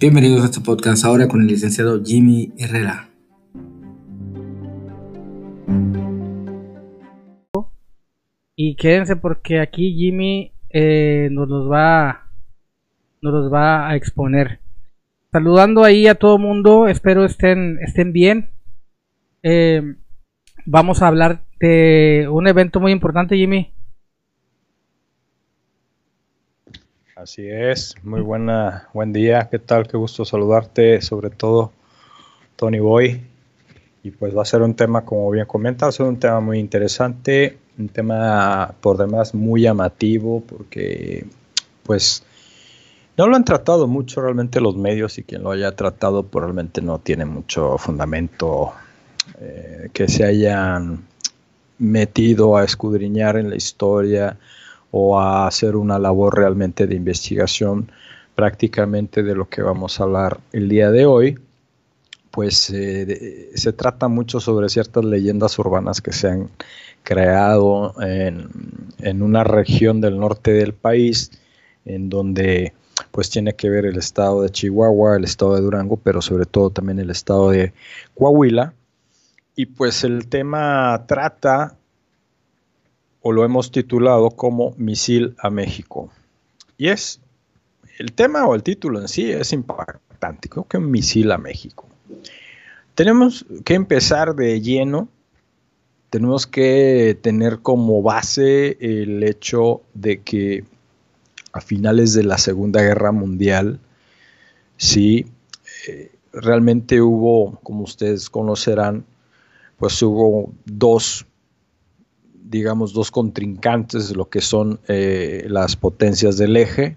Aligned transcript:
Bienvenidos 0.00 0.42
a 0.42 0.46
este 0.46 0.60
podcast 0.60 1.04
ahora 1.04 1.28
con 1.28 1.40
el 1.40 1.46
licenciado 1.46 2.02
Jimmy 2.04 2.52
Herrera. 2.58 3.08
Y 8.56 8.76
quédense 8.76 9.16
porque 9.16 9.60
aquí 9.60 9.94
Jimmy 9.94 10.52
eh, 10.70 11.28
nos 11.30 11.48
los 11.48 11.70
va 11.70 12.30
nos 13.22 13.32
los 13.32 13.52
va 13.52 13.88
a 13.88 13.96
exponer. 13.96 14.60
Saludando 15.32 15.84
ahí 15.84 16.06
a 16.06 16.16
todo 16.16 16.38
mundo, 16.38 16.88
espero 16.88 17.24
estén 17.24 17.78
estén 17.80 18.12
bien. 18.12 18.50
Eh, 19.42 19.96
vamos 20.66 21.02
a 21.02 21.08
hablar 21.08 21.44
de 21.60 22.28
un 22.30 22.46
evento 22.46 22.80
muy 22.80 22.92
importante, 22.92 23.36
Jimmy. 23.36 23.73
Así 27.16 27.48
es, 27.48 27.94
muy 28.02 28.22
buena, 28.22 28.88
buen 28.92 29.12
día, 29.12 29.46
¿qué 29.48 29.60
tal? 29.60 29.86
Qué 29.86 29.96
gusto 29.96 30.24
saludarte, 30.24 31.00
sobre 31.00 31.30
todo 31.30 31.70
Tony 32.56 32.80
Boy. 32.80 33.24
Y 34.02 34.10
pues 34.10 34.36
va 34.36 34.42
a 34.42 34.44
ser 34.44 34.62
un 34.62 34.74
tema, 34.74 35.04
como 35.04 35.30
bien 35.30 35.46
comentas, 35.46 36.00
un 36.00 36.18
tema 36.18 36.40
muy 36.40 36.58
interesante, 36.58 37.56
un 37.78 37.88
tema 37.88 38.74
por 38.80 38.98
demás 38.98 39.32
muy 39.32 39.62
llamativo, 39.62 40.40
porque 40.40 41.24
pues 41.84 42.24
no 43.16 43.28
lo 43.28 43.36
han 43.36 43.44
tratado 43.44 43.86
mucho 43.86 44.20
realmente 44.20 44.60
los 44.60 44.74
medios 44.74 45.16
y 45.16 45.22
quien 45.22 45.44
lo 45.44 45.52
haya 45.52 45.70
tratado 45.70 46.24
pues 46.24 46.42
realmente 46.42 46.82
no 46.82 46.98
tiene 46.98 47.26
mucho 47.26 47.78
fundamento 47.78 48.72
eh, 49.40 49.88
que 49.92 50.08
se 50.08 50.24
hayan 50.24 51.04
metido 51.78 52.56
a 52.56 52.64
escudriñar 52.64 53.36
en 53.36 53.50
la 53.50 53.56
historia 53.56 54.36
o 54.96 55.18
a 55.18 55.48
hacer 55.48 55.74
una 55.74 55.98
labor 55.98 56.36
realmente 56.36 56.86
de 56.86 56.94
investigación 56.94 57.90
prácticamente 58.36 59.24
de 59.24 59.34
lo 59.34 59.48
que 59.48 59.60
vamos 59.60 59.98
a 59.98 60.04
hablar 60.04 60.38
el 60.52 60.68
día 60.68 60.92
de 60.92 61.04
hoy, 61.04 61.36
pues 62.30 62.70
eh, 62.70 63.50
se 63.56 63.72
trata 63.72 64.06
mucho 64.06 64.38
sobre 64.38 64.68
ciertas 64.68 65.04
leyendas 65.04 65.58
urbanas 65.58 66.00
que 66.00 66.12
se 66.12 66.28
han 66.28 66.48
creado 67.02 68.00
en, 68.00 68.48
en, 69.00 69.22
una 69.22 69.42
región 69.42 70.00
del 70.00 70.16
norte 70.16 70.52
del 70.52 70.74
país, 70.74 71.32
en 71.84 72.08
donde 72.08 72.72
pues 73.10 73.30
tiene 73.30 73.54
que 73.54 73.70
ver 73.70 73.86
el 73.86 73.96
estado 73.96 74.42
de 74.42 74.50
Chihuahua, 74.50 75.16
el 75.16 75.24
estado 75.24 75.56
de 75.56 75.62
Durango, 75.62 75.96
pero 75.96 76.22
sobre 76.22 76.46
todo 76.46 76.70
también 76.70 77.00
el 77.00 77.10
estado 77.10 77.50
de 77.50 77.72
Coahuila. 78.14 78.74
Y 79.56 79.66
pues 79.66 80.04
el 80.04 80.28
tema 80.28 81.04
trata 81.08 81.78
o 83.26 83.32
lo 83.32 83.42
hemos 83.42 83.72
titulado 83.72 84.30
como 84.30 84.74
Misil 84.76 85.34
a 85.38 85.48
México. 85.48 86.10
Y 86.76 86.88
es 86.88 87.22
el 87.98 88.12
tema 88.12 88.46
o 88.46 88.54
el 88.54 88.62
título 88.62 89.00
en 89.00 89.08
sí 89.08 89.32
es 89.32 89.54
impactante, 89.54 90.50
creo 90.50 90.68
que 90.68 90.78
Misil 90.78 91.32
a 91.32 91.38
México. 91.38 91.88
Tenemos 92.94 93.46
que 93.64 93.74
empezar 93.74 94.34
de 94.34 94.60
lleno, 94.60 95.08
tenemos 96.10 96.46
que 96.46 97.18
tener 97.22 97.60
como 97.60 98.02
base 98.02 98.76
el 98.78 99.22
hecho 99.22 99.80
de 99.94 100.20
que 100.20 100.64
a 101.54 101.62
finales 101.62 102.12
de 102.12 102.24
la 102.24 102.36
Segunda 102.36 102.82
Guerra 102.82 103.10
Mundial, 103.10 103.80
sí, 104.76 105.24
eh, 105.88 106.12
realmente 106.30 107.00
hubo, 107.00 107.58
como 107.62 107.84
ustedes 107.84 108.28
conocerán, 108.28 109.06
pues 109.78 110.02
hubo 110.02 110.52
dos 110.66 111.26
digamos, 112.44 112.92
dos 112.92 113.10
contrincantes, 113.10 114.14
lo 114.14 114.28
que 114.28 114.40
son 114.40 114.78
eh, 114.86 115.46
las 115.48 115.76
potencias 115.76 116.36
del 116.36 116.56
eje, 116.56 116.96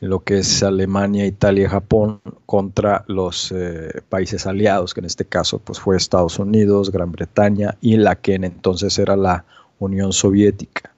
lo 0.00 0.20
que 0.20 0.38
es 0.38 0.62
Alemania, 0.62 1.24
Italia 1.24 1.64
y 1.64 1.68
Japón, 1.68 2.20
contra 2.44 3.04
los 3.06 3.52
eh, 3.52 4.02
países 4.08 4.46
aliados, 4.46 4.92
que 4.92 5.00
en 5.00 5.06
este 5.06 5.24
caso 5.24 5.60
pues, 5.60 5.78
fue 5.78 5.96
Estados 5.96 6.38
Unidos, 6.38 6.90
Gran 6.90 7.12
Bretaña 7.12 7.78
y 7.80 7.96
la 7.96 8.16
que 8.16 8.34
en 8.34 8.44
entonces 8.44 8.98
era 8.98 9.16
la 9.16 9.44
Unión 9.78 10.12
Soviética. 10.12 10.92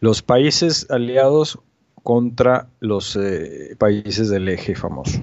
Los 0.00 0.22
países 0.22 0.86
aliados 0.90 1.58
contra 2.02 2.68
los 2.80 3.14
eh, 3.14 3.76
países 3.78 4.30
del 4.30 4.48
eje 4.48 4.74
famoso. 4.74 5.22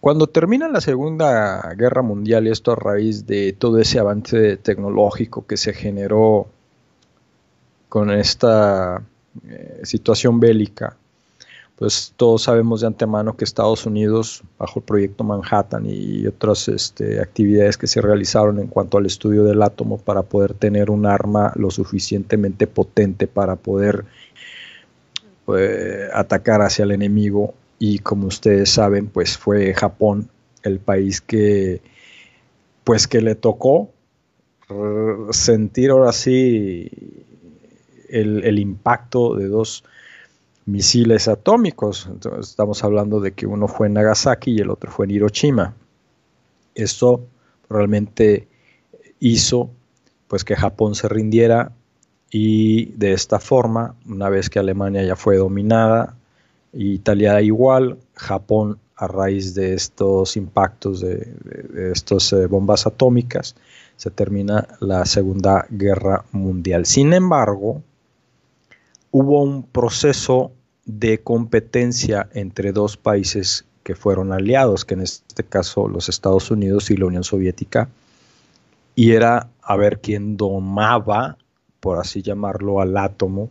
Cuando 0.00 0.26
termina 0.26 0.68
la 0.68 0.80
Segunda 0.80 1.74
Guerra 1.76 2.00
Mundial, 2.00 2.46
y 2.46 2.50
esto 2.50 2.72
a 2.72 2.76
raíz 2.76 3.26
de 3.26 3.52
todo 3.52 3.78
ese 3.78 3.98
avance 3.98 4.56
tecnológico 4.56 5.46
que 5.46 5.58
se 5.58 5.74
generó 5.74 6.48
con 7.90 8.10
esta 8.10 9.02
eh, 9.46 9.80
situación 9.82 10.40
bélica, 10.40 10.96
pues 11.76 12.14
todos 12.16 12.42
sabemos 12.42 12.80
de 12.82 12.86
antemano 12.86 13.36
que 13.36 13.44
Estados 13.44 13.84
Unidos, 13.84 14.42
bajo 14.58 14.80
el 14.80 14.84
proyecto 14.84 15.24
Manhattan 15.24 15.84
y 15.86 16.26
otras 16.26 16.68
este, 16.68 17.20
actividades 17.20 17.76
que 17.76 17.86
se 17.86 18.00
realizaron 18.00 18.58
en 18.58 18.68
cuanto 18.68 18.98
al 18.98 19.06
estudio 19.06 19.44
del 19.44 19.62
átomo 19.62 19.98
para 19.98 20.22
poder 20.22 20.54
tener 20.54 20.90
un 20.90 21.04
arma 21.04 21.52
lo 21.56 21.70
suficientemente 21.70 22.66
potente 22.66 23.26
para 23.26 23.56
poder 23.56 24.04
pues, 25.46 26.10
atacar 26.12 26.62
hacia 26.62 26.84
el 26.84 26.92
enemigo, 26.92 27.54
y 27.82 28.00
como 28.00 28.26
ustedes 28.26 28.70
saben, 28.70 29.08
pues 29.08 29.38
fue 29.38 29.72
Japón 29.72 30.28
el 30.62 30.78
país 30.78 31.22
que 31.22 31.80
pues 32.84 33.08
que 33.08 33.22
le 33.22 33.34
tocó 33.34 33.90
sentir 35.30 35.90
ahora 35.90 36.12
sí 36.12 36.90
el, 38.10 38.58
impacto 38.58 39.34
de 39.34 39.48
dos 39.48 39.82
misiles 40.66 41.26
atómicos. 41.26 42.08
estamos 42.38 42.84
hablando 42.84 43.18
de 43.18 43.32
que 43.32 43.46
uno 43.46 43.66
fue 43.66 43.86
en 43.86 43.94
Nagasaki 43.94 44.52
y 44.52 44.58
el 44.58 44.70
otro 44.70 44.90
fue 44.90 45.06
en 45.06 45.12
Hiroshima. 45.12 45.74
Esto 46.74 47.26
realmente 47.70 48.46
hizo 49.20 49.70
pues 50.28 50.44
que 50.44 50.54
Japón 50.54 50.94
se 50.94 51.08
rindiera 51.08 51.72
y 52.30 52.92
de 52.92 53.12
esta 53.12 53.40
forma, 53.40 53.96
una 54.06 54.28
vez 54.28 54.50
que 54.50 54.58
Alemania 54.58 55.02
ya 55.02 55.16
fue 55.16 55.36
dominada, 55.38 56.16
Italia 56.72 57.40
igual, 57.40 57.98
Japón 58.14 58.78
a 59.00 59.06
raíz 59.06 59.54
de 59.54 59.72
estos 59.72 60.36
impactos 60.36 61.00
de, 61.00 61.34
estas 61.92 62.34
eh, 62.34 62.46
bombas 62.46 62.86
atómicas, 62.86 63.56
se 63.96 64.10
termina 64.10 64.68
la 64.80 65.06
Segunda 65.06 65.66
Guerra 65.70 66.24
Mundial. 66.32 66.84
Sin 66.84 67.14
embargo, 67.14 67.82
hubo 69.10 69.42
un 69.42 69.62
proceso 69.62 70.52
de 70.84 71.20
competencia 71.20 72.28
entre 72.34 72.72
dos 72.72 72.98
países 72.98 73.64
que 73.82 73.94
fueron 73.94 74.34
aliados, 74.34 74.84
que 74.84 74.94
en 74.94 75.00
este 75.00 75.44
caso 75.44 75.88
los 75.88 76.10
Estados 76.10 76.50
Unidos 76.50 76.90
y 76.90 76.96
la 76.98 77.06
Unión 77.06 77.24
Soviética, 77.24 77.88
y 78.94 79.12
era 79.12 79.48
a 79.62 79.76
ver 79.76 80.00
quién 80.00 80.36
domaba, 80.36 81.38
por 81.80 81.98
así 81.98 82.20
llamarlo, 82.20 82.82
al 82.82 82.98
átomo 82.98 83.48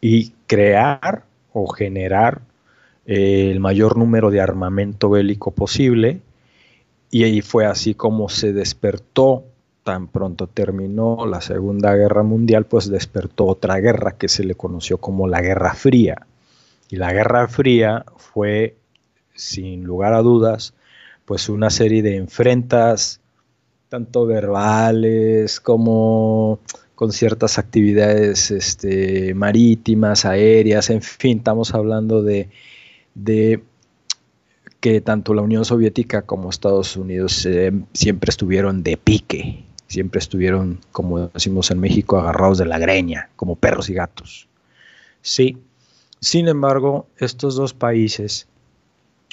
y 0.00 0.30
crear 0.46 1.24
o 1.54 1.68
generar 1.68 2.42
eh, 3.06 3.50
el 3.50 3.60
mayor 3.60 3.96
número 3.96 4.30
de 4.30 4.40
armamento 4.40 5.08
bélico 5.08 5.52
posible. 5.52 6.20
Y 7.10 7.24
ahí 7.24 7.40
fue 7.40 7.64
así 7.64 7.94
como 7.94 8.28
se 8.28 8.52
despertó, 8.52 9.44
tan 9.84 10.08
pronto 10.08 10.48
terminó 10.48 11.26
la 11.26 11.40
Segunda 11.40 11.94
Guerra 11.94 12.24
Mundial, 12.24 12.66
pues 12.66 12.90
despertó 12.90 13.46
otra 13.46 13.78
guerra 13.78 14.16
que 14.18 14.28
se 14.28 14.44
le 14.44 14.56
conoció 14.56 14.98
como 14.98 15.28
la 15.28 15.40
Guerra 15.40 15.74
Fría. 15.74 16.26
Y 16.90 16.96
la 16.96 17.12
Guerra 17.12 17.46
Fría 17.46 18.04
fue, 18.16 18.76
sin 19.34 19.84
lugar 19.84 20.12
a 20.12 20.22
dudas, 20.22 20.74
pues 21.24 21.48
una 21.48 21.70
serie 21.70 22.02
de 22.02 22.16
enfrentas, 22.16 23.20
tanto 23.88 24.26
verbales 24.26 25.60
como 25.60 26.58
con 26.94 27.12
ciertas 27.12 27.58
actividades 27.58 28.50
este, 28.50 29.34
marítimas, 29.34 30.24
aéreas, 30.24 30.90
en 30.90 31.02
fin, 31.02 31.38
estamos 31.38 31.74
hablando 31.74 32.22
de, 32.22 32.48
que 34.80 35.00
tanto 35.00 35.34
la 35.34 35.42
Unión 35.42 35.64
Soviética 35.64 36.22
como 36.22 36.50
Estados 36.50 36.96
Unidos 36.96 37.44
eh, 37.46 37.72
siempre 37.92 38.30
estuvieron 38.30 38.82
de 38.82 38.96
pique, 38.96 39.64
siempre 39.88 40.18
estuvieron, 40.18 40.80
como 40.92 41.28
decimos 41.28 41.70
en 41.70 41.80
México, 41.80 42.18
agarrados 42.18 42.58
de 42.58 42.66
la 42.66 42.78
greña, 42.78 43.30
como 43.36 43.56
perros 43.56 43.88
y 43.90 43.94
gatos. 43.94 44.48
Sí, 45.20 45.58
sin 46.20 46.48
embargo, 46.48 47.06
estos 47.18 47.56
dos 47.56 47.74
países, 47.74 48.46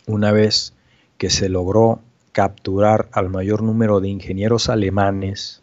una 0.07 0.31
vez 0.31 0.73
que 1.17 1.29
se 1.29 1.47
logró 1.47 2.01
capturar 2.31 3.09
al 3.11 3.29
mayor 3.29 3.61
número 3.61 3.99
de 3.99 4.09
ingenieros 4.09 4.69
alemanes, 4.69 5.60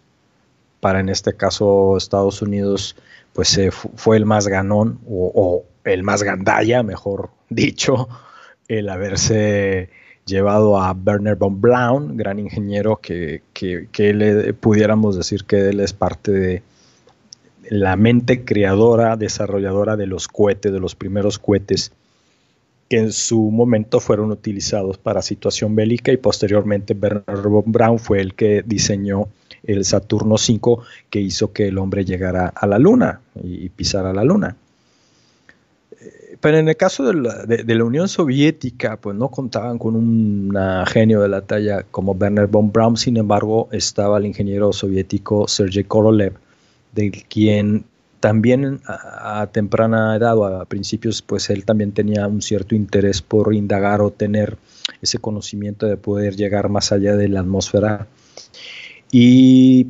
para 0.81 1.01
en 1.01 1.09
este 1.09 1.35
caso 1.35 1.97
Estados 1.97 2.43
Unidos, 2.43 2.97
pues 3.33 3.57
eh, 3.59 3.71
fue 3.71 4.17
el 4.17 4.27
más 4.27 4.47
ganón 4.49 5.01
o, 5.09 5.65
el 5.85 6.03
más 6.03 6.23
gandalla, 6.23 6.83
mejor 6.83 7.31
dicho, 7.49 8.09
el 8.69 8.91
haberse 8.91 9.89
llevado 10.27 10.79
a 10.81 10.93
Werner 10.93 11.37
von 11.37 11.61
Braun, 11.61 12.17
gran 12.17 12.39
ingeniero 12.39 12.97
que, 12.97 13.43
le 13.97 14.53
pudiéramos 14.53 15.17
decir 15.17 15.45
que 15.45 15.71
él 15.71 15.81
es 15.81 15.95
parte 15.95 16.33
de 16.33 16.63
la 17.71 17.97
mente 17.97 18.45
creadora, 18.45 19.17
desarrolladora 19.17 19.97
de 19.97 20.07
los 20.07 20.29
cohetes, 20.29 20.73
de 20.73 20.81
los 20.81 20.95
primeros 20.95 21.39
cohetes 21.39 21.93
que 22.89 22.99
en 22.99 23.13
su 23.13 23.51
momento 23.51 24.01
fueron 24.01 24.31
utilizados 24.31 24.99
para 24.99 25.23
situación 25.23 25.75
bélica 25.75 26.11
y 26.11 26.17
posteriormente 26.17 26.95
Bernard 26.95 27.47
von 27.47 27.65
Braun 27.67 27.99
fue 27.99 28.21
el 28.21 28.35
que 28.35 28.63
diseñó 28.65 29.29
el 29.63 29.85
Saturno 29.85 30.37
V 30.37 30.83
que 31.11 31.21
hizo 31.21 31.53
que 31.53 31.69
el 31.69 31.79
hombre 31.79 32.05
llegara 32.05 32.49
a 32.49 32.67
la 32.67 32.79
Luna 32.79 33.21
y, 33.43 33.69
pisara 33.69 34.15
la 34.15 34.25
Luna. 34.25 34.57
Eh, 36.01 36.37
pero 36.41 36.59
en 36.59 36.69
el 36.69 36.77
caso 36.77 37.05
de 37.05 37.75
la, 37.75 37.85
Unión 37.85 38.09
Soviética, 38.09 38.97
pues 38.97 39.17
no 39.17 39.29
contaban 39.29 39.79
con 39.79 39.95
un 39.95 40.55
genio 40.87 41.21
de 41.21 41.29
la 41.29 41.43
talla 41.43 41.85
como 41.91 42.15
Bernard 42.15 42.49
von 42.49 42.73
Braun, 42.73 42.97
sin 42.97 43.19
embargo 43.19 43.69
estaba 43.71 44.19
el 44.19 44.27
ingeniero 44.27 44.73
soviético 44.73 45.47
Sergei 45.47 45.85
Korolev, 45.85 46.35
de 46.95 47.11
quien 47.11 47.85
también 48.21 48.81
a, 48.87 49.49
temprana 49.53 50.17
edad 50.17 50.37
o 50.37 50.45
a 50.45 50.65
principios, 50.65 51.23
pues 51.23 51.51
él 51.51 51.65
también 51.65 51.93
tenía 51.93 52.27
un 52.27 52.43
cierto 52.43 52.75
interés 52.75 53.23
por 53.23 53.55
indagar 53.55 54.01
o 54.01 54.11
tener 54.11 54.57
ese 55.03 55.19
conocimiento 55.19 55.87
de 55.87 55.97
poder 55.97 56.37
llegar 56.37 56.69
más 56.69 56.93
allá 56.93 57.17
de 57.17 57.29
la 57.29 57.41
atmósfera. 57.41 58.07
Y 59.13 59.89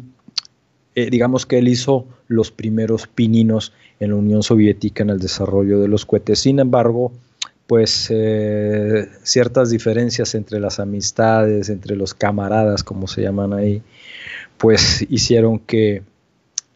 eh, 0.94 1.10
digamos 1.10 1.46
que 1.46 1.58
él 1.58 1.68
hizo 1.68 2.06
los 2.28 2.50
primeros 2.50 3.06
pininos 3.06 3.72
en 4.00 4.10
la 4.10 4.16
Unión 4.16 4.42
Soviética 4.42 5.02
en 5.02 5.10
el 5.10 5.18
desarrollo 5.18 5.80
de 5.80 5.88
los 5.88 6.04
cohetes. 6.04 6.40
Sin 6.40 6.58
embargo, 6.58 7.12
pues 7.66 8.08
eh, 8.10 9.08
ciertas 9.22 9.70
diferencias 9.70 10.34
entre 10.34 10.60
las 10.60 10.80
amistades, 10.80 11.68
entre 11.68 11.96
los 11.96 12.14
camaradas, 12.14 12.82
como 12.82 13.06
se 13.06 13.22
llaman 13.22 13.52
ahí, 13.52 13.82
pues 14.58 15.06
hicieron 15.08 15.58
que 15.58 16.02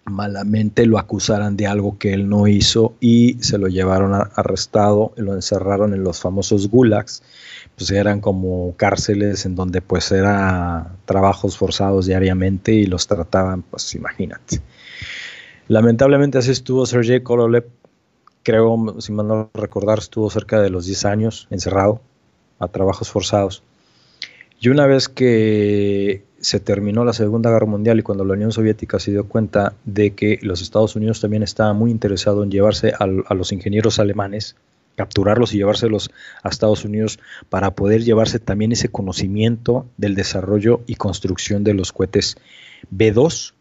malamente 0.04 0.86
lo 0.86 0.98
acusaran 0.98 1.56
de 1.56 1.66
algo 1.66 1.98
que 1.98 2.12
él 2.12 2.28
no 2.28 2.48
hizo 2.48 2.94
y 3.00 3.36
se 3.40 3.58
lo 3.58 3.68
llevaron 3.68 4.12
arrestado, 4.14 5.12
lo 5.16 5.34
encerraron 5.34 5.94
en 5.94 6.02
los 6.02 6.20
famosos 6.20 6.68
gulags, 6.68 7.22
pues 7.76 7.90
eran 7.90 8.20
como 8.20 8.74
cárceles 8.76 9.46
en 9.46 9.54
donde 9.54 9.80
pues 9.80 10.10
era 10.12 10.96
trabajos 11.04 11.56
forzados 11.56 12.06
diariamente 12.06 12.72
y 12.72 12.86
los 12.86 13.06
trataban, 13.06 13.62
pues 13.62 13.94
imagínate. 13.94 14.60
Lamentablemente 15.68 16.38
así 16.38 16.50
estuvo 16.50 16.84
Sergei 16.84 17.22
Korolev, 17.22 17.66
creo, 18.42 18.96
si 18.98 19.12
mal 19.12 19.28
no 19.28 19.50
recordar, 19.54 19.98
estuvo 19.98 20.28
cerca 20.30 20.60
de 20.60 20.70
los 20.70 20.86
10 20.86 21.04
años 21.04 21.46
encerrado 21.50 22.00
a 22.58 22.68
trabajos 22.68 23.10
forzados. 23.10 23.62
Y 24.60 24.68
una 24.68 24.86
vez 24.86 25.08
que 25.08 26.24
se 26.42 26.58
terminó 26.58 27.04
la 27.04 27.12
Segunda 27.12 27.50
Guerra 27.50 27.66
Mundial 27.66 28.00
y 28.00 28.02
cuando 28.02 28.24
la 28.24 28.34
Unión 28.34 28.50
Soviética 28.50 28.98
se 28.98 29.12
dio 29.12 29.28
cuenta 29.28 29.74
de 29.84 30.10
que 30.14 30.40
los 30.42 30.60
Estados 30.60 30.96
Unidos 30.96 31.20
también 31.20 31.44
estaban 31.44 31.76
muy 31.76 31.92
interesados 31.92 32.44
en 32.44 32.50
llevarse 32.50 32.92
a, 32.98 33.06
los 33.06 33.52
ingenieros 33.52 34.00
alemanes, 34.00 34.56
capturarlos 34.96 35.54
y 35.54 35.58
llevárselos 35.58 36.10
a 36.42 36.48
Estados 36.48 36.84
Unidos 36.84 37.20
para 37.48 37.70
poder 37.70 38.02
llevarse 38.02 38.40
también 38.40 38.72
ese 38.72 38.88
conocimiento 38.88 39.86
del 39.96 40.16
desarrollo 40.16 40.80
y 40.88 40.96
construcción 40.96 41.62
de 41.62 41.74
los 41.74 41.92
cohetes 41.92 42.36
B2, 42.92 43.54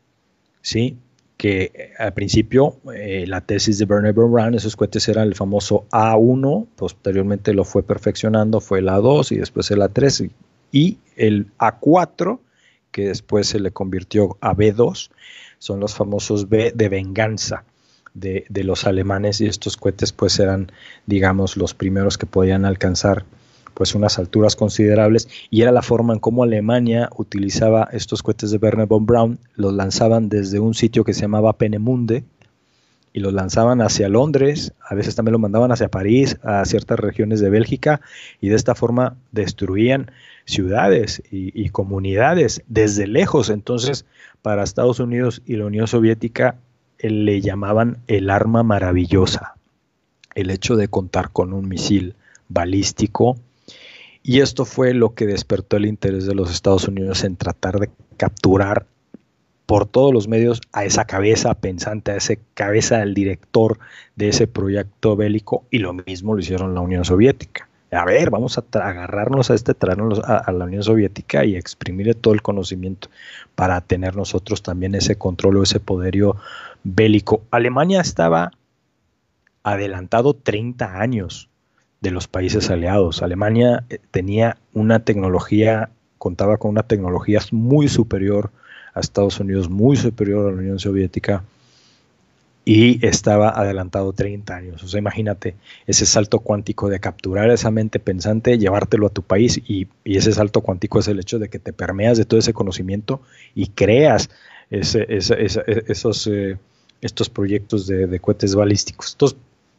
¿sí? 0.63 0.97
que 1.37 1.93
al 1.99 2.13
principio 2.13 2.77
eh, 2.95 3.25
la 3.27 3.41
tesis 3.41 3.77
de 3.77 3.85
Bernard 3.85 4.15
von 4.15 4.31
Braun, 4.31 4.55
esos 4.55 4.75
cohetes 4.75 5.07
eran 5.07 5.27
el 5.27 5.35
famoso 5.35 5.85
A1, 5.91 6.65
posteriormente 6.75 7.53
lo 7.53 7.63
fue 7.63 7.83
perfeccionando, 7.83 8.59
fue 8.59 8.79
el 8.79 8.87
A2 8.87 9.33
y 9.33 9.37
después 9.37 9.69
el 9.69 9.81
A3 9.81 10.31
y 10.71 10.97
el 11.15 11.45
A4 11.59 12.39
que 12.91 13.07
después 13.07 13.47
se 13.47 13.59
le 13.59 13.71
convirtió 13.71 14.37
a 14.41 14.55
B2, 14.55 15.09
son 15.59 15.79
los 15.79 15.95
famosos 15.95 16.49
B 16.49 16.71
de 16.75 16.89
venganza 16.89 17.63
de, 18.13 18.45
los 18.63 18.85
alemanes 18.85 19.41
y 19.41 19.45
estos 19.45 19.77
cohetes 19.77 20.11
pues 20.11 20.39
eran 20.39 20.71
digamos 21.05 21.55
los 21.55 21.73
primeros 21.73 22.17
que 22.17 22.25
podían 22.25 22.65
alcanzar 22.65 23.25
pues 23.73 23.95
unas 23.95 24.19
alturas 24.19 24.55
considerables 24.55 25.29
y 25.49 25.61
era 25.61 25.71
la 25.71 25.81
forma 25.81 26.13
en 26.13 26.19
cómo 26.19 26.43
Alemania 26.43 27.09
utilizaba 27.15 27.87
estos 27.93 28.21
cohetes 28.21 28.51
de 28.51 28.57
Werner 28.57 28.85
von 28.85 29.05
Braun, 29.05 29.39
los 29.55 29.73
lanzaban 29.73 30.27
desde 30.27 30.59
un 30.59 30.73
sitio 30.73 31.05
que 31.05 31.13
se 31.13 31.21
llamaba 31.21 31.53
Penemunde 31.53 32.25
y 33.13 33.19
los 33.19 33.33
lanzaban 33.33 33.81
hacia 33.81 34.09
Londres, 34.09 34.73
a 34.87 34.95
veces 34.95 35.15
también 35.15 35.33
lo 35.33 35.39
mandaban 35.39 35.71
hacia 35.71 35.89
París, 35.89 36.37
a 36.43 36.63
ciertas 36.65 36.99
regiones 36.99 37.41
de 37.41 37.49
Bélgica 37.49 38.01
y 38.39 38.49
de 38.49 38.55
esta 38.55 38.75
forma 38.75 39.17
destruían 39.31 40.11
ciudades 40.45 41.21
y, 41.31 41.69
comunidades 41.69 42.63
desde 42.67 43.07
lejos. 43.07 43.49
Entonces, 43.49 44.05
para 44.41 44.63
Estados 44.63 44.99
Unidos 44.99 45.41
y 45.45 45.55
la 45.55 45.65
Unión 45.65 45.87
Soviética 45.87 46.55
eh, 46.99 47.09
le 47.09 47.41
llamaban 47.41 47.99
el 48.07 48.29
arma 48.29 48.63
maravillosa, 48.63 49.55
el 50.35 50.49
hecho 50.49 50.75
de 50.75 50.87
contar 50.87 51.31
con 51.31 51.53
un 51.53 51.67
misil 51.67 52.15
balístico. 52.47 53.37
Y 54.23 54.39
esto 54.39 54.65
fue 54.65 54.93
lo 54.93 55.15
que 55.15 55.25
despertó 55.25 55.77
el 55.77 55.85
interés 55.85 56.25
de 56.25 56.35
los 56.35 56.51
Estados 56.51 56.87
Unidos 56.87 57.23
en 57.23 57.35
tratar 57.35 57.79
de 57.79 57.89
capturar 58.17 58.85
por 59.71 59.85
todos 59.85 60.13
los 60.13 60.27
medios 60.27 60.59
a 60.73 60.83
esa 60.83 61.05
cabeza 61.05 61.53
pensante, 61.53 62.11
a 62.11 62.17
esa 62.17 62.33
cabeza 62.55 62.97
del 62.97 63.13
director 63.13 63.79
de 64.17 64.27
ese 64.27 64.45
proyecto 64.45 65.15
bélico, 65.15 65.63
y 65.71 65.77
lo 65.77 65.93
mismo 65.93 66.33
lo 66.33 66.41
hicieron 66.41 66.75
la 66.75 66.81
Unión 66.81 67.05
Soviética 67.05 67.69
a 67.89 68.03
ver, 68.03 68.29
vamos 68.29 68.57
a 68.57 68.63
agarrarnos 68.73 69.49
a 69.49 69.53
este, 69.53 69.73
traernos 69.73 70.19
a, 70.19 70.51
la 70.51 70.65
Unión 70.65 70.83
Soviética 70.83 71.45
y 71.45 71.55
exprimirle 71.55 72.13
todo 72.13 72.33
el 72.33 72.41
conocimiento 72.41 73.09
para 73.55 73.79
tener 73.79 74.17
nosotros 74.17 74.61
también 74.61 74.93
ese 74.93 75.17
control 75.17 75.57
o 75.57 75.63
ese 75.63 75.79
poderío 75.79 76.35
bélico. 76.83 77.41
Alemania 77.49 78.01
estaba 78.01 78.51
adelantado 79.63 80.33
30 80.33 80.99
años 80.99 81.49
de 82.01 82.11
los 82.11 82.27
países 82.27 82.69
aliados. 82.69 83.21
Alemania 83.21 83.85
eh, 83.89 83.99
tenía 84.11 84.57
una 84.73 84.99
tecnología, 84.99 85.91
contaba 86.17 86.57
con 86.57 86.71
una 86.71 86.83
tecnología 86.83 87.39
muy 87.51 87.87
superior 87.87 88.51
a 88.93 88.99
Estados 88.99 89.39
Unidos, 89.39 89.69
muy 89.69 89.97
superior 89.97 90.47
a 90.47 90.51
la 90.51 90.57
Unión 90.57 90.79
Soviética 90.79 91.43
y 92.63 93.05
estaba 93.05 93.49
adelantado 93.49 94.13
30 94.13 94.55
años. 94.55 94.83
O 94.83 94.87
sea, 94.87 94.99
imagínate 94.99 95.55
ese 95.87 96.05
salto 96.05 96.39
cuántico 96.39 96.89
de 96.89 96.99
capturar 96.99 97.49
esa 97.49 97.71
mente 97.71 97.99
pensante, 97.99 98.57
llevártelo 98.57 99.07
a 99.07 99.09
tu 99.09 99.23
país 99.23 99.61
y, 99.67 99.87
ese 100.05 100.31
salto 100.31 100.61
cuántico 100.61 100.99
es 100.99 101.07
el 101.07 101.19
hecho 101.19 101.39
de 101.39 101.49
que 101.49 101.59
te 101.59 101.73
permeas 101.73 102.17
de 102.17 102.25
todo 102.25 102.39
ese 102.39 102.53
conocimiento 102.53 103.21
y 103.55 103.67
creas 103.67 104.29
ese, 104.69 105.05
esos, 105.09 106.27
eh, 106.27 106.57
estos 107.01 107.29
proyectos 107.29 107.87
de, 107.87 108.07
de, 108.07 108.19
cohetes 108.19 108.55
balísticos. 108.55 109.13
Entonces, 109.13 109.37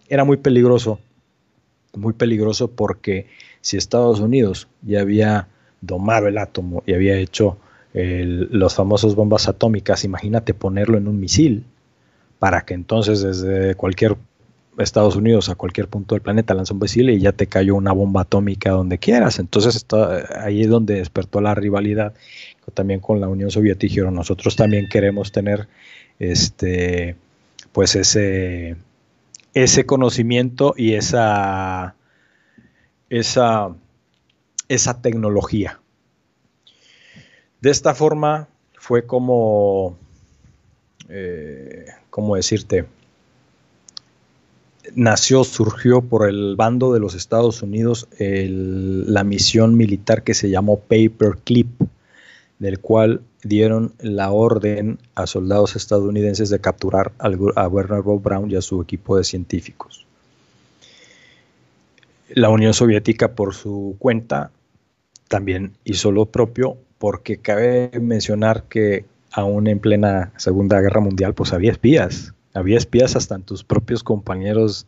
era 0.08 0.24
muy 0.24 0.38
peligroso, 0.38 0.98
muy 1.94 2.12
peligroso 2.14 2.69
porque 2.69 3.26
si 3.60 3.76
Estados 3.76 4.20
Unidos 4.20 4.69
ya 4.82 5.00
había 5.00 5.48
domado 5.81 6.26
el 6.26 6.36
átomo 6.38 6.82
y 6.84 6.94
había 6.94 7.16
hecho 7.16 7.58
los 7.94 8.75
famosos 8.75 9.15
bombas 9.15 9.49
atómicas, 9.49 10.05
imagínate 10.05 10.55
ponerlo 10.55 10.99
en 10.99 11.08
un 11.08 11.20
misil 11.20 11.65
para 12.39 12.63
que 12.65 12.75
entonces 12.75 13.22
desde 13.22 13.75
cualquier 13.75 14.17
Estados 14.79 15.17
Unidos 15.17 15.49
a 15.49 15.55
cualquier 15.55 15.89
punto 15.89 16.15
del 16.15 16.22
planeta 16.22 16.55
lanza 16.55 16.72
un 16.72 16.81
misil 16.81 17.11
y 17.11 17.20
ya 17.20 17.32
te 17.32 17.46
cayó 17.46 17.75
una 17.75 17.93
bomba 17.93 18.22
atómica 18.22 18.70
donde 18.70 18.99
quieras. 18.99 19.39
Entonces 19.39 19.77
está, 19.77 20.43
ahí 20.43 20.63
es 20.63 20.69
donde 20.69 20.94
despertó 20.94 21.41
la 21.41 21.55
rivalidad 21.55 22.15
también 22.75 23.01
con 23.01 23.20
la 23.20 23.29
Unión 23.29 23.51
Soviética. 23.51 23.91
Dijeron, 23.91 24.15
nosotros 24.15 24.56
también 24.56 24.89
queremos 24.89 25.32
tener 25.32 25.69
este 26.19 27.17
pues 27.72 27.96
ese 27.96 28.77
ese 29.55 29.87
conocimiento 29.87 30.75
y 30.77 30.94
esa 30.94 31.94
esa 33.11 33.75
esa 34.69 35.03
tecnología. 35.03 35.81
De 37.62 37.70
esta 37.70 37.94
forma 37.94 38.48
fue 38.74 39.06
como 39.06 39.96
eh, 41.08 41.86
¿cómo 42.10 42.36
decirte? 42.36 42.86
Nació, 44.94 45.44
surgió 45.44 46.02
por 46.02 46.28
el 46.28 46.56
bando 46.56 46.92
de 46.92 47.00
los 47.00 47.14
Estados 47.14 47.62
Unidos 47.62 48.08
la 48.19 49.22
misión 49.22 49.76
militar 49.76 50.24
que 50.24 50.34
se 50.34 50.50
llamó 50.50 50.81
Paperclip, 50.81 51.69
del 52.58 52.81
cual 52.81 53.22
dieron 53.44 53.92
la 54.00 54.31
orden 54.32 54.98
a 55.14 55.26
soldados 55.26 55.76
estadounidenses 55.76 56.50
de 56.50 56.60
capturar 56.60 57.12
a 57.19 57.69
Werner 57.69 58.02
von 58.02 58.22
Braun 58.22 58.50
y 58.50 58.56
a 58.56 58.62
su 58.62 58.82
equipo 58.82 59.16
de 59.16 59.24
científicos. 59.24 60.06
La 62.31 62.48
Unión 62.48 62.74
Soviética, 62.74 63.34
por 63.34 63.54
su 63.54 63.96
cuenta, 63.98 64.50
también 65.28 65.72
hizo 65.84 66.10
lo 66.10 66.26
propio, 66.26 66.76
porque 67.02 67.38
cabe 67.38 67.90
mencionar 68.00 68.62
que 68.68 69.06
aún 69.32 69.66
en 69.66 69.80
plena 69.80 70.32
Segunda 70.36 70.80
Guerra 70.80 71.00
Mundial, 71.00 71.34
pues 71.34 71.52
había 71.52 71.72
espías, 71.72 72.32
había 72.54 72.78
espías 72.78 73.16
hasta 73.16 73.34
en 73.34 73.42
tus 73.42 73.64
propios 73.64 74.04
compañeros, 74.04 74.86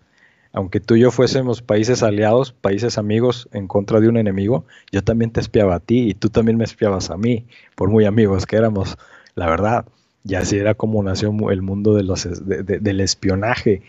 aunque 0.52 0.78
tú 0.78 0.94
y 0.94 1.00
yo 1.00 1.10
fuésemos 1.10 1.60
países 1.60 2.04
aliados, 2.04 2.52
países 2.52 2.98
amigos 2.98 3.48
en 3.50 3.66
contra 3.66 3.98
de 3.98 4.06
un 4.06 4.16
enemigo, 4.16 4.64
yo 4.92 5.02
también 5.02 5.32
te 5.32 5.40
espiaba 5.40 5.74
a 5.74 5.80
ti 5.80 6.10
y 6.10 6.14
tú 6.14 6.28
también 6.28 6.56
me 6.56 6.62
espiabas 6.62 7.10
a 7.10 7.16
mí, 7.16 7.46
por 7.74 7.90
muy 7.90 8.04
amigos 8.04 8.46
que 8.46 8.58
éramos, 8.58 8.96
la 9.34 9.46
verdad. 9.50 9.84
Y 10.22 10.36
así 10.36 10.56
era 10.56 10.74
como 10.74 11.02
nació 11.02 11.34
el 11.50 11.62
mundo 11.62 11.96
del 11.96 13.00
espionaje. 13.00 13.82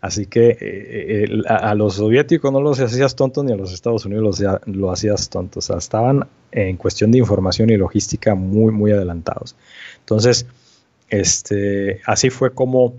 Así 0.00 0.26
que 0.26 0.50
eh, 0.50 1.24
eh, 1.24 1.42
a, 1.48 1.74
los 1.74 1.94
soviéticos 1.94 2.52
no 2.52 2.60
los 2.60 2.78
hacías 2.78 3.16
tontos 3.16 3.44
ni 3.44 3.52
a 3.52 3.56
los 3.56 3.72
Estados 3.72 4.06
Unidos 4.06 4.40
los, 4.40 4.66
lo 4.66 4.92
hacías 4.92 5.28
tontos. 5.28 5.70
Estaban 5.70 6.28
en 6.52 6.76
cuestión 6.76 7.10
de 7.10 7.18
información 7.18 7.70
y 7.70 7.76
logística 7.76 8.34
muy, 8.36 8.72
muy 8.72 8.92
adelantados. 8.92 9.56
Entonces, 10.00 10.46
este, 11.10 12.00
así 12.06 12.30
fue 12.30 12.54
como, 12.54 12.94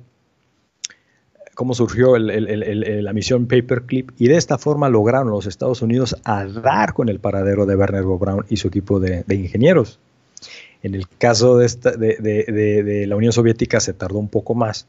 como 1.56 1.74
surgió 1.74 2.18
la 2.18 3.14
misión 3.14 3.48
Paperclip 3.48 4.12
y 4.18 4.28
de 4.28 4.36
esta 4.36 4.58
forma 4.58 4.90
lograron 4.90 5.30
los 5.30 5.46
Estados 5.46 5.82
Unidos 5.82 6.18
a 6.26 6.46
dar 6.46 6.94
con 6.94 7.08
el 7.08 7.20
paradero 7.20 7.66
de 7.66 7.78
Werner 7.78 8.04
Braun 8.04 8.46
y 8.50 8.58
su 8.58 8.68
equipo 8.68 9.00
de, 9.00 9.24
ingenieros. 9.30 10.00
En 10.84 10.96
el 10.96 11.08
caso 11.08 11.58
de, 11.58 11.68
de 11.68 13.06
la 13.08 13.16
Unión 13.16 13.32
Soviética 13.32 13.80
se 13.80 13.94
tardó 13.94 14.18
un 14.18 14.30
poco 14.30 14.54
más 14.54 14.86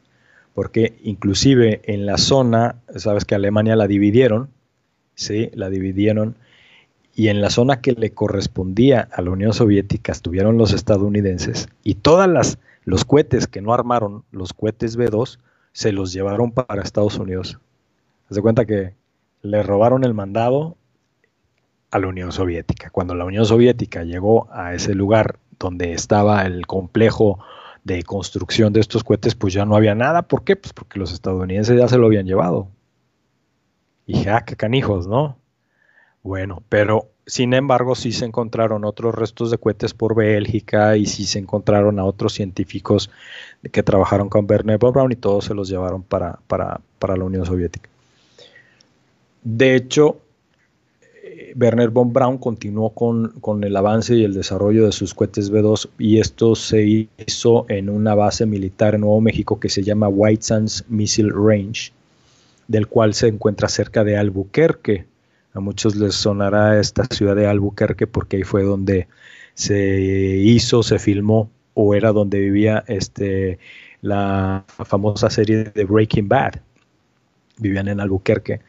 porque 0.53 0.97
inclusive 1.03 1.81
en 1.85 2.05
la 2.05 2.17
zona, 2.17 2.75
sabes 2.95 3.25
que 3.25 3.35
Alemania 3.35 3.75
la 3.75 3.87
dividieron, 3.87 4.49
¿sí? 5.15 5.49
La 5.53 5.69
dividieron 5.69 6.35
y 7.15 7.27
en 7.27 7.41
la 7.41 7.49
zona 7.49 7.81
que 7.81 7.91
le 7.93 8.11
correspondía 8.11 9.07
a 9.11 9.21
la 9.21 9.31
Unión 9.31 9.53
Soviética 9.53 10.11
estuvieron 10.11 10.57
los 10.57 10.73
estadounidenses 10.73 11.69
y 11.83 11.95
todas 11.95 12.29
las 12.29 12.57
los 12.83 13.05
cohetes 13.05 13.47
que 13.47 13.61
no 13.61 13.73
armaron, 13.73 14.23
los 14.31 14.53
cohetes 14.53 14.97
B2, 14.97 15.37
se 15.71 15.91
los 15.91 16.11
llevaron 16.11 16.51
para 16.51 16.81
Estados 16.81 17.17
Unidos. 17.17 17.59
Se 18.29 18.41
cuenta 18.41 18.65
que 18.65 18.95
le 19.41 19.63
robaron 19.63 20.03
el 20.03 20.13
mandado 20.13 20.77
a 21.91 21.99
la 21.99 22.07
Unión 22.07 22.31
Soviética. 22.31 22.89
Cuando 22.89 23.15
la 23.15 23.25
Unión 23.25 23.45
Soviética 23.45 24.03
llegó 24.03 24.47
a 24.51 24.73
ese 24.73 24.95
lugar 24.95 25.37
donde 25.59 25.93
estaba 25.93 26.43
el 26.43 26.65
complejo 26.65 27.39
de 27.83 28.03
construcción 28.03 28.73
de 28.73 28.79
estos 28.79 29.03
cohetes, 29.03 29.35
pues 29.35 29.53
ya 29.53 29.65
no 29.65 29.75
había 29.75 29.95
nada. 29.95 30.23
¿Por 30.23 30.43
qué? 30.43 30.55
Pues 30.55 30.73
porque 30.73 30.99
los 30.99 31.13
estadounidenses 31.13 31.77
ya 31.77 31.87
se 31.87 31.97
lo 31.97 32.05
habían 32.05 32.25
llevado. 32.25 32.67
Y 34.05 34.13
dije, 34.13 34.29
ah, 34.29 34.43
qué 34.45 34.55
canijos, 34.55 35.07
¿no? 35.07 35.37
Bueno, 36.23 36.61
pero 36.69 37.09
sin 37.25 37.53
embargo 37.53 37.95
sí 37.95 38.11
se 38.11 38.25
encontraron 38.25 38.85
otros 38.85 39.15
restos 39.15 39.51
de 39.51 39.57
cohetes 39.57 39.93
por 39.93 40.15
Bélgica 40.15 40.97
y 40.97 41.05
sí 41.05 41.25
se 41.25 41.39
encontraron 41.39 41.99
a 41.99 42.03
otros 42.03 42.33
científicos 42.33 43.09
que 43.71 43.83
trabajaron 43.83 44.29
con 44.29 44.45
Werner 44.49 44.77
von 44.77 45.11
y 45.11 45.15
todos 45.15 45.45
se 45.45 45.53
los 45.53 45.69
llevaron 45.69 46.03
para, 46.03 46.39
para, 46.47 46.81
para 46.99 47.15
la 47.15 47.23
Unión 47.23 47.45
Soviética. 47.45 47.89
De 49.43 49.75
hecho, 49.75 50.19
Werner 51.55 51.89
von 51.89 52.13
Braun 52.13 52.37
continuó 52.37 52.91
con, 52.91 53.63
el 53.63 53.75
avance 53.75 54.15
y 54.15 54.23
el 54.23 54.33
desarrollo 54.33 54.85
de 54.85 54.91
sus 54.91 55.13
cohetes 55.13 55.51
B2 55.51 55.89
y 55.99 56.19
esto 56.19 56.55
se 56.55 57.07
hizo 57.17 57.65
en 57.69 57.89
una 57.89 58.15
base 58.15 58.45
militar 58.45 58.95
en 58.95 59.01
Nuevo 59.01 59.21
México 59.21 59.59
que 59.59 59.69
se 59.69 59.83
llama 59.83 60.07
White 60.07 60.43
Sands 60.43 60.85
Missile 60.89 61.31
Range, 61.33 61.91
del 62.67 62.87
cual 62.87 63.13
se 63.13 63.27
encuentra 63.27 63.67
cerca 63.69 64.03
de 64.03 64.17
Albuquerque. 64.17 65.05
A 65.53 65.59
muchos 65.59 65.95
les 65.95 66.15
sonará 66.15 66.79
esta 66.79 67.05
ciudad 67.05 67.35
de 67.35 67.47
Albuquerque 67.47 68.07
porque 68.07 68.37
ahí 68.37 68.43
fue 68.43 68.63
donde 68.63 69.07
se 69.53 70.37
hizo, 70.37 70.83
se 70.83 70.97
filmó 70.99 71.49
o 71.73 71.93
era 71.95 72.11
donde 72.11 72.39
vivía 72.39 72.83
este, 72.87 73.59
la 74.01 74.65
famosa 74.67 75.29
serie 75.29 75.65
de 75.65 75.83
Breaking 75.85 76.27
Bad. 76.27 76.61
Vivían 77.61 77.87
en 77.87 78.01
Albuquerque, 78.01 78.59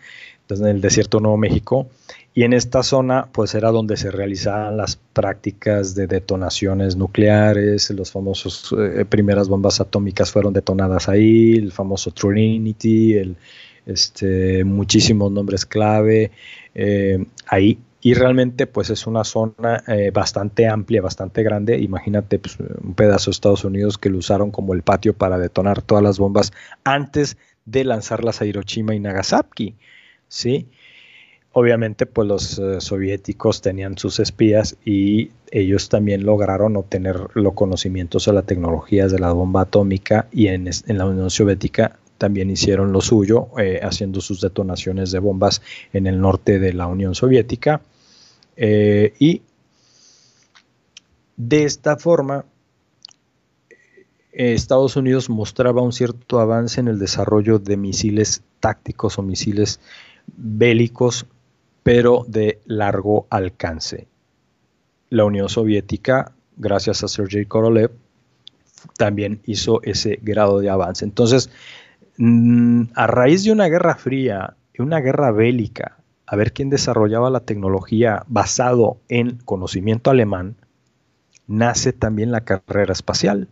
entonces 0.42 0.64
en 0.64 0.76
el 0.76 0.80
desierto 0.80 1.18
de 1.18 1.22
Nuevo 1.22 1.38
México 1.38 1.88
y 2.34 2.44
en 2.44 2.54
esta 2.54 2.82
zona 2.82 3.28
pues 3.30 3.54
era 3.54 3.70
donde 3.70 3.96
se 3.96 4.10
realizaban 4.10 4.76
las 4.76 4.96
prácticas 4.96 5.94
de 5.94 6.06
detonaciones 6.06 6.96
nucleares, 6.96 7.90
los 7.90 8.10
famosos 8.10 8.74
eh, 8.78 9.04
primeras 9.04 9.48
bombas 9.48 9.80
atómicas 9.80 10.30
fueron 10.30 10.54
detonadas 10.54 11.08
ahí, 11.10 11.52
el 11.52 11.72
famoso 11.72 12.10
Trinity, 12.10 13.14
el, 13.14 13.36
este, 13.84 14.64
muchísimos 14.64 15.30
nombres 15.30 15.66
clave 15.66 16.30
eh, 16.74 17.24
ahí. 17.46 17.78
Y 18.04 18.14
realmente 18.14 18.66
pues 18.66 18.90
es 18.90 19.06
una 19.06 19.22
zona 19.22 19.84
eh, 19.86 20.10
bastante 20.12 20.66
amplia, 20.66 21.00
bastante 21.02 21.44
grande. 21.44 21.78
Imagínate 21.78 22.40
pues, 22.40 22.58
un 22.58 22.94
pedazo 22.94 23.30
de 23.30 23.32
Estados 23.32 23.64
Unidos 23.64 23.96
que 23.96 24.08
lo 24.08 24.18
usaron 24.18 24.50
como 24.50 24.74
el 24.74 24.82
patio 24.82 25.12
para 25.14 25.38
detonar 25.38 25.82
todas 25.82 26.02
las 26.02 26.18
bombas 26.18 26.52
antes 26.82 27.36
de 27.64 27.84
lanzarlas 27.84 28.40
a 28.40 28.46
Hiroshima 28.46 28.94
y 28.94 29.00
Nagasaki. 29.00 29.76
¿sí? 30.28 30.68
obviamente 31.52 32.06
pues 32.06 32.26
los 32.26 32.58
eh, 32.58 32.80
soviéticos 32.80 33.60
tenían 33.60 33.98
sus 33.98 34.20
espías 34.20 34.76
y 34.84 35.30
ellos 35.50 35.88
también 35.88 36.24
lograron 36.24 36.76
obtener 36.76 37.28
los 37.34 37.52
conocimientos 37.52 38.26
o 38.26 38.32
las 38.32 38.46
tecnologías 38.46 39.12
de 39.12 39.18
la 39.18 39.32
bomba 39.32 39.62
atómica 39.62 40.28
y 40.32 40.48
en, 40.48 40.68
la 40.86 41.06
Unión 41.06 41.30
Soviética 41.30 41.98
también 42.16 42.50
hicieron 42.50 42.92
lo 42.92 43.00
suyo 43.00 43.48
eh, 43.58 43.80
haciendo 43.82 44.20
sus 44.20 44.40
detonaciones 44.40 45.12
de 45.12 45.18
bombas 45.18 45.60
en 45.92 46.06
el 46.06 46.20
norte 46.20 46.58
de 46.58 46.72
la 46.72 46.86
Unión 46.86 47.14
Soviética 47.14 47.82
eh, 48.56 49.12
y 49.18 49.42
de 51.36 51.64
esta 51.64 51.96
forma 51.96 52.46
Estados 54.32 54.96
Unidos 54.96 55.28
mostraba 55.28 55.82
un 55.82 55.92
cierto 55.92 56.40
avance 56.40 56.80
en 56.80 56.88
el 56.88 56.98
desarrollo 56.98 57.58
de 57.58 57.76
misiles 57.76 58.42
tácticos 58.60 59.18
o 59.18 59.22
misiles 59.22 59.80
bélicos 60.26 61.26
pero 61.82 62.24
de 62.28 62.60
largo 62.64 63.26
alcance. 63.28 64.06
La 65.10 65.24
Unión 65.24 65.48
Soviética, 65.48 66.32
gracias 66.56 67.02
a 67.02 67.08
Sergei 67.08 67.44
Korolev, 67.44 67.90
también 68.96 69.40
hizo 69.44 69.82
ese 69.82 70.18
grado 70.22 70.60
de 70.60 70.70
avance. 70.70 71.04
Entonces, 71.04 71.50
mm, 72.16 72.84
a 72.94 73.06
raíz 73.06 73.44
de 73.44 73.52
una 73.52 73.66
guerra 73.66 73.96
fría, 73.96 74.56
una 74.78 75.00
guerra 75.00 75.32
bélica, 75.32 75.98
a 76.26 76.36
ver 76.36 76.52
quién 76.52 76.70
desarrollaba 76.70 77.30
la 77.30 77.40
tecnología 77.40 78.24
basado 78.26 78.98
en 79.08 79.36
conocimiento 79.44 80.10
alemán, 80.10 80.56
nace 81.46 81.92
también 81.92 82.32
la 82.32 82.42
carrera 82.42 82.92
espacial. 82.92 83.48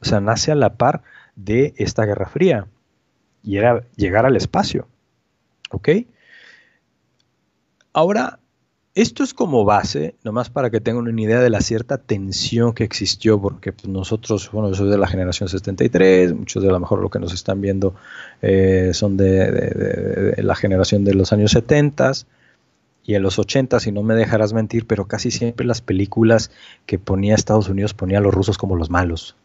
O 0.00 0.04
sea, 0.04 0.20
nace 0.20 0.52
a 0.52 0.54
la 0.54 0.74
par 0.74 1.02
de 1.36 1.74
esta 1.76 2.04
guerra 2.04 2.26
fría 2.26 2.66
y 3.42 3.56
era 3.56 3.84
llegar 3.96 4.26
al 4.26 4.36
espacio. 4.36 4.88
¿Ok? 5.70 5.88
Ahora, 7.92 8.40
esto 8.94 9.22
es 9.22 9.34
como 9.34 9.64
base, 9.64 10.16
nomás 10.24 10.50
para 10.50 10.68
que 10.70 10.80
tengan 10.80 11.06
una 11.06 11.22
idea 11.22 11.40
de 11.40 11.48
la 11.48 11.60
cierta 11.60 11.98
tensión 11.98 12.72
que 12.72 12.82
existió, 12.82 13.40
porque 13.40 13.72
pues, 13.72 13.88
nosotros, 13.88 14.50
bueno, 14.52 14.68
yo 14.68 14.74
soy 14.74 14.90
de 14.90 14.98
la 14.98 15.06
generación 15.06 15.48
73, 15.48 16.34
muchos 16.34 16.62
de 16.62 16.68
lo 16.68 16.80
mejor 16.80 17.00
lo 17.00 17.08
que 17.08 17.20
nos 17.20 17.32
están 17.32 17.60
viendo 17.60 17.94
eh, 18.42 18.90
son 18.92 19.16
de, 19.16 20.34
la 20.38 20.56
generación 20.56 21.04
de 21.04 21.14
los 21.14 21.32
años 21.32 21.52
70 21.52 22.12
y 23.04 23.14
en 23.14 23.22
los 23.22 23.38
80, 23.38 23.78
si 23.80 23.92
no 23.92 24.02
me 24.02 24.14
dejarás 24.14 24.52
mentir, 24.52 24.86
pero 24.86 25.06
casi 25.06 25.30
siempre 25.30 25.66
las 25.66 25.80
películas 25.80 26.50
que 26.86 26.98
ponía 26.98 27.36
Estados 27.36 27.68
Unidos 27.68 27.94
ponía 27.94 28.18
a 28.18 28.20
los 28.20 28.34
rusos 28.34 28.58
como 28.58 28.76
los 28.76 28.90
malos. 28.90 29.36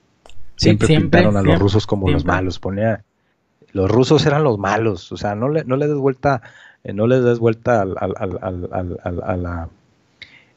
Siempre, 0.56 0.88
pintaron 0.88 1.38
a 1.38 1.42
los 1.42 1.60
rusos 1.60 1.86
como 1.86 2.10
los 2.10 2.26
malos, 2.26 2.60
ponía 2.60 3.04
los 3.74 3.92
rusos 3.92 4.26
eran 4.26 4.44
los 4.44 4.58
malos, 4.58 5.12
o 5.12 5.18
sea, 5.18 5.36
no 5.36 5.50
le, 5.50 5.66
no 5.66 5.76
le 5.76 5.88
des 5.88 5.98
vuelta 5.98 6.42
eh, 6.86 6.94
no 6.94 7.08
le 7.08 7.20
des 7.20 7.40
vuelta 7.40 7.82
al, 7.82 7.96
a 7.98 9.36
la, 9.36 9.70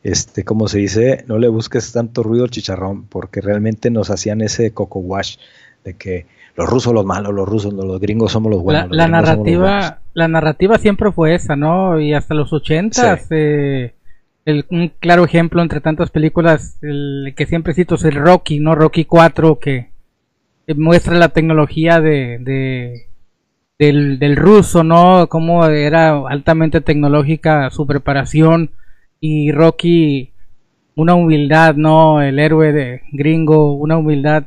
este, 0.02 0.44
¿cómo 0.44 0.68
se 0.68 0.78
dice? 0.78 1.24
No 1.26 1.38
le 1.38 1.48
busques 1.48 1.90
tanto 1.92 2.22
ruido 2.22 2.44
al 2.44 2.50
chicharrón, 2.50 3.04
porque 3.04 3.40
realmente 3.40 3.90
nos 3.90 4.10
hacían 4.10 4.42
ese 4.42 4.72
coco 4.72 5.00
wash 5.00 5.36
de 5.84 5.94
que 5.94 6.26
los 6.54 6.68
rusos 6.68 6.92
los 6.92 7.04
malos, 7.04 7.34
los 7.34 7.48
rusos, 7.48 7.72
los 7.72 7.98
gringos 7.98 8.32
somos 8.32 8.50
los 8.50 8.62
buenos. 8.62 8.88
La, 8.90 9.08
narrativa, 9.08 10.00
la 10.12 10.28
narrativa 10.28 10.76
siempre 10.76 11.12
fue 11.12 11.34
esa, 11.34 11.56
¿no? 11.56 11.98
Y 11.98 12.12
hasta 12.12 12.34
los 12.34 12.52
ochentas, 12.52 13.26
eh, 13.30 13.94
un 14.70 14.92
claro 15.00 15.24
ejemplo 15.24 15.62
entre 15.62 15.80
tantas 15.80 16.10
películas, 16.10 16.78
el 16.82 17.34
que 17.36 17.46
siempre 17.46 17.74
cito 17.74 17.96
es 17.96 18.04
el 18.04 18.14
Rocky, 18.14 18.60
¿no? 18.60 18.74
Rocky 18.74 19.04
4, 19.04 19.58
que 19.58 19.90
muestra 20.76 21.16
la 21.16 21.28
tecnología 21.30 22.00
de 22.00 23.08
del, 23.78 24.18
del 24.18 24.36
ruso, 24.36 24.82
¿no? 24.82 25.28
Cómo 25.28 25.64
era 25.66 26.18
altamente 26.28 26.80
tecnológica 26.80 27.70
su 27.70 27.86
preparación 27.86 28.70
y 29.20 29.52
Rocky 29.52 30.32
una 30.96 31.14
humildad, 31.14 31.76
¿no? 31.76 32.20
El 32.20 32.38
héroe 32.40 32.72
de 32.72 33.02
gringo, 33.12 33.74
una 33.74 33.96
humildad 33.96 34.44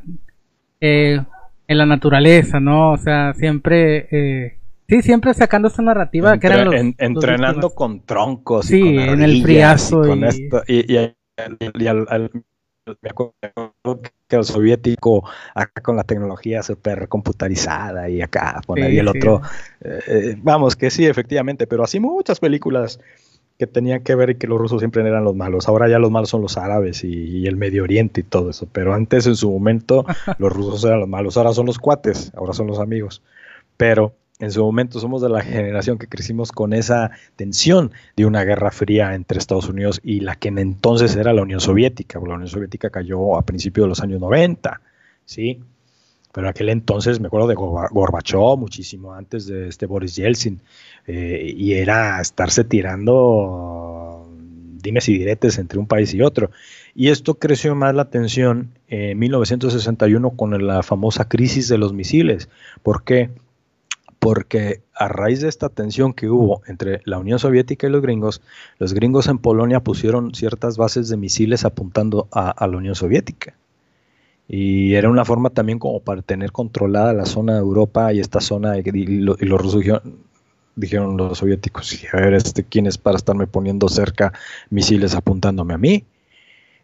eh, 0.80 1.20
en 1.66 1.78
la 1.78 1.86
naturaleza, 1.86 2.60
¿no? 2.60 2.92
O 2.92 2.98
sea, 2.98 3.32
siempre, 3.34 4.08
eh, 4.10 4.58
sí, 4.92 5.02
siempre 5.02 5.34
sacando 5.34 5.68
esta 5.68 5.82
narrativa 5.82 6.38
que 6.38 6.46
eran 6.46 6.64
los, 6.66 6.74
entrenando 6.98 7.70
con 7.70 8.04
troncos, 8.04 8.66
sí, 8.66 8.80
y 8.80 8.96
con 8.96 9.08
en 9.14 9.22
el 9.22 9.42
friazo 9.42 10.02
y, 10.66 10.92
y, 10.94 11.86
al, 11.86 12.30
me 13.00 13.10
acuerdo 13.10 13.34
que 14.28 14.36
el 14.36 14.44
soviético 14.44 15.24
acá 15.54 15.80
con 15.82 15.96
la 15.96 16.04
tecnología 16.04 16.62
súper 16.62 17.08
computarizada 17.08 18.08
y 18.08 18.20
acá 18.20 18.60
ahí 18.76 18.98
el 18.98 19.08
otro 19.08 19.40
eh, 19.80 20.00
eh, 20.06 20.36
vamos 20.42 20.74
que 20.74 20.90
sí 20.90 21.06
efectivamente 21.06 21.66
pero 21.66 21.84
así 21.84 22.00
muchas 22.00 22.40
películas 22.40 22.98
que 23.58 23.66
tenían 23.68 24.02
que 24.02 24.16
ver 24.16 24.30
y 24.30 24.34
que 24.34 24.48
los 24.48 24.58
rusos 24.58 24.80
siempre 24.80 25.06
eran 25.06 25.22
los 25.22 25.36
malos. 25.36 25.68
Ahora 25.68 25.88
ya 25.88 26.00
los 26.00 26.10
malos 26.10 26.30
son 26.30 26.42
los 26.42 26.56
árabes 26.56 27.04
y, 27.04 27.46
el 27.46 27.56
Medio 27.56 27.84
Oriente 27.84 28.22
y 28.22 28.24
todo 28.24 28.50
eso 28.50 28.66
pero 28.72 28.92
antes 28.92 29.26
en 29.26 29.36
su 29.36 29.52
momento 29.52 30.04
los 30.38 30.52
rusos 30.52 30.84
eran 30.84 31.00
los 31.00 31.08
malos. 31.08 31.36
Ahora 31.36 31.52
son 31.52 31.66
los 31.66 31.78
cuates 31.78 32.32
ahora 32.34 32.54
son 32.54 32.66
los 32.66 32.80
amigos. 32.80 33.22
Pero 33.76 34.14
en 34.42 34.50
su 34.50 34.60
momento 34.60 34.98
somos 34.98 35.22
de 35.22 35.28
la 35.28 35.40
generación 35.40 35.98
que 35.98 36.08
crecimos 36.08 36.50
con 36.50 36.72
esa 36.72 37.12
tensión 37.36 37.92
de 38.16 38.26
una 38.26 38.42
guerra 38.42 38.72
fría 38.72 39.14
entre 39.14 39.38
Estados 39.38 39.68
Unidos 39.68 40.00
y 40.02 40.18
la 40.18 40.34
que 40.34 40.48
en 40.48 40.58
entonces 40.58 41.14
era 41.14 41.32
la 41.32 41.42
Unión 41.42 41.60
Soviética. 41.60 42.18
La 42.18 42.34
Unión 42.34 42.48
Soviética 42.48 42.90
cayó 42.90 43.36
a 43.36 43.42
principios 43.42 43.84
de 43.84 43.88
los 43.90 44.00
años 44.00 44.20
90, 44.20 44.80
¿sí? 45.26 45.60
Pero 46.32 46.48
aquel 46.48 46.70
entonces 46.70 47.20
me 47.20 47.28
acuerdo 47.28 47.46
de 47.46 47.54
Gorbachev, 47.54 48.58
muchísimo 48.58 49.14
antes 49.14 49.46
de 49.46 49.68
este 49.68 49.86
Boris 49.86 50.16
Yeltsin, 50.16 50.60
eh, 51.06 51.54
y 51.56 51.74
era 51.74 52.20
estarse 52.20 52.64
tirando 52.64 54.28
dimes 54.82 55.08
y 55.08 55.18
diretes 55.18 55.58
entre 55.58 55.78
un 55.78 55.86
país 55.86 56.12
y 56.14 56.20
otro. 56.20 56.50
Y 56.96 57.10
esto 57.10 57.34
creció 57.34 57.76
más 57.76 57.94
la 57.94 58.10
tensión 58.10 58.72
en 58.88 59.16
1961 59.20 60.30
con 60.30 60.66
la 60.66 60.82
famosa 60.82 61.28
crisis 61.28 61.68
de 61.68 61.78
los 61.78 61.92
misiles. 61.92 62.48
¿Por 62.82 63.04
qué? 63.04 63.30
Porque 64.22 64.82
a 64.94 65.08
raíz 65.08 65.40
de 65.40 65.48
esta 65.48 65.68
tensión 65.68 66.12
que 66.12 66.30
hubo 66.30 66.62
entre 66.68 67.00
la 67.06 67.18
Unión 67.18 67.40
Soviética 67.40 67.88
y 67.88 67.90
los 67.90 68.02
gringos, 68.02 68.40
los 68.78 68.94
gringos 68.94 69.26
en 69.26 69.38
Polonia 69.38 69.80
pusieron 69.80 70.32
ciertas 70.32 70.76
bases 70.76 71.08
de 71.08 71.16
misiles 71.16 71.64
apuntando 71.64 72.28
a, 72.30 72.54
la 72.68 72.76
Unión 72.76 72.94
Soviética. 72.94 73.56
Y 74.46 74.94
era 74.94 75.10
una 75.10 75.24
forma 75.24 75.50
también 75.50 75.80
como 75.80 75.98
para 75.98 76.22
tener 76.22 76.52
controlada 76.52 77.12
la 77.12 77.26
zona 77.26 77.54
de 77.54 77.58
Europa 77.58 78.12
y 78.12 78.20
esta 78.20 78.40
zona, 78.40 78.78
y, 78.78 78.84
los 78.84 79.60
rusos 79.60 79.82
dijeron, 80.76 81.16
los 81.16 81.38
soviéticos, 81.38 81.92
a 82.12 82.18
ver, 82.18 82.34
este, 82.34 82.62
¿quién 82.62 82.86
es 82.86 82.98
para 82.98 83.16
estarme 83.16 83.48
poniendo 83.48 83.88
cerca 83.88 84.32
misiles 84.70 85.16
apuntándome 85.16 85.74
a 85.74 85.78
mí? 85.78 86.04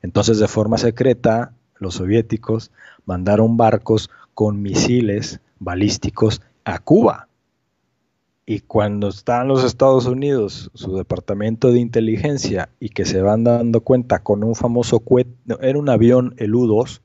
Entonces, 0.03 0.41
de 0.41 0.49
forma 0.49 0.77
secreta, 0.77 1.53
los 1.79 1.95
soviéticos 1.95 2.73
mandaron 3.07 3.57
barcos 3.57 4.11
con 4.35 4.61
misiles 4.61 5.39
balísticos 5.61 6.43
a 6.65 6.81
Cuba. 6.81 7.28
Y 8.51 8.61
cuando 8.61 9.09
están 9.09 9.47
los 9.47 9.63
Estados 9.63 10.07
Unidos, 10.07 10.71
su 10.73 10.97
departamento 10.97 11.71
de 11.71 11.81
inteligencia, 11.81 12.71
y 12.81 12.89
que 12.89 13.05
se 13.05 13.21
van 13.21 13.45
dando 13.45 13.83
cuenta 13.83 14.21
con 14.21 14.43
un 14.43 14.55
famoso 14.55 15.01
cohete, 15.01 15.35
era 15.61 15.79
un 15.79 15.91
avión, 15.91 16.33
el 16.39 16.55
U-2, 16.55 17.03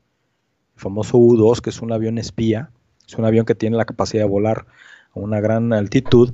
el 0.75 0.79
famoso 0.79 1.17
U-2, 1.17 1.59
que 1.59 1.71
es 1.71 1.81
un 1.81 1.91
avión 1.91 2.17
espía, 2.17 2.69
es 3.05 3.15
un 3.15 3.25
avión 3.25 3.45
que 3.45 3.55
tiene 3.55 3.75
la 3.75 3.83
capacidad 3.83 4.23
de 4.23 4.29
volar 4.29 4.67
a 5.13 5.19
una 5.19 5.41
gran 5.41 5.73
altitud, 5.73 6.31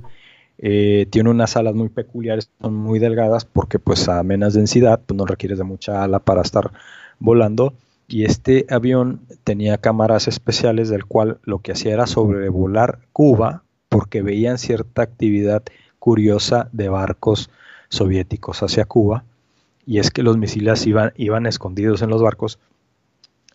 eh, 0.58 1.08
tiene 1.10 1.28
unas 1.28 1.56
alas 1.56 1.74
muy 1.74 1.88
peculiares, 1.88 2.48
son 2.60 2.76
muy 2.76 3.00
delgadas, 3.00 3.44
porque 3.44 3.80
pues 3.80 4.08
a 4.08 4.22
menos 4.22 4.54
densidad, 4.54 5.00
pues 5.04 5.18
no 5.18 5.26
requieres 5.26 5.58
de 5.58 5.64
mucha 5.64 6.04
ala 6.04 6.20
para 6.20 6.42
estar 6.42 6.70
volando, 7.18 7.74
y 8.06 8.26
este 8.26 8.64
avión 8.70 9.22
tenía 9.42 9.78
cámaras 9.78 10.28
especiales 10.28 10.88
del 10.88 11.04
cual 11.04 11.40
lo 11.42 11.58
que 11.58 11.72
hacía 11.72 11.94
era 11.94 12.06
sobrevolar 12.06 13.00
Cuba, 13.12 13.64
porque 13.90 14.22
veían 14.22 14.56
cierta 14.56 15.02
actividad 15.02 15.62
curiosa 15.98 16.70
de 16.72 16.88
barcos 16.88 17.50
soviéticos 17.90 18.62
hacia 18.62 18.86
Cuba, 18.86 19.24
y 19.84 19.98
es 19.98 20.10
que 20.10 20.22
los 20.22 20.38
misiles 20.38 20.86
iban, 20.86 21.46
escondidos 21.46 22.00
en 22.00 22.10
los 22.10 22.22
barcos 22.22 22.58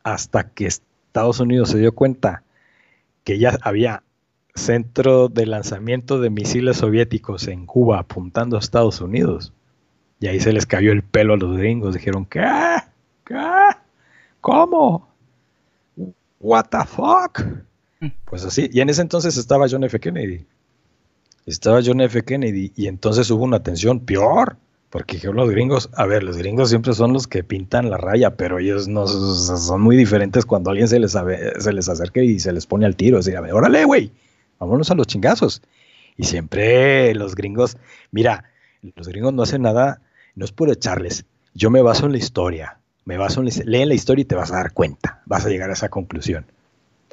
hasta 0.03 0.49
que 0.49 0.67
Estados 0.67 1.39
Unidos 1.39 1.69
se 1.69 1.79
dio 1.79 1.95
cuenta 1.95 2.43
que 3.23 3.39
ya 3.39 3.57
había 3.61 4.03
centro 4.53 5.29
de 5.29 5.45
lanzamiento 5.45 6.19
de 6.19 6.29
misiles 6.29 6.77
soviéticos 6.77 7.47
en 7.47 7.65
Cuba 7.65 7.99
apuntando 7.99 8.57
a 8.57 8.59
Estados 8.59 8.99
Unidos. 8.99 9.53
Y 10.19 10.27
ahí 10.27 10.39
se 10.41 10.51
les 10.51 10.65
cayó 10.65 10.91
el 10.91 11.03
pelo 11.03 11.33
a 11.33 11.37
los 11.37 11.57
gringos. 11.57 11.93
Dijeron, 11.93 12.25
¿qué? 12.25 12.45
¿Qué? 13.23 13.35
¿Cómo? 14.41 15.07
¿What 16.39 16.65
the 16.69 16.85
fuck? 16.85 17.41
Pues 18.25 18.43
así, 18.43 18.69
y 18.71 18.81
en 18.81 18.89
ese 18.89 19.01
entonces 19.01 19.37
estaba 19.37 19.67
John 19.69 19.83
F. 19.83 19.99
Kennedy. 19.99 20.45
Estaba 21.45 21.79
John 21.83 22.01
F. 22.01 22.23
Kennedy 22.23 22.71
y 22.75 22.87
entonces 22.87 23.29
hubo 23.29 23.43
una 23.43 23.63
tensión 23.63 23.99
peor, 23.99 24.57
porque 24.89 25.19
los 25.19 25.49
gringos, 25.49 25.89
a 25.93 26.05
ver, 26.05 26.23
los 26.23 26.37
gringos 26.37 26.69
siempre 26.69 26.93
son 26.93 27.13
los 27.13 27.27
que 27.27 27.43
pintan 27.43 27.89
la 27.89 27.97
raya, 27.97 28.35
pero 28.35 28.59
ellos 28.59 28.87
no 28.87 29.07
son 29.07 29.81
muy 29.81 29.95
diferentes 29.95 30.45
cuando 30.45 30.71
alguien 30.71 30.87
se 30.87 30.99
les, 30.99 31.11
se 31.11 31.91
acerca 31.91 32.21
y 32.21 32.39
se 32.39 32.51
les 32.51 32.65
pone 32.65 32.85
al 32.85 32.95
tiro, 32.95 33.17
decir, 33.17 33.37
a 33.37 33.41
ver, 33.41 33.53
órale, 33.53 33.85
güey, 33.85 34.11
vámonos 34.59 34.91
a 34.91 34.95
los 34.95 35.07
chingazos. 35.07 35.61
Y 36.17 36.23
siempre 36.23 37.13
los 37.13 37.35
gringos, 37.35 37.77
mira, 38.11 38.45
los 38.95 39.07
gringos 39.07 39.33
no 39.33 39.43
hacen 39.43 39.61
nada, 39.61 40.01
no 40.35 40.45
es 40.45 40.51
por 40.51 40.69
echarles, 40.69 41.25
yo 41.53 41.69
me 41.69 41.81
baso 41.81 42.05
en 42.05 42.13
la 42.13 42.17
historia, 42.17 42.79
me 43.03 43.17
baso 43.17 43.41
en 43.41 43.47
la, 43.47 43.85
la 43.85 43.93
historia 43.93 44.21
y 44.23 44.25
te 44.25 44.35
vas 44.35 44.51
a 44.51 44.55
dar 44.55 44.73
cuenta, 44.73 45.21
vas 45.25 45.45
a 45.45 45.49
llegar 45.49 45.69
a 45.69 45.73
esa 45.73 45.89
conclusión 45.89 46.45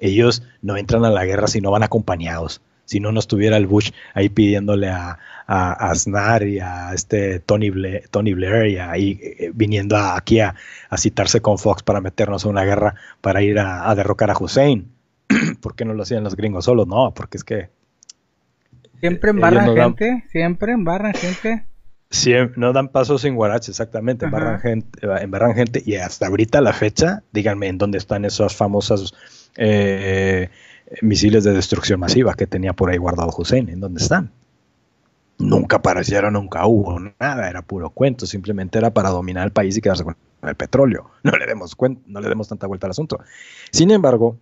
ellos 0.03 0.43
no 0.61 0.77
entran 0.77 1.05
a 1.05 1.11
la 1.11 1.25
guerra 1.25 1.47
si 1.47 1.61
no 1.61 1.71
van 1.71 1.83
acompañados. 1.83 2.61
Si 2.85 3.01
no, 3.01 3.13
no 3.13 3.21
estuviera 3.21 3.57
el 3.57 3.67
Bush 3.67 3.93
ahí 4.13 4.29
pidiéndole 4.29 4.89
a, 4.89 5.19
a, 5.47 5.91
Aznar 5.91 6.43
y 6.43 6.59
a 6.59 6.93
este 6.93 7.39
Tony 7.41 7.71
Blair, 7.71 8.09
Tony 8.11 8.35
Blair 8.35 8.67
y 8.67 8.79
ahí 8.79 9.21
eh, 9.23 9.51
viniendo 9.55 9.97
aquí 9.97 10.41
a, 10.41 10.55
citarse 10.99 11.41
con 11.41 11.59
Fox 11.59 11.83
para 11.83 12.01
meternos 12.01 12.45
en 12.45 12.51
una 12.51 12.65
guerra 12.65 12.97
para 13.21 13.43
ir 13.43 13.59
a, 13.59 13.95
derrocar 13.95 14.31
a 14.31 14.37
Hussein. 14.39 14.91
¿Por 15.61 15.75
qué 15.75 15.85
no 15.85 15.95
lo 15.95 16.03
hacían 16.03 16.25
los 16.25 16.37
gringos 16.37 16.65
solos? 16.65 16.87
No, 16.87 17.15
porque 17.15 17.39
es 17.39 17.45
que. 17.45 17.71
Siempre 19.01 19.31
embarran 19.31 19.75
gente, 19.75 20.25
siempre 20.31 20.73
embarran 20.73 21.15
gente. 21.15 21.67
Siempre, 22.11 22.61
no 22.61 22.75
dan 22.75 22.89
pasos 22.89 23.23
sin 23.23 23.35
guarache, 23.35 23.71
exactamente, 23.71 24.27
embarran 24.27 24.61
gente, 24.61 24.99
embarran 25.23 25.55
gente 25.55 25.83
y 25.85 25.95
hasta 25.95 26.27
ahorita 26.27 26.61
la 26.61 26.75
fecha, 26.75 27.23
díganme 27.33 27.69
en 27.69 27.79
dónde 27.79 27.97
están 27.97 28.27
esas 28.27 28.55
famosas 28.55 29.15
eh, 29.57 30.51
misiles 31.01 31.45
de 31.45 31.53
destrucción 31.53 32.01
masiva 32.01 32.35
que 32.35 32.47
tenía 32.47 32.73
por 32.73 32.91
ahí 32.91 32.99
guardado 32.99 33.31
Hussein. 33.37 33.69
¿En 33.69 33.81
dónde 33.81 34.03
están? 34.03 34.31
Nunca 35.39 35.77
aparecieron, 35.77 36.35
nunca 36.35 36.67
hubo 36.67 37.01
nada, 37.19 37.49
era 37.49 37.63
puro 37.63 37.91
cuento, 37.91 38.27
simplemente 38.27 38.79
era 38.79 38.93
para 38.93 39.11
dominar 39.11 39.45
el 39.45 39.53
país 39.53 39.77
y 39.77 39.81
quedarse 39.81 40.05
con 40.05 40.17
el 40.43 40.55
petróleo. 40.55 41.11
No 41.23 41.33
le 41.33 41.47
demos, 41.47 41.77
no 42.07 42.21
le 42.21 42.29
demos 42.29 42.49
tanta 42.49 42.67
vuelta 42.67 42.87
al 42.87 42.93
asunto. 42.93 43.19
Sin 43.71 43.91
embargo, 43.91 44.39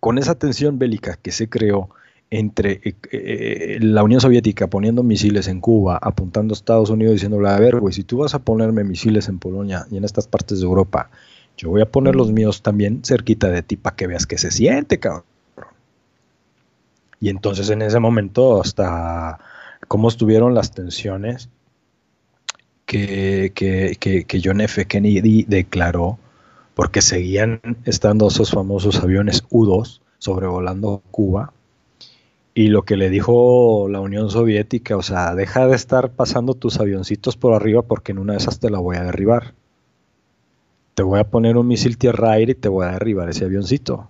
con 0.00 0.18
esa 0.18 0.36
tensión 0.36 0.78
bélica 0.78 1.16
que 1.16 1.32
se 1.32 1.48
creó 1.48 1.90
entre 2.30 2.80
eh, 2.84 2.94
eh, 3.12 3.78
la 3.80 4.02
Unión 4.02 4.20
Soviética 4.20 4.68
poniendo 4.68 5.02
misiles 5.02 5.48
en 5.48 5.60
Cuba, 5.60 5.98
apuntando 6.00 6.52
a 6.52 6.56
Estados 6.56 6.90
Unidos 6.90 7.14
diciéndole, 7.14 7.48
a 7.48 7.58
ver, 7.58 7.78
güey, 7.80 7.92
si 7.92 8.04
tú 8.04 8.18
vas 8.18 8.34
a 8.34 8.40
ponerme 8.40 8.84
misiles 8.84 9.28
en 9.28 9.38
Polonia 9.38 9.86
y 9.90 9.96
en 9.96 10.04
estas 10.04 10.26
partes 10.26 10.60
de 10.60 10.66
Europa, 10.66 11.10
yo 11.56 11.70
voy 11.70 11.80
a 11.80 11.90
poner 11.90 12.14
los 12.14 12.32
míos 12.32 12.62
también 12.62 13.02
cerquita 13.02 13.48
de 13.48 13.62
ti 13.62 13.76
para 13.76 13.96
que 13.96 14.06
veas 14.06 14.26
que 14.26 14.38
se 14.38 14.50
siente, 14.50 14.98
cabrón. 14.98 15.24
Y 17.18 17.30
entonces 17.30 17.70
en 17.70 17.80
ese 17.82 17.98
momento, 17.98 18.60
hasta 18.60 19.38
cómo 19.88 20.08
estuvieron 20.08 20.54
las 20.54 20.72
tensiones 20.72 21.48
que, 22.84 23.52
que, 23.54 24.40
John 24.44 24.60
F. 24.60 24.84
Kennedy 24.84 25.44
declaró, 25.44 26.18
porque 26.74 27.00
seguían 27.00 27.60
estando 27.84 28.28
esos 28.28 28.50
famosos 28.50 29.02
aviones 29.02 29.44
U-2 29.50 30.00
sobrevolando 30.18 31.02
Cuba. 31.10 31.52
Y 32.52 32.68
lo 32.68 32.82
que 32.82 32.96
le 32.96 33.10
dijo 33.10 33.88
la 33.90 34.00
Unión 34.00 34.30
Soviética, 34.30 34.96
o 34.96 35.02
sea, 35.02 35.34
deja 35.34 35.66
de 35.66 35.76
estar 35.76 36.10
pasando 36.10 36.54
tus 36.54 36.80
avioncitos 36.80 37.36
por 37.36 37.54
arriba 37.54 37.82
porque 37.82 38.12
en 38.12 38.18
una 38.18 38.34
de 38.34 38.38
esas 38.38 38.60
te 38.60 38.70
la 38.70 38.78
voy 38.78 38.96
a 38.96 39.04
derribar 39.04 39.54
te 40.96 41.02
voy 41.02 41.20
a 41.20 41.24
poner 41.24 41.58
un 41.58 41.68
misil 41.68 41.98
tierra-aire 41.98 42.52
y 42.52 42.54
te 42.54 42.70
voy 42.70 42.86
a 42.86 42.92
derribar 42.92 43.28
ese 43.28 43.44
avioncito. 43.44 44.08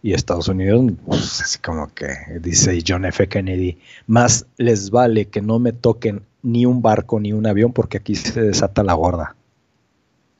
Y 0.00 0.12
Estados 0.12 0.46
Unidos, 0.46 0.92
pues, 1.04 1.40
así 1.40 1.58
como 1.58 1.92
que 1.92 2.06
dice 2.40 2.78
John 2.86 3.04
F. 3.04 3.26
Kennedy, 3.26 3.78
más 4.06 4.46
les 4.56 4.90
vale 4.90 5.26
que 5.26 5.42
no 5.42 5.58
me 5.58 5.72
toquen 5.72 6.22
ni 6.42 6.66
un 6.66 6.82
barco 6.82 7.18
ni 7.18 7.32
un 7.32 7.48
avión 7.48 7.72
porque 7.72 7.98
aquí 7.98 8.14
se 8.14 8.40
desata 8.40 8.84
la 8.84 8.94
gorda. 8.94 9.34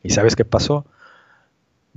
¿Y 0.04 0.10
sabes 0.10 0.36
qué 0.36 0.44
pasó? 0.44 0.86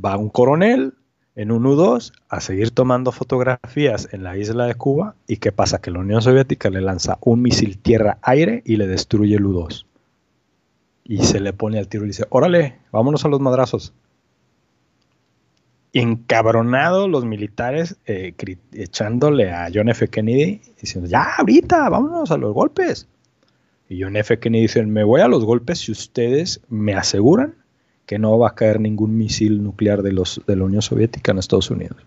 Va 0.04 0.18
un 0.18 0.30
coronel 0.30 0.96
en 1.36 1.52
un 1.52 1.68
U-2 1.68 2.14
a 2.30 2.42
seguir 2.42 2.72
tomando 2.72 3.12
fotografías 3.12 4.12
en 4.12 4.24
la 4.24 4.38
isla 4.38 4.66
de 4.66 4.74
Cuba 4.74 5.14
y 5.28 5.38
¿qué 5.38 5.52
pasa? 5.52 5.80
Que 5.80 5.92
la 5.92 6.00
Unión 6.00 6.24
Soviética 6.24 6.72
le 6.72 6.82
lanza 6.82 7.20
un 7.22 7.44
misil 7.44 7.78
tierra-aire 7.78 8.64
y 8.66 8.78
le 8.78 8.88
destruye 8.88 9.36
el 9.36 9.46
U-2 9.46 9.87
y 11.08 11.24
se 11.24 11.40
le 11.40 11.54
pone 11.54 11.80
al 11.80 11.88
tiro 11.88 12.04
y 12.04 12.08
dice, 12.08 12.26
órale, 12.30 12.76
vámonos 12.92 13.24
a 13.24 13.30
los 13.30 13.40
madrazos. 13.40 13.94
Encabronados 15.94 17.10
los 17.10 17.24
militares 17.24 17.96
eh, 18.06 18.36
echándole 18.74 19.52
a 19.52 19.70
John 19.74 19.88
F. 19.88 20.10
Kennedy, 20.10 20.62
diciendo, 20.80 21.10
ya, 21.10 21.36
ahorita, 21.38 21.88
vámonos 21.90 22.30
a 22.30 22.38
los 22.38 22.54
golpes. 22.54 23.08
Y 23.88 24.04
John 24.04 24.18
F. 24.18 24.38
Kennedy 24.38 24.64
dice, 24.64 24.86
me 24.86 25.06
voy 25.06 25.22
a 25.22 25.30
los 25.30 25.46
golpes 25.46 25.80
si 25.80 25.94
ustedes 25.94 26.60
me 26.68 26.94
aseguran 26.94 27.56
que 28.06 28.20
no 28.20 28.38
va 28.38 28.50
a 28.50 28.56
caer 28.56 28.82
ningún 28.82 29.18
misil 29.18 29.64
nuclear 29.64 30.02
de, 30.02 30.12
los, 30.12 30.42
de 30.46 30.56
la 30.58 30.66
Unión 30.66 30.82
Soviética 30.82 31.32
en 31.32 31.40
Estados 31.40 31.72
Unidos. 31.72 32.06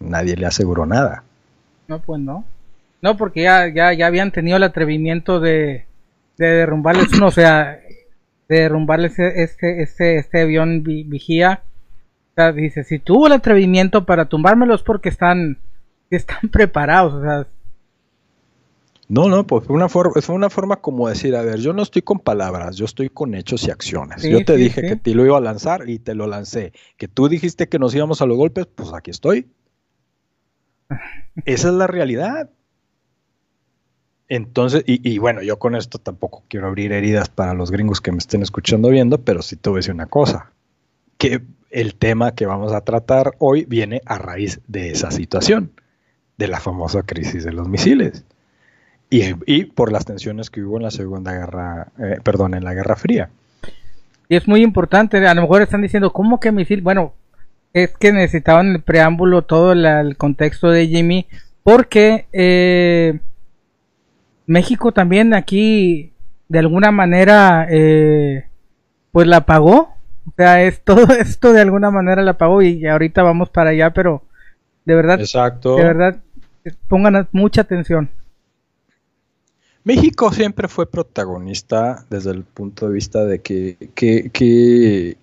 nadie 0.00 0.36
le 0.36 0.46
aseguró 0.46 0.86
nada. 0.86 1.22
No, 1.86 2.00
pues 2.00 2.20
no. 2.20 2.44
No, 3.00 3.16
porque 3.16 3.42
ya, 3.42 3.72
ya, 3.72 3.92
ya 3.92 4.08
habían 4.08 4.32
tenido 4.32 4.56
el 4.56 4.64
atrevimiento 4.64 5.38
de, 5.38 5.87
de 6.38 6.46
derrumbarles 6.46 7.12
uno, 7.12 7.26
o 7.26 7.30
sea, 7.30 7.80
de 8.48 8.60
derrumbarles 8.60 9.18
este, 9.18 9.82
este, 9.82 10.18
este 10.18 10.40
avión 10.40 10.82
vigía. 10.82 11.62
O 12.32 12.34
sea, 12.36 12.52
dice, 12.52 12.84
si 12.84 12.98
tuvo 12.98 13.26
el 13.26 13.34
atrevimiento 13.34 14.06
para 14.06 14.26
tumbármelos 14.26 14.82
porque 14.82 15.08
están, 15.08 15.58
están 16.10 16.48
preparados, 16.50 17.14
o 17.14 17.22
sea. 17.22 17.46
No, 19.10 19.28
no, 19.28 19.46
pues 19.46 19.64
fue 19.64 19.74
una, 19.74 19.88
forma, 19.88 20.20
fue 20.20 20.34
una 20.34 20.50
forma 20.50 20.76
como 20.76 21.08
decir, 21.08 21.34
a 21.34 21.40
ver, 21.40 21.60
yo 21.60 21.72
no 21.72 21.82
estoy 21.82 22.02
con 22.02 22.18
palabras, 22.20 22.76
yo 22.76 22.84
estoy 22.84 23.08
con 23.08 23.34
hechos 23.34 23.66
y 23.66 23.70
acciones. 23.70 24.22
yo 24.22 24.44
te 24.44 24.54
dije 24.56 24.82
que 24.82 24.96
te 24.96 25.14
lo 25.14 25.24
iba 25.24 25.38
a 25.38 25.40
lanzar 25.40 25.88
y 25.88 25.98
te 25.98 26.14
lo 26.14 26.26
lancé. 26.26 26.74
Que 26.98 27.08
tú 27.08 27.26
dijiste 27.26 27.70
que 27.70 27.78
nos 27.78 27.94
íbamos 27.94 28.20
a 28.20 28.26
los 28.26 28.36
golpes, 28.36 28.66
pues 28.66 28.92
aquí 28.92 29.10
estoy. 29.10 29.46
Esa 31.46 31.68
es 31.68 31.74
la 31.74 31.86
realidad. 31.86 32.50
Entonces, 34.28 34.82
y, 34.86 35.16
bueno, 35.18 35.42
yo 35.42 35.58
con 35.58 35.74
esto 35.74 35.98
tampoco 35.98 36.44
quiero 36.48 36.66
abrir 36.66 36.92
heridas 36.92 37.30
para 37.30 37.54
los 37.54 37.70
gringos 37.70 38.02
que 38.02 38.12
me 38.12 38.18
estén 38.18 38.42
escuchando 38.42 38.90
viendo, 38.90 39.22
pero 39.22 39.40
sí 39.40 39.56
te 39.56 39.70
voy 39.70 39.78
a 39.78 39.80
decir 39.80 39.94
una 39.94 40.06
cosa, 40.06 40.52
que 41.16 41.40
el 41.70 41.94
tema 41.94 42.34
que 42.34 42.44
vamos 42.44 42.72
a 42.72 42.82
tratar 42.82 43.32
hoy 43.38 43.64
viene 43.64 44.02
a 44.04 44.18
raíz 44.18 44.60
de 44.66 44.90
esa 44.90 45.10
situación, 45.10 45.72
de 46.36 46.48
la 46.48 46.60
famosa 46.60 47.02
crisis 47.04 47.42
de 47.44 47.52
los 47.52 47.68
misiles. 47.68 48.24
Y, 49.10 49.64
por 49.64 49.90
las 49.90 50.04
tensiones 50.04 50.50
que 50.50 50.62
hubo 50.62 50.76
en 50.76 50.82
la 50.82 50.90
Segunda 50.90 51.32
Guerra, 51.32 51.88
eh, 51.98 52.18
perdón, 52.22 52.52
en 52.52 52.64
la 52.64 52.74
Guerra 52.74 52.96
Fría. 52.96 53.30
Y 54.28 54.36
es 54.36 54.46
muy 54.46 54.62
importante, 54.62 55.26
a 55.26 55.34
lo 55.34 55.40
mejor 55.40 55.62
están 55.62 55.80
diciendo, 55.80 56.12
¿cómo 56.12 56.38
que 56.38 56.52
misil? 56.52 56.82
Bueno, 56.82 57.14
es 57.72 57.96
que 57.96 58.12
necesitaban 58.12 58.74
el 58.74 58.82
preámbulo, 58.82 59.42
todo 59.42 59.72
el 59.72 60.16
contexto 60.18 60.68
de 60.68 60.86
Jimmy, 60.86 61.26
porque 61.62 62.26
eh, 62.32 63.20
México 64.48 64.92
también 64.92 65.34
aquí, 65.34 66.14
de 66.48 66.58
alguna 66.58 66.90
manera, 66.90 67.66
eh, 67.70 68.46
pues 69.12 69.26
la 69.28 69.44
pagó. 69.44 69.94
O 70.26 70.32
sea, 70.36 70.62
es 70.64 70.80
todo 70.84 71.12
esto 71.12 71.52
de 71.52 71.60
alguna 71.60 71.90
manera 71.90 72.22
la 72.22 72.38
pagó 72.38 72.62
y 72.62 72.86
ahorita 72.86 73.22
vamos 73.22 73.50
para 73.50 73.70
allá, 73.70 73.92
pero 73.92 74.22
de 74.86 74.94
verdad, 74.94 75.20
Exacto. 75.20 75.76
de 75.76 75.84
verdad, 75.84 76.16
pongan 76.88 77.28
mucha 77.30 77.60
atención. 77.60 78.08
México 79.84 80.32
siempre 80.32 80.66
fue 80.66 80.90
protagonista 80.90 82.06
desde 82.08 82.30
el 82.30 82.44
punto 82.44 82.88
de 82.88 82.94
vista 82.94 83.26
de 83.26 83.40
que, 83.40 83.76
que, 83.94 84.30
que, 84.30 85.18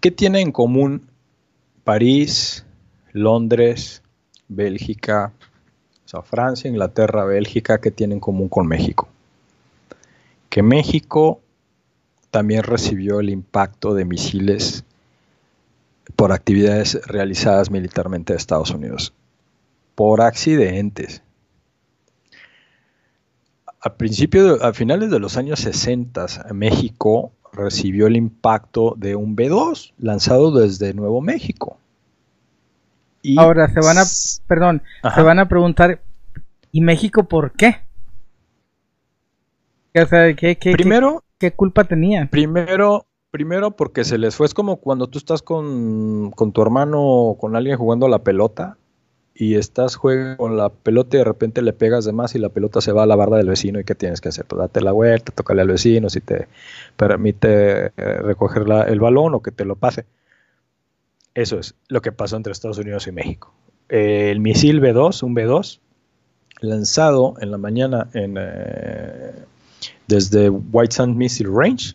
¿qué 0.00 0.10
tiene 0.10 0.40
en 0.40 0.52
común 0.52 1.02
París, 1.84 2.64
Londres, 3.12 4.02
Bélgica, 4.48 5.32
o 6.06 6.08
sea, 6.08 6.22
Francia, 6.22 6.70
Inglaterra, 6.70 7.24
Bélgica, 7.24 7.80
¿qué 7.80 7.90
tienen 7.90 8.18
en 8.18 8.20
común 8.20 8.48
con 8.48 8.68
México? 8.68 9.08
Que 10.48 10.62
México 10.62 11.40
también 12.30 12.62
recibió 12.62 13.18
el 13.18 13.28
impacto 13.28 13.92
de 13.92 14.04
misiles 14.04 14.84
por 16.14 16.30
actividades 16.30 17.00
realizadas 17.06 17.72
militarmente 17.72 18.32
de 18.32 18.36
Estados 18.36 18.70
Unidos, 18.70 19.14
por 19.96 20.20
accidentes. 20.20 21.22
A, 23.80 23.94
principios, 23.94 24.62
a 24.62 24.72
finales 24.72 25.10
de 25.10 25.18
los 25.18 25.36
años 25.36 25.58
60, 25.58 26.26
México 26.54 27.32
recibió 27.52 28.06
el 28.06 28.14
impacto 28.14 28.94
de 28.96 29.16
un 29.16 29.34
B-2 29.34 29.92
lanzado 29.98 30.52
desde 30.52 30.94
Nuevo 30.94 31.20
México. 31.20 31.78
Y 33.26 33.40
Ahora 33.40 33.68
se 33.68 33.80
van 33.80 33.98
a, 33.98 34.04
perdón, 34.46 34.82
se 35.12 35.20
van 35.20 35.40
a 35.40 35.48
preguntar, 35.48 36.00
¿y 36.70 36.80
México 36.80 37.24
por 37.24 37.50
qué? 37.50 37.80
O 40.00 40.06
sea, 40.06 40.32
¿qué, 40.36 40.56
primero, 40.72 41.24
qué, 41.36 41.50
culpa 41.50 41.82
tenía? 41.82 42.28
Primero, 42.30 43.06
primero 43.32 43.72
porque 43.72 44.04
se 44.04 44.16
les 44.16 44.36
fue, 44.36 44.46
es 44.46 44.54
como 44.54 44.76
cuando 44.76 45.08
tú 45.08 45.18
estás 45.18 45.42
con, 45.42 46.30
con 46.36 46.52
tu 46.52 46.62
hermano 46.62 47.02
o 47.02 47.36
con 47.36 47.56
alguien 47.56 47.76
jugando 47.78 48.06
a 48.06 48.10
la 48.10 48.20
pelota 48.20 48.76
y 49.34 49.56
estás 49.56 49.96
jugando 49.96 50.36
con 50.36 50.56
la 50.56 50.68
pelota 50.68 51.16
y 51.16 51.18
de 51.18 51.24
repente 51.24 51.62
le 51.62 51.72
pegas 51.72 52.04
de 52.04 52.12
más 52.12 52.36
y 52.36 52.38
la 52.38 52.50
pelota 52.50 52.80
se 52.80 52.92
va 52.92 53.02
a 53.02 53.06
la 53.06 53.16
barda 53.16 53.38
del 53.38 53.48
vecino 53.48 53.80
y 53.80 53.84
¿qué 53.84 53.96
tienes 53.96 54.20
que 54.20 54.28
hacer? 54.28 54.44
Pues 54.44 54.60
date 54.60 54.80
la 54.82 54.92
vuelta, 54.92 55.32
tócale 55.34 55.62
al 55.62 55.68
vecino 55.68 56.08
si 56.10 56.20
te 56.20 56.46
permite 56.96 57.86
eh, 57.86 57.90
recoger 57.96 58.66
el 58.86 59.00
balón 59.00 59.34
o 59.34 59.42
que 59.42 59.50
te 59.50 59.64
lo 59.64 59.74
pase. 59.74 60.04
Eso 61.36 61.58
es 61.58 61.74
lo 61.88 62.00
que 62.00 62.12
pasó 62.12 62.36
entre 62.36 62.52
Estados 62.52 62.78
Unidos 62.78 63.06
y 63.06 63.12
México. 63.12 63.54
el 63.90 64.40
misil 64.40 64.80
B2, 64.80 65.22
un 65.22 65.36
B2, 65.36 65.78
lanzado 66.60 67.34
en 67.40 67.50
la 67.50 67.58
mañana 67.58 68.08
en, 68.14 68.36
eh, 68.38 69.32
desde 70.08 70.48
White 70.48 70.94
Sand 70.94 71.14
Missile 71.14 71.50
Range, 71.52 71.94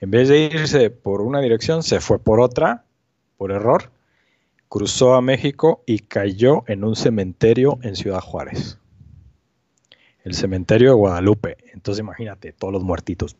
en 0.00 0.10
vez 0.10 0.28
de 0.28 0.44
irse 0.44 0.90
por 0.90 1.22
una 1.22 1.40
dirección, 1.40 1.82
se 1.82 2.00
fue 2.00 2.18
por 2.18 2.38
otra, 2.38 2.84
por 3.38 3.50
error, 3.50 3.90
cruzó 4.68 5.14
a 5.14 5.22
México 5.22 5.82
y 5.86 6.00
cayó 6.00 6.62
en 6.66 6.84
un 6.84 6.96
cementerio 6.96 7.78
en 7.82 7.96
Ciudad 7.96 8.20
Juárez. 8.20 8.78
El 10.22 10.34
cementerio 10.34 10.90
de 10.90 10.96
Guadalupe. 10.96 11.56
Entonces 11.72 12.00
imagínate, 12.00 12.52
todos 12.52 12.74
los 12.74 12.82
muertitos. 12.82 13.36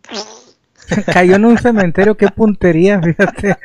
cayó 1.12 1.36
en 1.36 1.44
un 1.44 1.58
cementerio, 1.58 2.16
qué 2.16 2.28
puntería, 2.28 3.00
fíjate. 3.02 3.56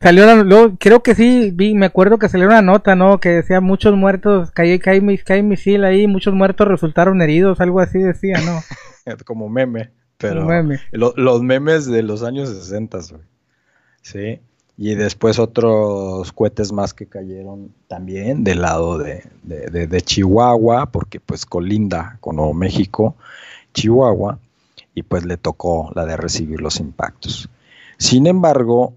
salió 0.00 0.44
luego, 0.44 0.76
creo 0.78 1.02
que 1.02 1.14
sí, 1.14 1.50
vi, 1.54 1.74
me 1.74 1.86
acuerdo 1.86 2.18
que 2.18 2.28
salió 2.28 2.46
una 2.46 2.62
nota, 2.62 2.94
¿no? 2.94 3.18
Que 3.18 3.30
decía 3.30 3.60
muchos 3.60 3.96
muertos, 3.96 4.50
cae, 4.50 4.78
cae, 4.78 5.02
cae 5.24 5.42
misil 5.42 5.84
ahí, 5.84 6.06
muchos 6.06 6.34
muertos 6.34 6.68
resultaron 6.68 7.22
heridos, 7.22 7.60
algo 7.60 7.80
así 7.80 7.98
decía, 7.98 8.38
¿no? 8.44 8.60
Como 9.24 9.48
meme, 9.48 9.90
pero 10.18 10.46
los 10.92 11.42
memes 11.42 11.86
de 11.86 12.02
los 12.02 12.22
años 12.22 12.48
60, 12.48 12.98
Sí 14.02 14.40
y 14.82 14.94
después 14.94 15.38
otros 15.38 16.32
cohetes 16.32 16.72
más 16.72 16.94
que 16.94 17.04
cayeron 17.04 17.74
también 17.86 18.44
del 18.44 18.62
lado 18.62 18.96
de, 18.96 20.02
Chihuahua, 20.02 20.86
porque 20.86 21.20
pues 21.20 21.44
colinda 21.44 22.16
con 22.20 22.36
Nuevo 22.36 22.54
México, 22.54 23.14
Chihuahua, 23.74 24.38
y 24.94 25.02
pues 25.02 25.24
le 25.24 25.36
tocó 25.36 25.90
la 25.94 26.04
de 26.06 26.16
recibir 26.16 26.60
los 26.60 26.80
impactos. 26.80 27.48
Sin 27.98 28.26
embargo, 28.26 28.94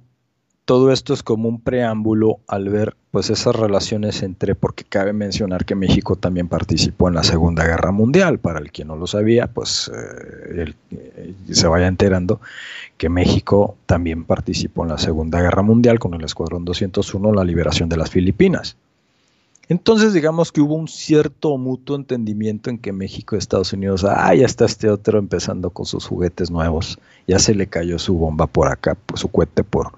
todo 0.65 0.91
esto 0.91 1.13
es 1.13 1.23
como 1.23 1.49
un 1.49 1.59
preámbulo 1.59 2.39
al 2.47 2.69
ver 2.69 2.95
pues 3.11 3.29
esas 3.29 3.55
relaciones 3.55 4.23
entre, 4.23 4.55
porque 4.55 4.85
cabe 4.85 5.13
mencionar 5.13 5.65
que 5.65 5.75
México 5.75 6.15
también 6.15 6.47
participó 6.47 7.09
en 7.09 7.15
la 7.15 7.23
Segunda 7.23 7.63
Guerra 7.65 7.91
Mundial, 7.91 8.39
para 8.39 8.59
el 8.59 8.71
que 8.71 8.85
no 8.85 8.95
lo 8.95 9.05
sabía, 9.05 9.47
pues 9.47 9.91
eh, 9.93 10.73
eh, 10.91 11.33
se 11.51 11.67
vaya 11.67 11.87
enterando 11.87 12.41
que 12.97 13.09
México 13.09 13.75
también 13.85 14.23
participó 14.23 14.83
en 14.83 14.89
la 14.89 14.97
Segunda 14.97 15.41
Guerra 15.41 15.61
Mundial 15.61 15.99
con 15.99 16.13
el 16.13 16.23
Escuadrón 16.23 16.65
201 16.65 17.29
en 17.29 17.35
la 17.35 17.43
liberación 17.43 17.89
de 17.89 17.97
las 17.97 18.09
Filipinas. 18.09 18.77
Entonces 19.69 20.13
digamos 20.13 20.51
que 20.51 20.61
hubo 20.61 20.75
un 20.75 20.87
cierto 20.87 21.57
mutuo 21.57 21.95
entendimiento 21.95 22.69
en 22.69 22.77
que 22.77 22.91
México 22.91 23.35
y 23.35 23.39
Estados 23.39 23.71
Unidos, 23.73 24.03
ah, 24.03 24.35
ya 24.35 24.45
está 24.45 24.65
este 24.65 24.89
otro 24.89 25.19
empezando 25.19 25.69
con 25.69 25.85
sus 25.85 26.05
juguetes 26.05 26.51
nuevos, 26.51 26.99
ya 27.27 27.39
se 27.39 27.55
le 27.55 27.67
cayó 27.67 27.97
su 27.97 28.15
bomba 28.15 28.47
por 28.47 28.67
acá, 28.67 28.97
pues, 29.05 29.21
su 29.21 29.29
cohete 29.29 29.63
por 29.63 29.93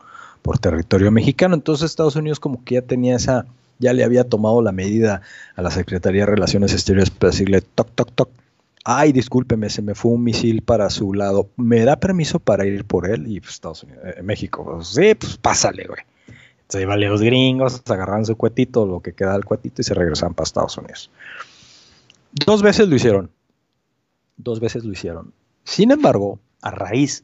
territorio 0.59 1.11
mexicano. 1.11 1.55
Entonces 1.55 1.89
Estados 1.89 2.15
Unidos 2.15 2.39
como 2.39 2.63
que 2.63 2.75
ya 2.75 2.81
tenía 2.83 3.15
esa, 3.15 3.45
ya 3.79 3.93
le 3.93 4.03
había 4.03 4.23
tomado 4.23 4.61
la 4.61 4.71
medida 4.71 5.21
a 5.55 5.61
la 5.61 5.71
Secretaría 5.71 6.21
de 6.21 6.27
Relaciones 6.27 6.71
Exteriores 6.71 7.09
para 7.09 7.31
decirle, 7.31 7.61
toc, 7.61 7.89
toc, 7.95 8.11
toc, 8.13 8.29
ay, 8.83 9.11
discúlpeme, 9.11 9.69
se 9.71 9.81
me 9.81 9.95
fue 9.95 10.11
un 10.11 10.23
misil 10.23 10.61
para 10.61 10.91
su 10.91 11.13
lado, 11.13 11.49
¿me 11.57 11.83
da 11.85 11.99
permiso 11.99 12.39
para 12.39 12.67
ir 12.67 12.85
por 12.85 13.09
él? 13.09 13.25
Y 13.27 13.39
pues, 13.41 13.55
Estados 13.55 13.83
Unidos, 13.83 14.03
eh, 14.05 14.21
México, 14.21 14.79
sí, 14.83 15.15
pues 15.15 15.37
pásale, 15.37 15.85
güey. 15.87 16.01
Entonces 16.75 16.99
iban 16.99 17.09
los 17.09 17.21
gringos, 17.21 17.81
agarran 17.85 18.25
su 18.25 18.35
cuetito, 18.35 18.85
lo 18.85 18.99
que 18.99 19.13
queda 19.13 19.33
del 19.33 19.45
cuetito 19.45 19.81
y 19.81 19.85
se 19.85 19.93
regresan 19.93 20.33
para 20.33 20.43
Estados 20.43 20.77
Unidos. 20.77 21.09
Dos 22.45 22.61
veces 22.61 22.89
lo 22.89 22.95
hicieron. 22.95 23.31
Dos 24.35 24.59
veces 24.59 24.83
lo 24.83 24.91
hicieron. 24.91 25.31
Sin 25.63 25.91
embargo, 25.91 26.39
a 26.61 26.71
raíz 26.71 27.23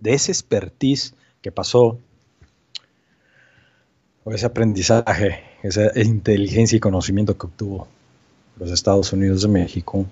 de 0.00 0.12
ese 0.12 0.32
expertise 0.32 1.14
que 1.40 1.50
pasó 1.50 1.98
o 4.24 4.32
ese 4.32 4.44
aprendizaje, 4.44 5.42
esa 5.62 5.98
inteligencia 5.98 6.76
y 6.76 6.80
conocimiento 6.80 7.38
que 7.38 7.46
obtuvo 7.46 7.88
los 8.58 8.70
Estados 8.70 9.14
Unidos 9.14 9.40
de 9.42 9.48
México, 9.48 10.04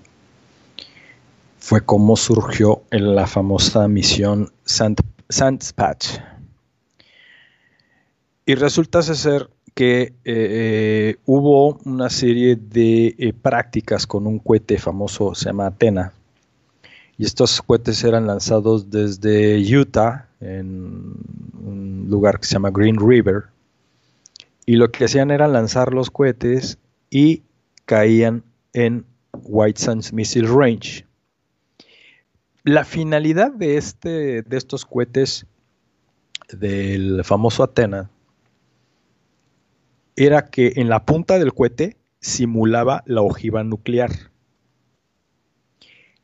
fue 1.59 1.85
como 1.85 2.15
surgió 2.15 2.81
en 2.89 3.13
la 3.13 3.27
famosa 3.27 3.87
misión 3.87 4.51
Sandspatch. 4.65 6.32
Y 8.45 8.55
resulta 8.55 9.01
ser 9.01 9.49
que 9.73 10.01
eh, 10.01 10.13
eh, 10.25 11.15
hubo 11.25 11.79
una 11.85 12.09
serie 12.09 12.55
de 12.57 13.15
eh, 13.17 13.33
prácticas 13.33 14.05
con 14.05 14.27
un 14.27 14.39
cohete 14.39 14.77
famoso, 14.77 15.33
se 15.33 15.45
llama 15.45 15.67
Atena, 15.67 16.13
y 17.17 17.25
estos 17.25 17.61
cohetes 17.61 18.03
eran 18.03 18.27
lanzados 18.27 18.89
desde 18.89 19.57
Utah, 19.77 20.27
en 20.41 21.15
un 21.63 22.07
lugar 22.09 22.39
que 22.39 22.45
se 22.45 22.53
llama 22.53 22.71
Green 22.71 22.97
River, 22.99 23.45
y 24.65 24.75
lo 24.75 24.91
que 24.91 25.05
hacían 25.05 25.31
era 25.31 25.47
lanzar 25.47 25.93
los 25.93 26.11
cohetes 26.11 26.77
y 27.09 27.43
caían 27.85 28.43
en 28.73 29.05
White 29.31 29.79
Sands 29.79 30.11
Missile 30.13 30.47
Range. 30.47 31.05
La 32.63 32.85
finalidad 32.85 33.51
de, 33.51 33.77
este, 33.77 34.41
de 34.41 34.57
estos 34.57 34.85
cohetes 34.85 35.45
del 36.49 37.23
famoso 37.23 37.63
Atena 37.63 38.09
era 40.15 40.45
que 40.45 40.73
en 40.75 40.89
la 40.89 41.05
punta 41.05 41.39
del 41.39 41.53
cohete 41.53 41.97
simulaba 42.19 43.03
la 43.05 43.21
ojiva 43.21 43.63
nuclear. 43.63 44.11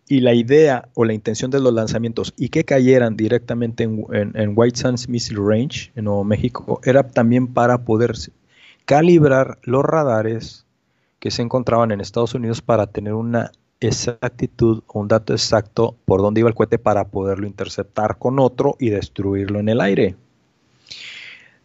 Y 0.07 0.21
la 0.21 0.33
idea 0.33 0.89
o 0.95 1.05
la 1.05 1.13
intención 1.13 1.51
de 1.51 1.59
los 1.59 1.71
lanzamientos 1.71 2.33
y 2.35 2.49
que 2.49 2.63
cayeran 2.63 3.15
directamente 3.15 3.83
en, 3.83 4.53
White 4.55 4.79
Sands 4.79 5.07
Missile 5.07 5.39
Range, 5.39 5.91
en 5.95 6.05
Nuevo 6.05 6.23
México, 6.23 6.81
era 6.83 7.03
también 7.03 7.47
para 7.53 7.85
poder 7.85 8.13
calibrar 8.85 9.59
los 9.61 9.83
radares 9.83 10.65
que 11.19 11.29
se 11.29 11.43
encontraban 11.43 11.91
en 11.91 12.01
Estados 12.01 12.33
Unidos 12.33 12.61
para 12.63 12.87
tener 12.87 13.13
una 13.13 13.51
exactitud, 13.81 14.83
un 14.91 15.07
dato 15.07 15.33
exacto 15.33 15.95
por 16.05 16.21
dónde 16.21 16.39
iba 16.39 16.49
el 16.49 16.55
cohete 16.55 16.79
para 16.79 17.09
poderlo 17.09 17.45
interceptar 17.45 18.17
con 18.17 18.39
otro 18.39 18.75
y 18.79 18.89
destruirlo 18.89 19.59
en 19.59 19.69
el 19.69 19.79
aire. 19.79 20.15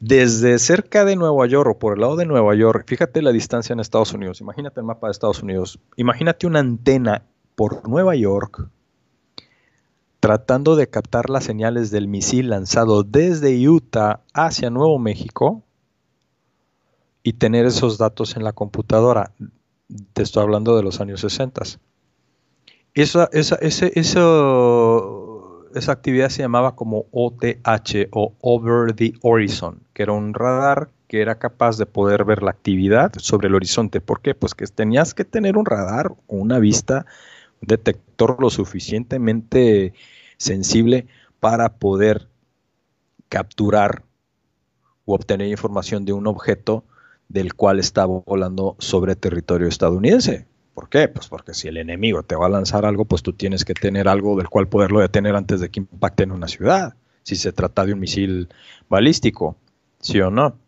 Desde 0.06 0.58
cerca 0.58 1.06
de 1.06 1.16
Nueva 1.16 1.46
York 1.46 1.66
o 1.70 1.78
por 1.78 1.94
el 1.94 2.02
lado 2.02 2.16
de 2.16 2.26
Nueva 2.26 2.54
York, 2.54 2.84
fíjate 2.86 3.22
la 3.22 3.32
distancia 3.32 3.72
en 3.72 3.80
Estados 3.80 4.12
Unidos, 4.12 4.42
imagínate 4.42 4.78
el 4.80 4.84
mapa 4.84 5.06
de 5.06 5.12
Estados 5.12 5.42
Unidos, 5.42 5.80
imagínate 5.96 6.46
una 6.46 6.58
antena 6.58 7.24
por 7.54 7.88
Nueva 7.88 8.14
York 8.14 8.68
tratando 10.20 10.76
de 10.76 10.90
captar 10.90 11.30
las 11.30 11.44
señales 11.44 11.90
del 11.90 12.06
misil 12.06 12.50
lanzado 12.50 13.02
desde 13.02 13.66
Utah 13.66 14.20
hacia 14.34 14.68
Nuevo 14.68 14.98
México 14.98 15.62
y 17.22 17.32
tener 17.32 17.64
esos 17.64 17.96
datos 17.96 18.36
en 18.36 18.44
la 18.44 18.52
computadora. 18.52 19.32
Te 20.12 20.22
estoy 20.22 20.42
hablando 20.42 20.76
de 20.76 20.82
los 20.82 21.00
años 21.00 21.22
60. 21.22 21.62
Esa, 22.92 23.30
esa, 23.32 23.54
ese, 23.56 23.98
eso, 23.98 25.23
esa 25.74 25.92
actividad 25.92 26.28
se 26.28 26.42
llamaba 26.42 26.76
como 26.76 27.06
OTH 27.10 28.08
o 28.12 28.34
Over 28.40 28.94
the 28.94 29.14
Horizon, 29.22 29.80
que 29.92 30.02
era 30.04 30.12
un 30.12 30.34
radar 30.34 30.90
que 31.08 31.20
era 31.20 31.38
capaz 31.38 31.76
de 31.78 31.86
poder 31.86 32.24
ver 32.24 32.42
la 32.42 32.50
actividad 32.50 33.12
sobre 33.18 33.48
el 33.48 33.54
horizonte. 33.54 34.00
¿Por 34.00 34.20
qué? 34.20 34.34
Pues 34.34 34.54
que 34.54 34.66
tenías 34.66 35.14
que 35.14 35.24
tener 35.24 35.56
un 35.56 35.66
radar 35.66 36.12
o 36.26 36.36
una 36.36 36.58
vista, 36.58 37.06
un 37.60 37.68
detector 37.68 38.36
lo 38.40 38.50
suficientemente 38.50 39.92
sensible 40.38 41.06
para 41.40 41.74
poder 41.74 42.28
capturar 43.28 44.02
o 45.04 45.14
obtener 45.14 45.48
información 45.48 46.04
de 46.04 46.12
un 46.12 46.26
objeto 46.26 46.84
del 47.28 47.54
cual 47.54 47.78
estaba 47.78 48.22
volando 48.24 48.76
sobre 48.78 49.16
territorio 49.16 49.68
estadounidense. 49.68 50.46
¿Por 50.74 50.88
qué? 50.88 51.08
Pues 51.08 51.28
porque 51.28 51.54
si 51.54 51.68
el 51.68 51.76
enemigo 51.76 52.24
te 52.24 52.34
va 52.34 52.46
a 52.46 52.50
lanzar 52.50 52.84
algo, 52.84 53.04
pues 53.04 53.22
tú 53.22 53.32
tienes 53.32 53.64
que 53.64 53.74
tener 53.74 54.08
algo 54.08 54.36
del 54.36 54.48
cual 54.48 54.68
poderlo 54.68 55.00
detener 55.00 55.36
antes 55.36 55.60
de 55.60 55.70
que 55.70 55.80
impacte 55.80 56.24
en 56.24 56.32
una 56.32 56.48
ciudad, 56.48 56.96
si 57.22 57.36
se 57.36 57.52
trata 57.52 57.86
de 57.86 57.92
un 57.92 58.00
misil 58.00 58.48
balístico, 58.88 59.56
¿sí 60.00 60.20
o 60.20 60.30
no? 60.30 60.58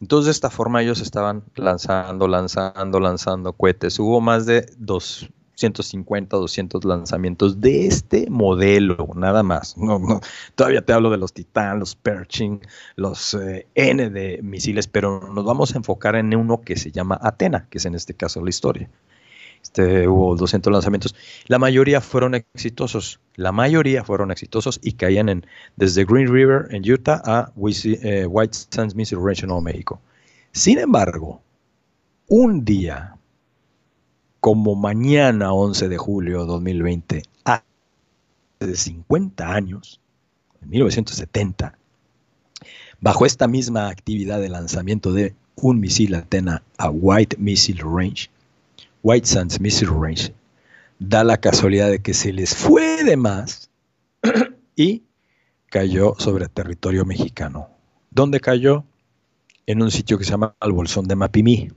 Entonces 0.00 0.26
de 0.26 0.30
esta 0.32 0.48
forma 0.48 0.82
ellos 0.82 1.02
estaban 1.02 1.44
lanzando, 1.56 2.26
lanzando, 2.26 3.00
lanzando 3.00 3.52
cohetes. 3.52 3.98
Hubo 3.98 4.22
más 4.22 4.46
de 4.46 4.66
250, 4.78 6.38
200 6.38 6.82
lanzamientos 6.86 7.60
de 7.60 7.86
este 7.86 8.30
modelo, 8.30 9.10
nada 9.14 9.42
más. 9.42 9.76
No, 9.76 9.98
no, 9.98 10.20
todavía 10.54 10.80
te 10.80 10.94
hablo 10.94 11.10
de 11.10 11.18
los 11.18 11.34
Titan, 11.34 11.80
los 11.80 11.96
Pershing, 11.96 12.62
los 12.96 13.34
eh, 13.34 13.66
N 13.74 14.08
de 14.08 14.40
misiles, 14.42 14.88
pero 14.88 15.20
nos 15.34 15.44
vamos 15.44 15.74
a 15.74 15.76
enfocar 15.76 16.16
en 16.16 16.34
uno 16.34 16.62
que 16.62 16.76
se 16.76 16.90
llama 16.90 17.18
Atena, 17.20 17.66
que 17.68 17.76
es 17.76 17.84
en 17.84 17.94
este 17.94 18.14
caso 18.14 18.42
la 18.42 18.48
historia. 18.48 18.88
Este, 19.62 20.08
hubo 20.08 20.34
200 20.36 20.72
lanzamientos. 20.72 21.14
La 21.46 21.58
mayoría 21.58 22.00
fueron 22.00 22.34
exitosos. 22.34 23.20
La 23.36 23.52
mayoría 23.52 24.04
fueron 24.04 24.30
exitosos 24.30 24.80
y 24.82 24.92
caían 24.92 25.28
en, 25.28 25.46
desde 25.76 26.04
Green 26.04 26.32
River 26.32 26.66
en 26.70 26.90
Utah 26.90 27.22
a 27.24 27.52
eh, 27.56 28.26
White 28.26 28.58
Sands 28.70 28.94
Missile 28.94 29.20
Range 29.22 29.42
en 29.42 29.48
Nuevo 29.48 29.62
México. 29.62 30.00
Sin 30.52 30.78
embargo, 30.78 31.40
un 32.28 32.64
día, 32.64 33.16
como 34.40 34.74
mañana 34.74 35.52
11 35.52 35.88
de 35.88 35.98
julio 35.98 36.40
de 36.40 36.46
2020, 36.46 37.22
hace 37.44 37.64
50 38.60 39.52
años, 39.52 40.00
en 40.62 40.70
1970, 40.70 41.78
bajo 43.00 43.24
esta 43.24 43.46
misma 43.46 43.88
actividad 43.88 44.40
de 44.40 44.48
lanzamiento 44.48 45.12
de 45.12 45.34
un 45.56 45.80
misil 45.80 46.14
Atena 46.14 46.62
a 46.78 46.90
White 46.90 47.36
Missile 47.38 47.82
Range, 47.82 48.28
White 49.02 49.26
Sands 49.26 49.60
Missile 49.60 49.92
Range, 49.92 50.34
da 50.98 51.24
la 51.24 51.38
casualidad 51.38 51.90
de 51.90 52.00
que 52.00 52.14
se 52.14 52.32
les 52.32 52.54
fue 52.54 53.02
de 53.04 53.16
más 53.16 53.70
y 54.76 55.02
cayó 55.70 56.14
sobre 56.18 56.48
territorio 56.48 57.04
mexicano. 57.04 57.68
¿Dónde 58.10 58.40
cayó? 58.40 58.84
En 59.66 59.82
un 59.82 59.90
sitio 59.90 60.18
que 60.18 60.24
se 60.24 60.32
llama 60.32 60.54
el 60.60 60.72
Bolsón 60.72 61.06
de 61.06 61.16
Mapimí. 61.16 61.70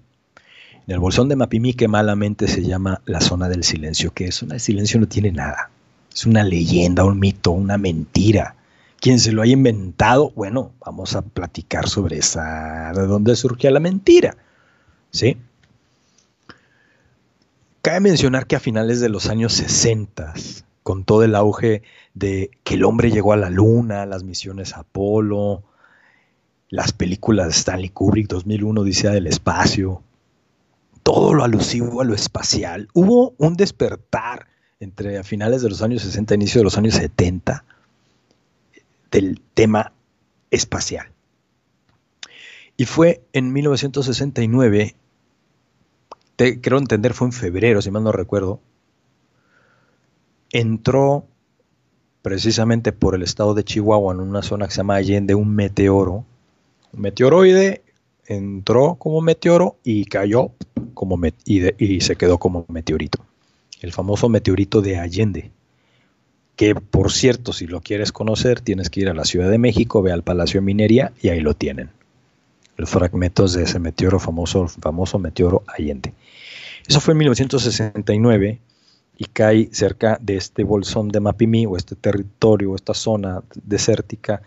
En 0.87 0.93
el 0.93 0.99
Bolsón 0.99 1.29
de 1.29 1.35
Mapimí, 1.35 1.73
que 1.73 1.87
malamente 1.87 2.47
se 2.47 2.63
llama 2.63 3.01
la 3.05 3.21
zona 3.21 3.47
del 3.47 3.63
silencio, 3.63 4.11
que 4.13 4.25
es 4.25 4.41
una 4.41 4.59
silencio 4.59 4.99
no 4.99 5.07
tiene 5.07 5.31
nada. 5.31 5.69
Es 6.13 6.25
una 6.25 6.43
leyenda, 6.43 7.05
un 7.05 7.19
mito, 7.19 7.51
una 7.51 7.77
mentira. 7.77 8.55
Quien 8.99 9.19
se 9.19 9.31
lo 9.31 9.41
haya 9.41 9.53
inventado, 9.53 10.31
bueno, 10.31 10.73
vamos 10.85 11.15
a 11.15 11.21
platicar 11.21 11.87
sobre 11.87 12.17
esa, 12.17 12.91
de 12.93 13.05
dónde 13.05 13.35
surgió 13.35 13.71
la 13.71 13.79
mentira. 13.79 14.35
¿Sí? 15.11 15.37
Cabe 17.83 17.99
mencionar 17.99 18.47
que 18.47 18.55
a 18.55 18.61
finales 18.61 19.01
de 19.01 19.09
los 19.09 19.27
años 19.27 19.51
60, 19.55 20.33
con 20.83 21.03
todo 21.03 21.25
el 21.25 21.35
auge 21.35 21.83
de 22.13 22.49
que 22.63 22.75
el 22.75 22.85
hombre 22.85 23.11
llegó 23.11 23.33
a 23.33 23.37
la 23.37 23.49
luna, 23.49 24.05
las 24.05 24.23
misiones 24.23 24.73
Apolo, 24.73 25.63
las 26.69 26.93
películas 26.93 27.47
de 27.47 27.51
Stanley 27.51 27.89
Kubrick 27.89 28.29
2001, 28.29 28.79
Odisea 28.79 29.11
del 29.11 29.27
Espacio, 29.27 30.01
todo 31.03 31.33
lo 31.33 31.43
alusivo 31.43 31.99
a 31.99 32.05
lo 32.05 32.13
espacial, 32.13 32.87
hubo 32.93 33.35
un 33.37 33.57
despertar 33.57 34.47
entre 34.79 35.17
a 35.17 35.23
finales 35.25 35.61
de 35.61 35.67
los 35.67 35.81
años 35.81 36.03
60 36.03 36.33
e 36.33 36.37
inicio 36.37 36.61
de 36.61 36.63
los 36.63 36.77
años 36.77 36.93
70 36.93 37.65
del 39.11 39.41
tema 39.53 39.91
espacial. 40.51 41.11
Y 42.77 42.85
fue 42.85 43.25
en 43.33 43.51
1969 43.51 44.95
creo 46.35 46.77
entender 46.77 47.13
fue 47.13 47.27
en 47.27 47.33
febrero, 47.33 47.81
si 47.81 47.91
mal 47.91 48.03
no 48.03 48.11
recuerdo, 48.11 48.59
entró 50.51 51.25
precisamente 52.21 52.93
por 52.93 53.15
el 53.15 53.23
estado 53.23 53.53
de 53.53 53.63
Chihuahua 53.63 54.13
en 54.13 54.21
una 54.21 54.41
zona 54.41 54.65
que 54.65 54.71
se 54.71 54.77
llama 54.77 54.95
Allende 54.95 55.35
un 55.35 55.53
meteoro, 55.53 56.25
un 56.93 57.01
meteoroide, 57.01 57.83
entró 58.25 58.95
como 58.95 59.21
meteoro 59.21 59.77
y 59.83 60.05
cayó 60.05 60.51
como 60.93 61.19
y, 61.45 62.01
se 62.01 62.15
quedó 62.15 62.37
como 62.37 62.65
meteorito. 62.69 63.25
El 63.81 63.91
famoso 63.91 64.29
meteorito 64.29 64.81
de 64.81 64.97
Allende, 64.97 65.51
que 66.55 66.75
por 66.75 67.11
cierto, 67.11 67.51
si 67.51 67.67
lo 67.67 67.81
quieres 67.81 68.11
conocer, 68.11 68.61
tienes 68.61 68.89
que 68.89 69.01
ir 69.01 69.09
a 69.09 69.13
la 69.13 69.25
Ciudad 69.25 69.49
de 69.49 69.57
México, 69.57 70.01
ve 70.01 70.11
al 70.11 70.23
Palacio 70.23 70.61
de 70.61 70.65
Minería 70.65 71.11
y 71.21 71.29
ahí 71.29 71.41
lo 71.41 71.55
tienen. 71.55 71.89
Los 72.77 72.89
fragmentos 72.89 73.53
de 73.53 73.63
ese 73.63 73.79
meteoro 73.79 74.19
famoso, 74.19 74.67
famoso 74.67 75.19
meteoro 75.19 75.63
Allende. 75.67 76.13
Eso 76.87 76.99
fue 76.99 77.13
en 77.13 77.19
1969 77.19 78.59
y 79.17 79.25
cae 79.25 79.69
cerca 79.71 80.17
de 80.21 80.37
este 80.37 80.63
bolsón 80.63 81.09
de 81.09 81.19
Mapimí 81.19 81.65
o 81.65 81.77
este 81.77 81.95
territorio, 81.95 82.75
esta 82.75 82.93
zona 82.93 83.43
desértica 83.63 84.41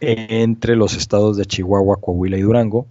entre 0.00 0.76
los 0.76 0.94
estados 0.94 1.36
de 1.36 1.46
Chihuahua, 1.46 2.00
Coahuila 2.00 2.36
y 2.36 2.42
Durango. 2.42 2.86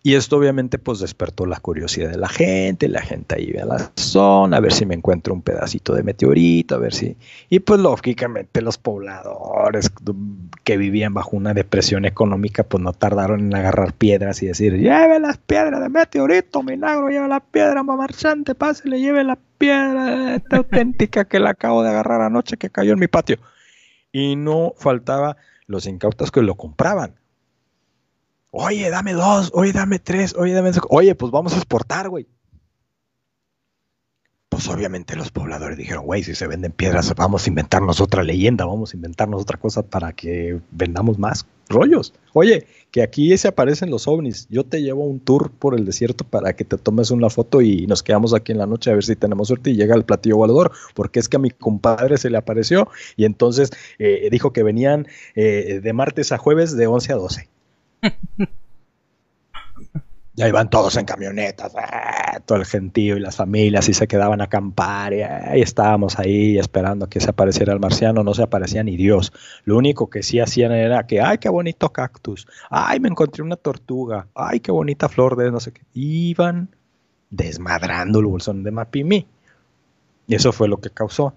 Y 0.00 0.14
esto 0.14 0.36
obviamente 0.36 0.78
pues 0.78 1.00
despertó 1.00 1.44
la 1.44 1.58
curiosidad 1.58 2.10
de 2.10 2.18
la 2.18 2.28
gente, 2.28 2.88
la 2.88 3.02
gente 3.02 3.34
ahí 3.34 3.50
ve 3.50 3.62
a 3.62 3.66
la 3.66 3.90
zona, 3.96 4.58
a 4.58 4.60
ver 4.60 4.72
si 4.72 4.86
me 4.86 4.94
encuentro 4.94 5.34
un 5.34 5.42
pedacito 5.42 5.92
de 5.92 6.04
meteorito, 6.04 6.76
a 6.76 6.78
ver 6.78 6.94
si... 6.94 7.16
Y 7.48 7.58
pues 7.58 7.80
lógicamente 7.80 8.62
los 8.62 8.78
pobladores 8.78 9.90
que 10.62 10.76
vivían 10.76 11.14
bajo 11.14 11.36
una 11.36 11.52
depresión 11.52 12.04
económica 12.04 12.62
pues 12.62 12.82
no 12.82 12.92
tardaron 12.92 13.40
en 13.40 13.54
agarrar 13.56 13.92
piedras 13.92 14.40
y 14.42 14.46
decir, 14.46 14.78
lleve 14.78 15.18
las 15.18 15.36
piedras 15.38 15.80
de 15.80 15.88
meteorito, 15.88 16.62
milagro, 16.62 17.08
lleve 17.08 17.26
la 17.26 17.40
piedra 17.40 17.82
marchante, 17.82 18.54
pásele, 18.54 19.00
lleve 19.00 19.24
la 19.24 19.36
piedra 19.58 20.36
esta 20.36 20.58
auténtica 20.58 21.24
que 21.24 21.40
la 21.40 21.50
acabo 21.50 21.82
de 21.82 21.90
agarrar 21.90 22.20
anoche 22.20 22.56
que 22.56 22.70
cayó 22.70 22.92
en 22.92 23.00
mi 23.00 23.08
patio. 23.08 23.38
Y 24.12 24.36
no 24.36 24.74
faltaba 24.78 25.36
los 25.66 25.86
incautos 25.86 26.30
que 26.30 26.40
lo 26.40 26.54
compraban 26.54 27.18
Oye, 28.50 28.88
dame 28.90 29.12
dos, 29.12 29.50
oye, 29.52 29.72
dame 29.72 29.98
tres, 29.98 30.34
oye, 30.34 30.54
dame... 30.54 30.70
Oye, 30.88 31.14
pues 31.14 31.30
vamos 31.30 31.52
a 31.52 31.56
exportar, 31.56 32.08
güey. 32.08 32.26
Pues 34.48 34.66
obviamente 34.68 35.14
los 35.14 35.30
pobladores 35.30 35.76
dijeron, 35.76 36.06
güey, 36.06 36.22
si 36.22 36.34
se 36.34 36.46
venden 36.46 36.72
piedras, 36.72 37.14
vamos 37.14 37.44
a 37.44 37.48
inventarnos 37.50 38.00
otra 38.00 38.22
leyenda, 38.22 38.64
vamos 38.64 38.92
a 38.92 38.96
inventarnos 38.96 39.42
otra 39.42 39.58
cosa 39.58 39.82
para 39.82 40.14
que 40.14 40.58
vendamos 40.70 41.18
más 41.18 41.46
rollos. 41.68 42.14
Oye, 42.32 42.66
que 42.90 43.02
aquí 43.02 43.36
se 43.36 43.48
aparecen 43.48 43.90
los 43.90 44.08
ovnis. 44.08 44.48
Yo 44.48 44.64
te 44.64 44.80
llevo 44.80 45.04
un 45.04 45.20
tour 45.20 45.50
por 45.50 45.74
el 45.74 45.84
desierto 45.84 46.24
para 46.24 46.54
que 46.54 46.64
te 46.64 46.78
tomes 46.78 47.10
una 47.10 47.28
foto 47.28 47.60
y 47.60 47.86
nos 47.86 48.02
quedamos 48.02 48.32
aquí 48.32 48.52
en 48.52 48.58
la 48.58 48.66
noche 48.66 48.90
a 48.90 48.94
ver 48.94 49.04
si 49.04 49.14
tenemos 49.14 49.48
suerte 49.48 49.70
y 49.70 49.76
llega 49.76 49.94
el 49.94 50.04
platillo 50.04 50.38
volador, 50.38 50.72
porque 50.94 51.20
es 51.20 51.28
que 51.28 51.36
a 51.36 51.40
mi 51.40 51.50
compadre 51.50 52.16
se 52.16 52.30
le 52.30 52.38
apareció 52.38 52.88
y 53.16 53.26
entonces 53.26 53.70
eh, 53.98 54.28
dijo 54.30 54.54
que 54.54 54.62
venían 54.62 55.06
eh, 55.34 55.80
de 55.82 55.92
martes 55.92 56.32
a 56.32 56.38
jueves 56.38 56.74
de 56.74 56.86
11 56.86 57.12
a 57.12 57.16
12. 57.16 57.48
Y 60.38 60.42
ahí 60.42 60.52
van 60.52 60.70
todos 60.70 60.96
en 60.96 61.04
camionetas, 61.04 61.74
¡ah! 61.76 62.38
todo 62.46 62.58
el 62.58 62.64
gentío 62.64 63.16
y 63.16 63.20
las 63.20 63.34
familias 63.34 63.88
y 63.88 63.94
se 63.94 64.06
quedaban 64.06 64.40
a 64.40 64.44
acampar 64.44 65.12
y 65.12 65.22
ahí 65.22 65.62
estábamos 65.62 66.16
ahí 66.20 66.56
esperando 66.60 67.08
que 67.08 67.18
se 67.18 67.30
apareciera 67.30 67.72
el 67.72 67.80
marciano, 67.80 68.22
no 68.22 68.34
se 68.34 68.44
aparecía 68.44 68.84
ni 68.84 68.96
Dios. 68.96 69.32
Lo 69.64 69.76
único 69.76 70.08
que 70.10 70.22
sí 70.22 70.38
hacían 70.38 70.70
era 70.70 71.08
que, 71.08 71.20
ay, 71.20 71.38
qué 71.38 71.48
bonito 71.48 71.92
cactus, 71.92 72.46
ay, 72.70 73.00
me 73.00 73.08
encontré 73.08 73.42
una 73.42 73.56
tortuga, 73.56 74.28
ay, 74.32 74.60
qué 74.60 74.70
bonita 74.70 75.08
flor 75.08 75.34
de 75.34 75.50
no 75.50 75.58
sé 75.58 75.72
qué. 75.72 75.82
Iban 75.94 76.68
desmadrando 77.30 78.20
el 78.20 78.26
bolsón 78.26 78.62
de 78.62 78.70
Mapimi. 78.70 79.26
Y 80.28 80.36
eso 80.36 80.52
fue 80.52 80.68
lo 80.68 80.76
que 80.76 80.90
causó. 80.90 81.34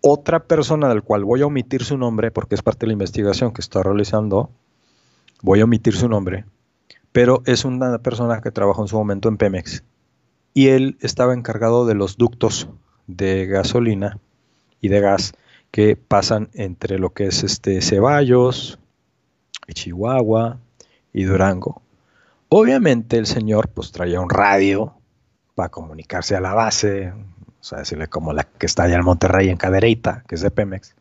Otra 0.00 0.44
persona 0.44 0.88
del 0.88 1.02
cual 1.02 1.24
voy 1.24 1.42
a 1.42 1.46
omitir 1.46 1.84
su 1.84 1.98
nombre, 1.98 2.30
porque 2.30 2.54
es 2.54 2.62
parte 2.62 2.80
de 2.80 2.86
la 2.86 2.94
investigación 2.94 3.52
que 3.52 3.60
está 3.60 3.82
realizando, 3.82 4.50
voy 5.42 5.60
a 5.60 5.64
omitir 5.64 5.94
su 5.94 6.08
nombre, 6.08 6.44
pero 7.12 7.42
es 7.46 7.64
una 7.64 7.98
persona 7.98 8.40
que 8.40 8.50
trabajó 8.50 8.82
en 8.82 8.88
su 8.88 8.96
momento 8.96 9.28
en 9.28 9.36
Pemex 9.36 9.82
y 10.54 10.68
él 10.68 10.96
estaba 11.00 11.34
encargado 11.34 11.86
de 11.86 11.94
los 11.94 12.16
ductos 12.16 12.68
de 13.06 13.46
gasolina 13.46 14.18
y 14.80 14.88
de 14.88 15.00
gas 15.00 15.32
que 15.70 15.96
pasan 15.96 16.50
entre 16.54 16.98
lo 16.98 17.10
que 17.10 17.26
es 17.26 17.44
este 17.44 17.80
Ceballos, 17.80 18.78
Chihuahua 19.72 20.58
y 21.12 21.24
Durango. 21.24 21.82
Obviamente 22.48 23.16
el 23.18 23.26
señor 23.26 23.68
pues 23.68 23.92
traía 23.92 24.20
un 24.20 24.30
radio 24.30 24.94
para 25.54 25.68
comunicarse 25.68 26.34
a 26.34 26.40
la 26.40 26.54
base, 26.54 27.12
o 27.12 27.64
sea, 27.64 27.78
decirle 27.78 28.08
como 28.08 28.32
la 28.32 28.44
que 28.44 28.66
está 28.66 28.84
allá 28.84 28.96
en 28.96 29.04
Monterrey 29.04 29.48
en 29.48 29.56
Cadereyta, 29.56 30.24
que 30.26 30.34
es 30.34 30.40
de 30.40 30.50
Pemex. 30.50 30.96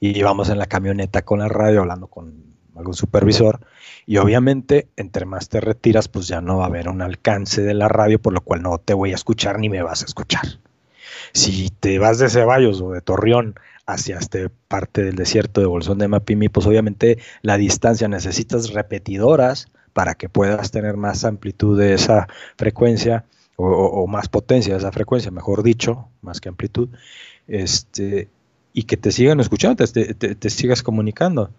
Y 0.00 0.18
íbamos 0.18 0.50
en 0.50 0.58
la 0.58 0.66
camioneta 0.66 1.22
con 1.22 1.38
la 1.38 1.48
radio 1.48 1.80
hablando 1.80 2.08
con 2.08 2.47
algún 2.78 2.94
supervisor. 2.94 3.60
Y 4.06 4.16
obviamente, 4.16 4.88
entre 4.96 5.26
más 5.26 5.48
te 5.48 5.60
retiras, 5.60 6.08
pues 6.08 6.28
ya 6.28 6.40
no 6.40 6.58
va 6.58 6.64
a 6.64 6.68
haber 6.68 6.88
un 6.88 7.02
alcance 7.02 7.62
de 7.62 7.74
la 7.74 7.88
radio, 7.88 8.20
por 8.20 8.32
lo 8.32 8.40
cual 8.40 8.62
no 8.62 8.78
te 8.78 8.94
voy 8.94 9.12
a 9.12 9.16
escuchar 9.16 9.58
ni 9.58 9.68
me 9.68 9.82
vas 9.82 10.02
a 10.02 10.06
escuchar. 10.06 10.60
Si 11.32 11.68
te 11.68 11.98
vas 11.98 12.18
de 12.18 12.30
Ceballos 12.30 12.80
o 12.80 12.92
de 12.92 13.00
Torreón 13.00 13.54
hacia 13.86 14.18
este 14.18 14.48
parte 14.48 15.02
del 15.02 15.16
desierto 15.16 15.60
de 15.60 15.66
Bolsón 15.66 15.98
de 15.98 16.08
Mapimi, 16.08 16.48
pues 16.48 16.66
obviamente 16.66 17.18
la 17.42 17.56
distancia 17.56 18.08
necesitas 18.08 18.72
repetidoras 18.72 19.68
para 19.92 20.14
que 20.14 20.28
puedas 20.28 20.70
tener 20.70 20.96
más 20.96 21.24
amplitud 21.24 21.78
de 21.78 21.94
esa 21.94 22.28
frecuencia 22.56 23.24
o, 23.56 24.06
más 24.06 24.28
potencia 24.28 24.74
de 24.74 24.78
esa 24.78 24.92
frecuencia, 24.92 25.32
mejor 25.32 25.64
dicho, 25.64 26.08
más 26.22 26.40
que 26.40 26.48
amplitud, 26.48 26.90
este, 27.48 28.28
y 28.72 28.84
que 28.84 28.96
te 28.96 29.10
sigan 29.10 29.40
escuchando, 29.40 29.84
te 29.84 30.50
sigas 30.50 30.84
comunicando 30.84 31.50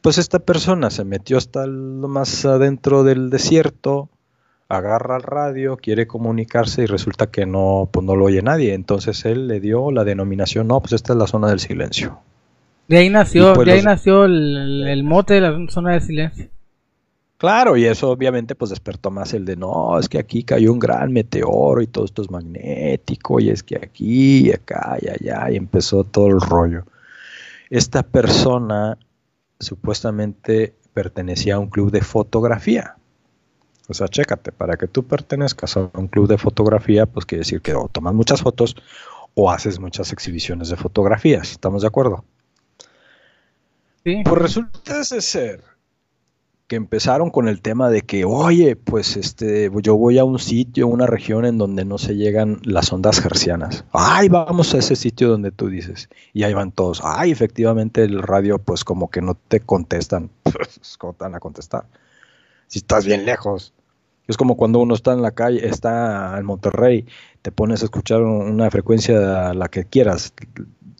pues 0.00 0.18
esta 0.18 0.38
persona 0.38 0.90
se 0.90 1.04
metió 1.04 1.38
hasta 1.38 1.66
lo 1.66 2.08
más 2.08 2.44
adentro 2.44 3.04
del 3.04 3.30
desierto, 3.30 4.08
agarra 4.68 5.16
el 5.16 5.22
radio, 5.22 5.76
quiere 5.76 6.06
comunicarse 6.06 6.82
y 6.82 6.86
resulta 6.86 7.30
que 7.30 7.46
no, 7.46 7.88
pues 7.90 8.04
no 8.04 8.14
lo 8.14 8.26
oye 8.26 8.42
nadie. 8.42 8.74
Entonces 8.74 9.24
él 9.24 9.48
le 9.48 9.60
dio 9.60 9.90
la 9.90 10.04
denominación, 10.04 10.68
no, 10.68 10.80
pues 10.80 10.92
esta 10.92 11.14
es 11.14 11.18
la 11.18 11.26
zona 11.26 11.48
del 11.48 11.60
silencio. 11.60 12.20
De 12.86 12.98
ahí 12.98 13.10
nació, 13.10 13.52
pues 13.54 13.66
de 13.66 13.72
ahí 13.72 13.82
nació 13.82 14.24
el, 14.24 15.02
mote 15.04 15.34
de 15.34 15.40
la 15.40 15.54
zona 15.68 15.92
del 15.92 16.02
silencio. 16.02 16.48
Claro, 17.36 17.76
y 17.76 17.84
eso 17.84 18.10
obviamente 18.10 18.54
pues 18.56 18.70
despertó 18.70 19.10
más 19.10 19.32
el 19.32 19.44
de 19.44 19.56
no, 19.56 19.98
es 19.98 20.08
que 20.08 20.18
aquí 20.18 20.42
cayó 20.42 20.72
un 20.72 20.80
gran 20.80 21.12
meteoro 21.12 21.80
y 21.80 21.86
todo 21.86 22.04
esto 22.04 22.22
es 22.22 22.30
magnético, 22.30 23.38
y 23.38 23.50
es 23.50 23.62
que 23.62 23.76
aquí, 23.76 24.48
y 24.48 24.52
acá, 24.52 24.96
y 25.00 25.08
allá, 25.08 25.50
y 25.50 25.56
empezó 25.56 26.02
todo 26.02 26.26
el 26.28 26.40
rollo. 26.40 26.84
Esta 27.70 28.02
persona 28.02 28.98
supuestamente 29.60 30.74
pertenecía 30.94 31.56
a 31.56 31.58
un 31.58 31.68
club 31.68 31.90
de 31.90 32.02
fotografía. 32.02 32.96
O 33.88 33.94
sea, 33.94 34.08
chécate, 34.08 34.52
para 34.52 34.76
que 34.76 34.86
tú 34.86 35.06
pertenezcas 35.06 35.76
a 35.76 35.90
un 35.94 36.08
club 36.08 36.28
de 36.28 36.38
fotografía, 36.38 37.06
pues 37.06 37.24
quiere 37.24 37.40
decir 37.40 37.62
que 37.62 37.74
o 37.74 37.88
tomas 37.88 38.14
muchas 38.14 38.42
fotos 38.42 38.76
o 39.34 39.50
haces 39.50 39.78
muchas 39.78 40.12
exhibiciones 40.12 40.68
de 40.68 40.76
fotografías. 40.76 41.52
¿Estamos 41.52 41.82
de 41.82 41.88
acuerdo? 41.88 42.24
Sí. 44.04 44.22
Pues 44.24 44.42
resulta 44.42 45.04
ser 45.04 45.62
que 46.68 46.76
empezaron 46.76 47.30
con 47.30 47.48
el 47.48 47.62
tema 47.62 47.88
de 47.88 48.02
que, 48.02 48.26
oye, 48.26 48.76
pues 48.76 49.16
este, 49.16 49.70
yo 49.80 49.96
voy 49.96 50.18
a 50.18 50.24
un 50.24 50.38
sitio, 50.38 50.86
una 50.86 51.06
región 51.06 51.46
en 51.46 51.56
donde 51.56 51.86
no 51.86 51.96
se 51.96 52.14
llegan 52.14 52.60
las 52.62 52.92
ondas 52.92 53.24
hercianas. 53.24 53.86
Ay, 53.92 54.28
vamos 54.28 54.74
a 54.74 54.78
ese 54.78 54.94
sitio 54.94 55.30
donde 55.30 55.50
tú 55.50 55.70
dices. 55.70 56.10
Y 56.34 56.42
ahí 56.42 56.52
van 56.52 56.70
todos. 56.70 57.00
Ay, 57.02 57.30
efectivamente 57.30 58.04
el 58.04 58.22
radio, 58.22 58.58
pues 58.58 58.84
como 58.84 59.10
que 59.10 59.22
no 59.22 59.34
te 59.34 59.60
contestan. 59.60 60.30
¿Cómo 60.98 61.14
te 61.14 61.24
van 61.24 61.34
a 61.34 61.40
contestar? 61.40 61.86
Si 62.66 62.80
estás 62.80 63.06
bien 63.06 63.24
lejos. 63.24 63.72
Es 64.26 64.36
como 64.36 64.58
cuando 64.58 64.78
uno 64.80 64.94
está 64.94 65.14
en 65.14 65.22
la 65.22 65.30
calle, 65.30 65.66
está 65.66 66.36
en 66.38 66.44
Monterrey, 66.44 67.06
te 67.40 67.50
pones 67.50 67.80
a 67.80 67.86
escuchar 67.86 68.20
una 68.20 68.70
frecuencia 68.70 69.54
la 69.54 69.68
que 69.68 69.84
quieras, 69.84 70.34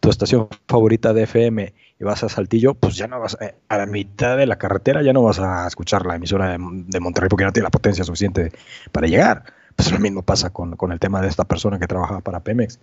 tu 0.01 0.09
estación 0.09 0.49
favorita 0.67 1.13
de 1.13 1.25
FM 1.25 1.75
y 2.01 2.05
vas 2.05 2.23
a 2.23 2.29
Saltillo, 2.29 2.75
pues 2.75 2.97
ya 2.97 3.09
no 3.09 3.19
vas 3.19 3.37
eh, 3.41 3.57
a, 3.69 3.79
la 3.79 3.87
mitad 3.87 4.37
de 4.37 4.47
la 4.47 4.57
carretera, 4.57 5.03
ya 5.03 5.13
no 5.13 5.23
vas 5.23 5.41
a 5.41 5.67
escuchar 5.67 6.07
la 6.07 6.15
emisora 6.15 6.53
de, 6.53 7.01
Monterrey 7.01 7.29
porque 7.29 7.45
no 7.45 7.53
tiene 7.53 7.65
la 7.65 7.71
potencia 7.71 8.05
suficiente 8.05 8.53
para 8.93 9.09
llegar. 9.09 9.45
Pues 9.75 9.93
lo 9.93 9.99
mismo 9.99 10.23
pasa 10.23 10.51
con, 10.51 10.77
el 10.93 11.01
tema 11.01 11.21
de 11.21 11.29
esta 11.29 11.45
persona 11.45 11.79
que 11.79 11.87
trabajaba 11.87 12.21
para 12.21 12.41
Pemex. 12.41 12.79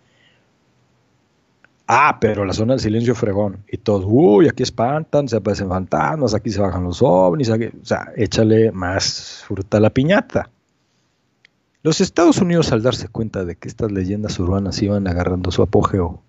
Ah, 1.87 2.17
pero 2.19 2.45
la 2.45 2.53
zona 2.53 2.73
del 2.73 2.79
silencio 2.79 3.15
fregón. 3.15 3.63
Y 3.71 3.77
todos, 3.77 4.05
uy, 4.07 4.47
aquí 4.49 4.63
espantan, 4.63 5.27
se 5.27 5.37
aparecen 5.37 5.69
fantasmas, 5.69 6.33
aquí 6.33 6.49
se 6.49 6.59
bajan 6.59 6.83
los 6.83 7.01
ovnis, 7.01 7.49
o 7.49 7.57
sea, 7.83 8.11
échale 8.15 8.71
más 8.71 9.43
fruta 9.45 9.77
a 9.77 9.81
la 9.81 9.91
piñata. 9.91 10.49
Los 11.83 12.01
Estados 12.01 12.39
Unidos, 12.39 12.71
al 12.71 12.81
darse 12.81 13.07
cuenta 13.07 13.45
de 13.45 13.55
que 13.55 13.67
estas 13.67 13.91
leyendas 13.91 14.39
urbanas 14.39 14.81
iban 14.81 15.07
agarrando 15.07 15.51
su 15.51 15.61
apogeo, 15.61 16.23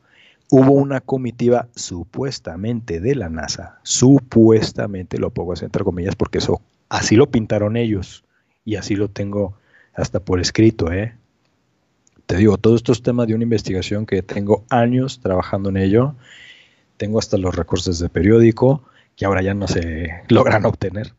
hubo 0.50 0.72
una 0.72 1.00
comitiva 1.00 1.68
supuestamente 1.74 3.00
de 3.00 3.14
la 3.14 3.28
NASA, 3.28 3.78
supuestamente, 3.82 5.18
lo 5.18 5.30
pongo 5.30 5.54
entre 5.60 5.84
comillas 5.84 6.16
porque 6.16 6.38
eso 6.38 6.60
así 6.88 7.16
lo 7.16 7.30
pintaron 7.30 7.76
ellos 7.76 8.24
y 8.64 8.76
así 8.76 8.96
lo 8.96 9.08
tengo 9.08 9.54
hasta 9.94 10.20
por 10.20 10.40
escrito, 10.40 10.92
¿eh? 10.92 11.14
Te 12.26 12.36
digo, 12.36 12.58
todo 12.58 12.74
esto 12.74 12.92
es 12.92 13.02
tema 13.02 13.24
de 13.24 13.34
una 13.34 13.44
investigación 13.44 14.04
que 14.04 14.22
tengo 14.22 14.64
años 14.68 15.20
trabajando 15.20 15.68
en 15.68 15.76
ello. 15.76 16.16
Tengo 16.96 17.20
hasta 17.20 17.36
los 17.36 17.54
recursos 17.54 18.00
de 18.00 18.08
periódico 18.08 18.82
que 19.14 19.24
ahora 19.24 19.42
ya 19.42 19.54
no 19.54 19.68
se 19.68 20.10
logran 20.28 20.66
obtener 20.66 21.14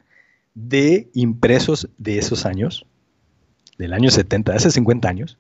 de 0.53 1.07
impresos 1.13 1.87
de 1.99 2.17
esos 2.17 2.47
años, 2.47 2.85
del 3.77 3.93
año 3.93 4.09
70, 4.09 4.53
hace 4.53 4.71
50 4.71 5.07
años, 5.07 5.37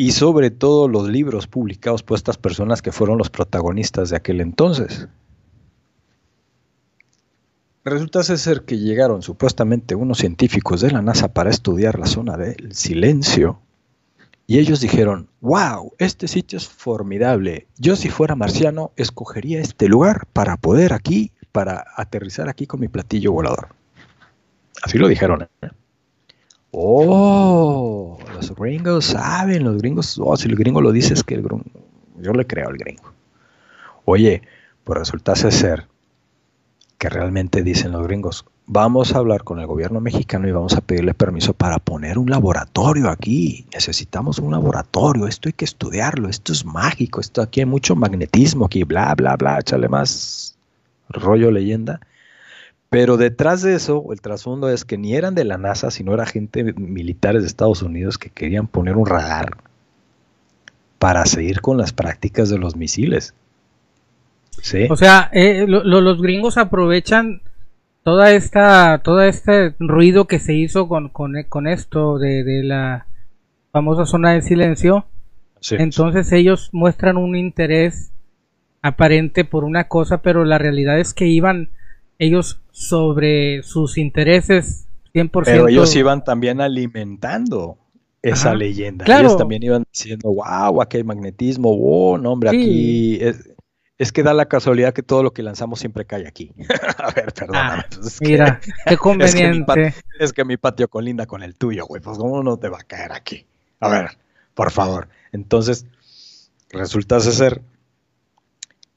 y 0.00 0.12
sobre 0.12 0.50
todo 0.50 0.88
los 0.88 1.10
libros 1.10 1.46
publicados 1.46 2.02
por 2.02 2.16
estas 2.16 2.38
personas 2.38 2.80
que 2.80 2.90
fueron 2.90 3.18
los 3.18 3.28
protagonistas 3.28 4.08
de 4.08 4.16
aquel 4.16 4.40
entonces. 4.40 5.08
Resulta 7.84 8.22
ser 8.22 8.62
que 8.62 8.78
llegaron 8.78 9.20
supuestamente 9.20 9.94
unos 9.94 10.16
científicos 10.16 10.80
de 10.80 10.90
la 10.90 11.02
NASA 11.02 11.34
para 11.34 11.50
estudiar 11.50 11.98
la 11.98 12.06
zona 12.06 12.38
del 12.38 12.74
silencio 12.74 13.60
y 14.46 14.58
ellos 14.58 14.80
dijeron, 14.80 15.28
wow, 15.42 15.92
este 15.98 16.28
sitio 16.28 16.56
es 16.56 16.66
formidable, 16.66 17.66
yo 17.76 17.94
si 17.94 18.08
fuera 18.08 18.34
marciano 18.34 18.92
escogería 18.96 19.60
este 19.60 19.86
lugar 19.86 20.26
para 20.32 20.56
poder 20.56 20.94
aquí, 20.94 21.30
para 21.52 21.84
aterrizar 21.94 22.48
aquí 22.48 22.66
con 22.66 22.80
mi 22.80 22.88
platillo 22.88 23.32
volador. 23.32 23.68
Así 24.82 24.96
lo 24.96 25.08
dijeron. 25.08 25.46
¿eh? 25.60 25.68
Oh, 26.72 28.18
los 28.34 28.54
gringos 28.54 29.06
saben, 29.06 29.64
los 29.64 29.78
gringos, 29.78 30.20
oh, 30.22 30.36
si 30.36 30.48
el 30.48 30.56
gringo 30.56 30.80
lo 30.80 30.92
dice 30.92 31.14
es 31.14 31.24
que 31.24 31.34
el 31.34 31.42
gringo, 31.42 31.64
yo 32.18 32.32
le 32.32 32.46
creo 32.46 32.68
al 32.68 32.76
gringo. 32.76 33.12
Oye, 34.04 34.42
pues 34.84 34.98
resulta 34.98 35.34
ser 35.34 35.88
que 36.98 37.08
realmente 37.08 37.62
dicen 37.62 37.92
los 37.92 38.06
gringos, 38.06 38.44
vamos 38.66 39.14
a 39.14 39.18
hablar 39.18 39.42
con 39.42 39.58
el 39.58 39.66
gobierno 39.66 40.00
mexicano 40.00 40.46
y 40.46 40.52
vamos 40.52 40.74
a 40.74 40.80
pedirle 40.80 41.12
permiso 41.12 41.54
para 41.54 41.78
poner 41.78 42.18
un 42.18 42.30
laboratorio 42.30 43.08
aquí. 43.08 43.66
Necesitamos 43.74 44.38
un 44.38 44.52
laboratorio, 44.52 45.26
esto 45.26 45.48
hay 45.48 45.54
que 45.54 45.64
estudiarlo, 45.64 46.28
esto 46.28 46.52
es 46.52 46.64
mágico, 46.64 47.20
esto 47.20 47.42
aquí 47.42 47.60
hay 47.60 47.66
mucho 47.66 47.96
magnetismo, 47.96 48.66
aquí 48.66 48.84
bla, 48.84 49.12
bla, 49.16 49.36
bla, 49.36 49.58
échale 49.58 49.88
más 49.88 50.56
rollo 51.08 51.50
leyenda. 51.50 52.00
Pero 52.90 53.16
detrás 53.16 53.62
de 53.62 53.74
eso, 53.74 54.04
el 54.12 54.20
trasfondo 54.20 54.68
es 54.68 54.84
que 54.84 54.98
ni 54.98 55.14
eran 55.14 55.36
de 55.36 55.44
la 55.44 55.58
NASA, 55.58 55.92
sino 55.92 56.12
era 56.12 56.26
gente 56.26 56.64
militares 56.74 57.42
de 57.42 57.46
Estados 57.46 57.82
Unidos 57.82 58.18
que 58.18 58.30
querían 58.30 58.66
poner 58.66 58.96
un 58.96 59.06
radar 59.06 59.56
para 60.98 61.24
seguir 61.24 61.60
con 61.60 61.78
las 61.78 61.92
prácticas 61.92 62.50
de 62.50 62.58
los 62.58 62.74
misiles. 62.74 63.32
¿Sí? 64.60 64.88
O 64.90 64.96
sea, 64.96 65.30
eh, 65.32 65.66
los 65.66 66.20
gringos 66.20 66.58
aprovechan 66.58 67.42
toda 68.02 68.32
esta, 68.32 69.00
todo 69.04 69.22
este 69.22 69.74
ruido 69.78 70.26
que 70.26 70.40
se 70.40 70.54
hizo 70.54 70.88
con, 70.88 71.10
con, 71.10 71.66
esto 71.68 72.18
de, 72.18 72.62
la 72.64 73.06
famosa 73.70 74.04
zona 74.04 74.32
de 74.32 74.42
silencio. 74.42 75.06
Entonces 75.70 76.32
ellos 76.32 76.70
muestran 76.72 77.18
un 77.18 77.36
interés 77.36 78.10
aparente 78.82 79.44
por 79.44 79.62
una 79.62 79.84
cosa, 79.84 80.22
pero 80.22 80.44
la 80.44 80.58
realidad 80.58 80.98
es 80.98 81.14
que 81.14 81.26
iban 81.26 81.70
ellos 82.18 82.60
sobre 82.72 83.62
sus 83.62 83.98
intereses 83.98 84.86
100%. 85.14 85.42
Pero 85.44 85.68
ellos 85.68 85.94
iban 85.96 86.24
también 86.24 86.60
alimentando 86.60 87.78
esa 88.22 88.54
leyenda. 88.54 89.04
Ellos 89.18 89.36
también 89.36 89.62
iban 89.62 89.84
diciendo, 89.92 90.32
wow, 90.32 90.82
aquí 90.82 90.98
hay 90.98 91.04
magnetismo, 91.04 91.76
wow, 91.76 92.18
no, 92.18 92.32
hombre, 92.32 92.50
aquí 92.50 93.18
es, 93.98 94.12
que 94.12 94.22
da 94.22 94.32
la 94.32 94.46
casualidad 94.46 94.94
que 94.94 95.02
todo 95.02 95.22
lo 95.22 95.32
que 95.32 95.42
lanzamos 95.42 95.80
siempre 95.80 96.06
cae 96.06 96.26
aquí. 96.26 96.52
a 96.98 97.10
ver, 97.12 97.32
perdóname. 97.32 97.82
Ah, 97.82 97.86
pues 97.94 98.18
mira, 98.20 98.60
qué 98.86 98.96
conveniente. 98.98 99.94
Es 100.18 100.32
que, 100.32 100.44
mi 100.44 100.56
patio 100.56 100.88
colinda 100.88 101.26
con 101.26 101.42
el 101.42 101.54
tuyo, 101.54 101.86
güey, 101.86 102.00
pues 102.00 102.16
cómo 102.18 102.42
no 102.42 102.56
te 102.58 102.68
va 102.68 102.78
a 102.78 102.84
caer 102.84 103.12
aquí. 103.12 103.46
A 103.80 103.88
ver, 103.88 104.18
por 104.54 104.70
favor. 104.70 105.08
Entonces, 105.32 105.86
resulta 106.70 107.20
ser 107.20 107.62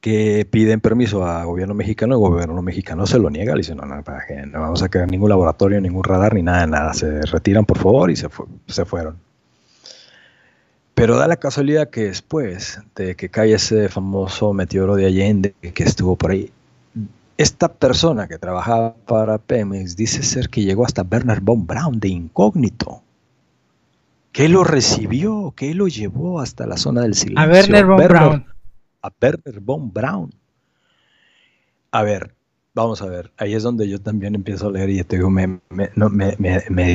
que 0.03 0.45
piden 0.51 0.81
permiso 0.81 1.25
a 1.25 1.45
gobierno 1.45 1.73
mexicano, 1.73 2.15
el 2.15 2.19
gobierno 2.19 2.61
mexicano 2.61 3.07
se 3.07 3.19
lo 3.19 3.29
niega, 3.29 3.53
le 3.53 3.59
dice, 3.59 3.73
no, 3.73 3.85
no, 3.85 4.03
para 4.03 4.25
que 4.25 4.45
no 4.45 4.59
vamos 4.59 4.83
a 4.83 4.89
crear 4.89 5.09
ningún 5.09 5.29
laboratorio, 5.29 5.79
ningún 5.79 6.03
radar, 6.03 6.33
ni 6.33 6.43
nada, 6.43 6.67
nada, 6.67 6.93
se 6.93 7.21
retiran 7.21 7.63
por 7.63 7.77
favor 7.77 8.11
y 8.11 8.17
se, 8.17 8.27
se 8.67 8.83
fueron. 8.83 9.15
Pero 10.93 11.15
da 11.15 11.25
la 11.25 11.37
casualidad 11.37 11.89
que 11.89 12.03
después 12.03 12.81
de 12.97 13.15
que 13.15 13.29
cae 13.29 13.53
ese 13.53 13.87
famoso 13.87 14.51
meteoro 14.51 14.97
de 14.97 15.05
Allende 15.05 15.53
que 15.73 15.83
estuvo 15.83 16.17
por 16.17 16.31
ahí, 16.31 16.51
esta 17.37 17.71
persona 17.71 18.27
que 18.27 18.37
trabajaba 18.37 18.95
para 19.05 19.37
Pemex 19.37 19.95
dice 19.95 20.21
ser 20.21 20.49
que 20.49 20.63
llegó 20.63 20.85
hasta 20.85 21.03
Bernard 21.03 21.41
von 21.41 21.65
Braun 21.65 22.01
de 22.01 22.09
incógnito. 22.09 23.01
Que 24.33 24.49
lo 24.49 24.65
recibió, 24.65 25.53
que 25.55 25.73
lo 25.73 25.87
llevó 25.87 26.41
hasta 26.41 26.67
la 26.67 26.75
zona 26.75 27.03
del 27.03 27.15
silencio. 27.15 27.41
A 27.41 27.45
Bernard 27.45 27.85
von 27.85 27.97
Braun 27.97 28.52
a 29.03 29.11
Werner 29.21 29.59
von 29.59 29.91
Braun. 29.93 30.31
A 31.91 32.01
ver, 32.01 32.33
vamos 32.73 33.01
a 33.01 33.05
ver, 33.05 33.31
ahí 33.37 33.53
es 33.53 33.63
donde 33.63 33.87
yo 33.87 34.01
también 34.01 34.33
empiezo 34.33 34.67
a 34.67 34.71
leer 34.71 34.89
y 34.89 35.03
te 35.03 35.17
digo, 35.17 35.29
me, 35.29 35.59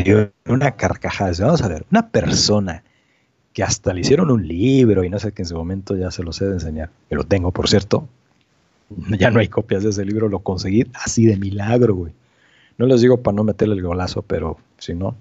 dio 0.03 0.33
una 0.47 0.73
carcajada. 0.73 1.33
Vamos 1.39 1.63
a 1.63 1.69
ver, 1.69 1.87
una 1.91 2.09
persona 2.09 2.83
que 3.53 3.63
hasta 3.63 3.93
le 3.93 4.01
hicieron 4.01 4.31
un 4.31 4.47
libro 4.47 5.05
y 5.05 5.11
no 5.11 5.19
sé 5.19 5.33
que 5.33 5.43
en 5.43 5.49
su 5.49 5.57
momento 5.57 5.97
ya 5.97 6.11
se 6.11 6.23
lo 6.23 6.33
sé 6.33 6.47
de 6.47 6.55
enseñar, 6.55 6.91
que 7.09 7.15
lo 7.15 7.25
tengo, 7.25 7.53
por 7.53 7.69
cierto. 7.69 8.09
Ya 9.19 9.31
no 9.31 9.41
hay 9.41 9.49
copias 9.49 9.83
de 9.83 9.91
ese 9.91 10.03
libro, 10.07 10.31
lo 10.31 10.39
conseguí 10.39 10.87
así 10.95 11.27
de 11.27 11.37
milagro, 11.37 11.95
güey. 11.95 12.15
No 12.79 12.87
les 12.87 13.03
digo 13.03 13.23
para 13.23 13.35
no 13.35 13.45
meterle 13.45 13.75
el 13.75 13.83
golazo, 13.83 14.23
pero 14.23 14.57
si 14.79 14.95
no. 14.95 15.15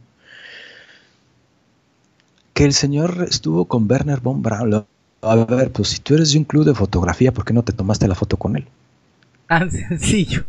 Que 2.53 2.63
el 2.63 2.71
señor 2.71 3.25
estuvo 3.27 3.65
con 3.65 3.91
Werner 3.91 4.21
von 4.21 4.41
Braun, 4.41 4.85
a 5.21 5.35
ver, 5.35 5.71
pues 5.71 5.89
si 5.89 5.99
tú 5.99 6.15
eres 6.15 6.31
de 6.31 6.39
un 6.39 6.43
club 6.43 6.65
de 6.65 6.73
fotografía, 6.73 7.31
¿por 7.31 7.45
qué 7.45 7.53
no 7.53 7.63
te 7.63 7.73
tomaste 7.73 8.07
la 8.07 8.15
foto 8.15 8.37
con 8.37 8.55
él? 8.55 8.67
Tan 9.47 9.71
sencillo. 9.71 10.43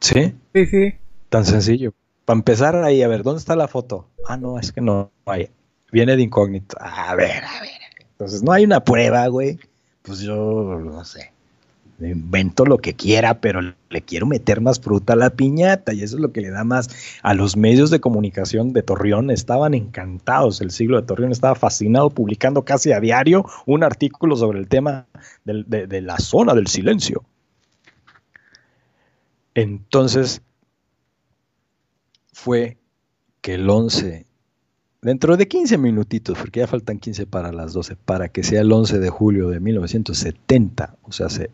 ¿Sí? 0.00 0.34
Sí, 0.54 0.66
sí. 0.66 0.94
Tan 1.28 1.44
sencillo. 1.44 1.92
Para 2.24 2.38
empezar 2.38 2.76
ahí, 2.76 3.02
a 3.02 3.08
ver, 3.08 3.22
¿dónde 3.22 3.38
está 3.38 3.56
la 3.56 3.68
foto? 3.68 4.08
Ah, 4.26 4.36
no, 4.36 4.58
es 4.58 4.72
que 4.72 4.80
no 4.80 5.10
hay. 5.26 5.48
Viene 5.92 6.16
de 6.16 6.22
incógnito. 6.22 6.76
A 6.80 7.14
ver, 7.14 7.44
a 7.44 7.60
ver. 7.60 7.70
Entonces, 8.12 8.42
no 8.42 8.52
hay 8.52 8.64
una 8.64 8.80
prueba, 8.80 9.26
güey. 9.28 9.58
Pues 10.02 10.20
yo 10.20 10.80
no 10.82 11.04
sé 11.04 11.35
invento 12.00 12.66
lo 12.66 12.78
que 12.78 12.94
quiera, 12.94 13.40
pero 13.40 13.60
le 13.62 14.02
quiero 14.02 14.26
meter 14.26 14.60
más 14.60 14.80
fruta 14.80 15.14
a 15.14 15.16
la 15.16 15.30
piñata 15.30 15.94
y 15.94 16.02
eso 16.02 16.16
es 16.16 16.22
lo 16.22 16.32
que 16.32 16.40
le 16.40 16.50
da 16.50 16.64
más 16.64 16.88
a 17.22 17.34
los 17.34 17.56
medios 17.56 17.90
de 17.90 18.00
comunicación 18.00 18.72
de 18.72 18.82
Torreón. 18.82 19.30
Estaban 19.30 19.74
encantados, 19.74 20.60
el 20.60 20.70
siglo 20.70 21.00
de 21.00 21.06
Torreón 21.06 21.32
estaba 21.32 21.54
fascinado 21.54 22.10
publicando 22.10 22.64
casi 22.64 22.92
a 22.92 23.00
diario 23.00 23.46
un 23.64 23.82
artículo 23.82 24.36
sobre 24.36 24.58
el 24.58 24.68
tema 24.68 25.06
de, 25.44 25.86
de 25.86 26.00
la 26.02 26.18
zona 26.18 26.54
del 26.54 26.66
silencio. 26.66 27.24
Entonces 29.54 30.42
fue 32.32 32.76
que 33.40 33.54
el 33.54 33.70
11 33.70 34.26
dentro 35.06 35.36
de 35.36 35.46
15 35.46 35.78
minutitos, 35.78 36.36
porque 36.36 36.60
ya 36.60 36.66
faltan 36.66 36.98
15 36.98 37.26
para 37.26 37.52
las 37.52 37.72
12, 37.72 37.94
para 37.94 38.28
que 38.28 38.42
sea 38.42 38.62
el 38.62 38.72
11 38.72 38.98
de 38.98 39.08
julio 39.08 39.48
de 39.50 39.60
1970, 39.60 40.96
o 41.02 41.12
sea, 41.12 41.26
hace 41.26 41.50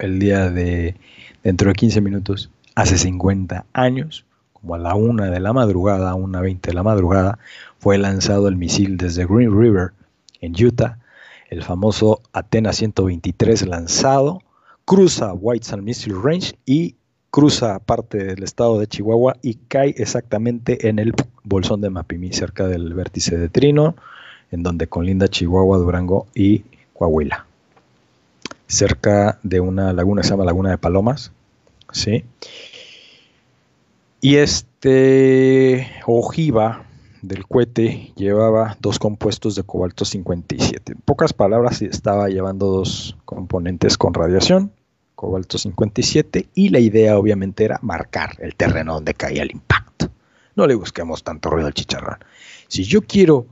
el 0.00 0.18
día 0.18 0.50
de 0.50 0.96
dentro 1.42 1.68
de 1.68 1.74
15 1.74 2.00
minutos, 2.00 2.50
hace 2.74 2.98
50 2.98 3.66
años, 3.72 4.24
como 4.52 4.74
a 4.74 4.78
la 4.78 4.94
una 4.94 5.30
de 5.30 5.40
la 5.40 5.52
madrugada, 5.52 6.10
a 6.10 6.14
una 6.14 6.40
20 6.40 6.70
de 6.70 6.74
la 6.74 6.82
madrugada, 6.82 7.38
fue 7.78 7.98
lanzado 7.98 8.48
el 8.48 8.56
misil 8.56 8.96
desde 8.96 9.26
Green 9.26 9.58
River, 9.58 9.92
en 10.40 10.54
Utah, 10.62 10.98
el 11.48 11.62
famoso 11.62 12.22
Athena 12.32 12.72
123 12.72 13.66
lanzado, 13.66 14.42
cruza 14.84 15.32
White 15.32 15.66
Sand 15.66 15.82
Missile 15.82 16.16
Range 16.22 16.54
y 16.64 16.96
cruza 17.30 17.78
parte 17.78 18.18
del 18.18 18.42
estado 18.42 18.78
de 18.78 18.86
Chihuahua 18.86 19.36
y 19.42 19.54
cae 19.54 19.94
exactamente 19.96 20.88
en 20.88 20.98
el 20.98 21.14
bolsón 21.44 21.80
de 21.80 21.90
Mapimí, 21.90 22.32
cerca 22.32 22.66
del 22.66 22.94
vértice 22.94 23.36
de 23.36 23.48
Trino, 23.48 23.96
en 24.50 24.62
donde 24.62 24.88
colinda 24.88 25.28
Chihuahua, 25.28 25.78
Durango 25.78 26.26
y 26.34 26.64
Coahuila 26.92 27.49
cerca 28.70 29.40
de 29.42 29.60
una 29.60 29.92
laguna 29.92 30.22
se 30.22 30.30
llama 30.30 30.44
Laguna 30.44 30.70
de 30.70 30.78
Palomas, 30.78 31.32
¿sí? 31.92 32.24
Y 34.20 34.36
este 34.36 35.90
ojiva 36.06 36.86
del 37.20 37.46
cohete 37.46 38.12
llevaba 38.16 38.76
dos 38.80 38.98
compuestos 38.98 39.56
de 39.56 39.64
cobalto 39.64 40.04
57. 40.04 40.92
En 40.92 40.98
pocas 41.00 41.32
palabras, 41.32 41.82
estaba 41.82 42.28
llevando 42.28 42.66
dos 42.66 43.16
componentes 43.24 43.98
con 43.98 44.14
radiación, 44.14 44.72
cobalto 45.16 45.58
57, 45.58 46.48
y 46.54 46.68
la 46.68 46.78
idea 46.78 47.18
obviamente 47.18 47.64
era 47.64 47.78
marcar 47.82 48.36
el 48.38 48.54
terreno 48.54 48.94
donde 48.94 49.14
caía 49.14 49.42
el 49.42 49.50
impacto. 49.50 50.10
No 50.54 50.66
le 50.66 50.76
busquemos 50.76 51.24
tanto 51.24 51.50
ruido 51.50 51.66
al 51.66 51.74
chicharrón. 51.74 52.18
Si 52.68 52.84
yo 52.84 53.02
quiero 53.02 53.46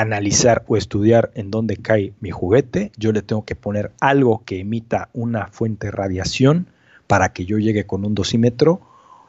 analizar 0.00 0.64
o 0.68 0.76
estudiar 0.76 1.30
en 1.34 1.50
dónde 1.50 1.76
cae 1.76 2.12
mi 2.20 2.30
juguete, 2.30 2.92
yo 2.96 3.12
le 3.12 3.22
tengo 3.22 3.44
que 3.44 3.54
poner 3.54 3.92
algo 4.00 4.42
que 4.44 4.60
emita 4.60 5.08
una 5.12 5.48
fuente 5.48 5.88
de 5.88 5.90
radiación 5.92 6.68
para 7.06 7.32
que 7.32 7.44
yo 7.44 7.58
llegue 7.58 7.86
con 7.86 8.04
un 8.04 8.14
dosímetro, 8.14 8.80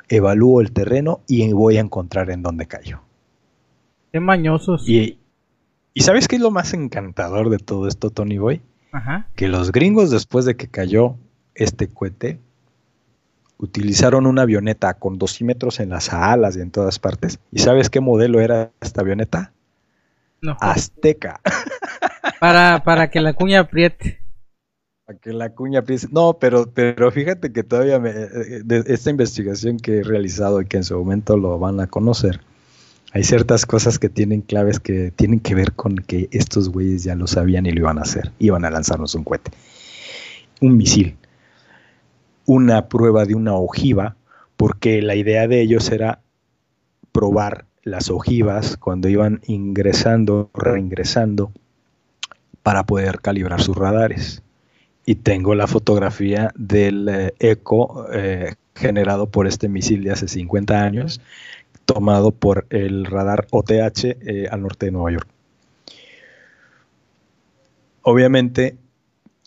evalúo 0.09 0.61
el 0.61 0.72
terreno 0.72 1.22
y 1.28 1.51
voy 1.53 1.78
a 1.78 1.82
encontrar 1.82 2.30
en 2.32 2.41
dónde 2.41 2.65
cayó. 2.65 3.01
Qué 4.11 4.20
mañosos. 4.20 4.88
Y, 4.88 5.20
y 5.93 6.01
¿sabes 6.01 6.28
qué 6.28 6.38
es 6.38 6.41
lo 6.41 6.51
más 6.51 6.74
encantador 6.74 7.49
de 7.49 7.59
todo 7.59 7.88
esto, 7.88 8.09
Tony 8.09 8.38
Boy? 8.38 8.61
Que 9.36 9.47
los 9.47 9.72
gringos 9.72 10.09
después 10.09 10.45
de 10.45 10.55
que 10.55 10.68
cayó 10.68 11.18
este 11.53 11.88
cohete, 11.88 12.39
utilizaron 13.57 14.26
una 14.26 14.43
avioneta 14.43 14.93
con 14.95 15.18
dosímetros 15.18 15.80
en 15.80 15.89
las 15.89 16.13
alas 16.13 16.57
y 16.57 16.61
en 16.61 16.72
todas 16.72 16.99
partes. 16.99 17.39
¿Y 17.51 17.59
sabes 17.59 17.89
qué 17.89 17.99
modelo 17.99 18.39
era 18.39 18.72
esta 18.82 19.01
avioneta? 19.01 19.53
Azteca. 20.60 21.42
Para, 22.40 22.84
para 22.84 23.10
que 23.10 23.20
la 23.20 23.34
cuña 23.34 23.62
apriete. 23.62 24.20
Para 25.06 25.18
que 25.18 25.34
la 25.34 25.56
cuña 25.56 25.80
apriete. 25.80 26.08
No, 26.12 26.38
pero, 26.40 26.72
pero 26.72 27.10
fíjate 27.10 27.52
que 27.52 27.64
todavía 27.64 28.00
me, 28.00 28.12
de 28.14 28.84
esta 28.86 29.10
investigación 29.10 29.78
que 29.78 30.00
he 30.00 30.04
realizado 30.04 30.62
y 30.62 30.66
que 30.66 30.78
en 30.78 30.84
su 30.84 30.96
momento 30.96 31.36
lo 31.36 31.58
van 31.58 31.80
a 31.80 31.88
conocer, 31.88 32.42
hay 33.14 33.24
ciertas 33.24 33.66
cosas 33.66 33.98
que 34.00 34.10
tienen 34.10 34.42
claves 34.42 34.80
que 34.80 35.12
tienen 35.12 35.40
que 35.40 35.56
ver 35.56 35.74
con 35.74 35.96
que 35.96 36.28
estos 36.32 36.70
güeyes 36.70 37.04
ya 37.04 37.16
lo 37.16 37.26
sabían 37.26 37.66
y 37.66 37.72
lo 37.72 37.80
iban 37.80 37.98
a 37.98 38.02
hacer. 38.02 38.32
Iban 38.38 38.66
a 38.66 38.70
lanzarnos 38.70 39.16
un 39.16 39.24
cohete. 39.24 39.52
Un 40.62 40.78
misil. 40.78 41.18
Una 42.46 42.88
prueba 42.90 43.26
de 43.26 43.36
una 43.36 43.56
ojiva, 43.56 44.18
porque 44.58 45.02
la 45.02 45.16
idea 45.16 45.48
de 45.48 45.62
ellos 45.62 45.90
era 45.92 46.22
probar 47.12 47.66
las 47.88 48.10
ojivas 48.10 48.78
cuando 48.78 49.08
iban 49.08 49.42
ingresando, 49.48 50.50
reingresando, 50.54 51.52
para 52.62 52.86
poder 52.86 53.22
calibrar 53.22 53.62
sus 53.62 53.78
radares. 53.78 54.44
Y 55.06 55.16
tengo 55.16 55.56
la 55.56 55.68
fotografía 55.68 56.52
del 56.56 57.08
eh, 57.08 57.34
eco 57.40 58.08
eh, 58.12 58.56
generado 58.76 59.30
por 59.30 59.48
este 59.48 59.70
misil 59.70 60.04
de 60.04 60.12
hace 60.12 60.28
50 60.28 60.84
años, 60.84 61.22
tomado 61.86 62.32
por 62.32 62.66
el 62.70 63.06
radar 63.06 63.48
OTH 63.52 64.04
eh, 64.04 64.48
al 64.52 64.62
norte 64.62 64.88
de 64.88 64.92
Nueva 64.92 65.12
York. 65.12 65.28
Obviamente, 68.02 68.76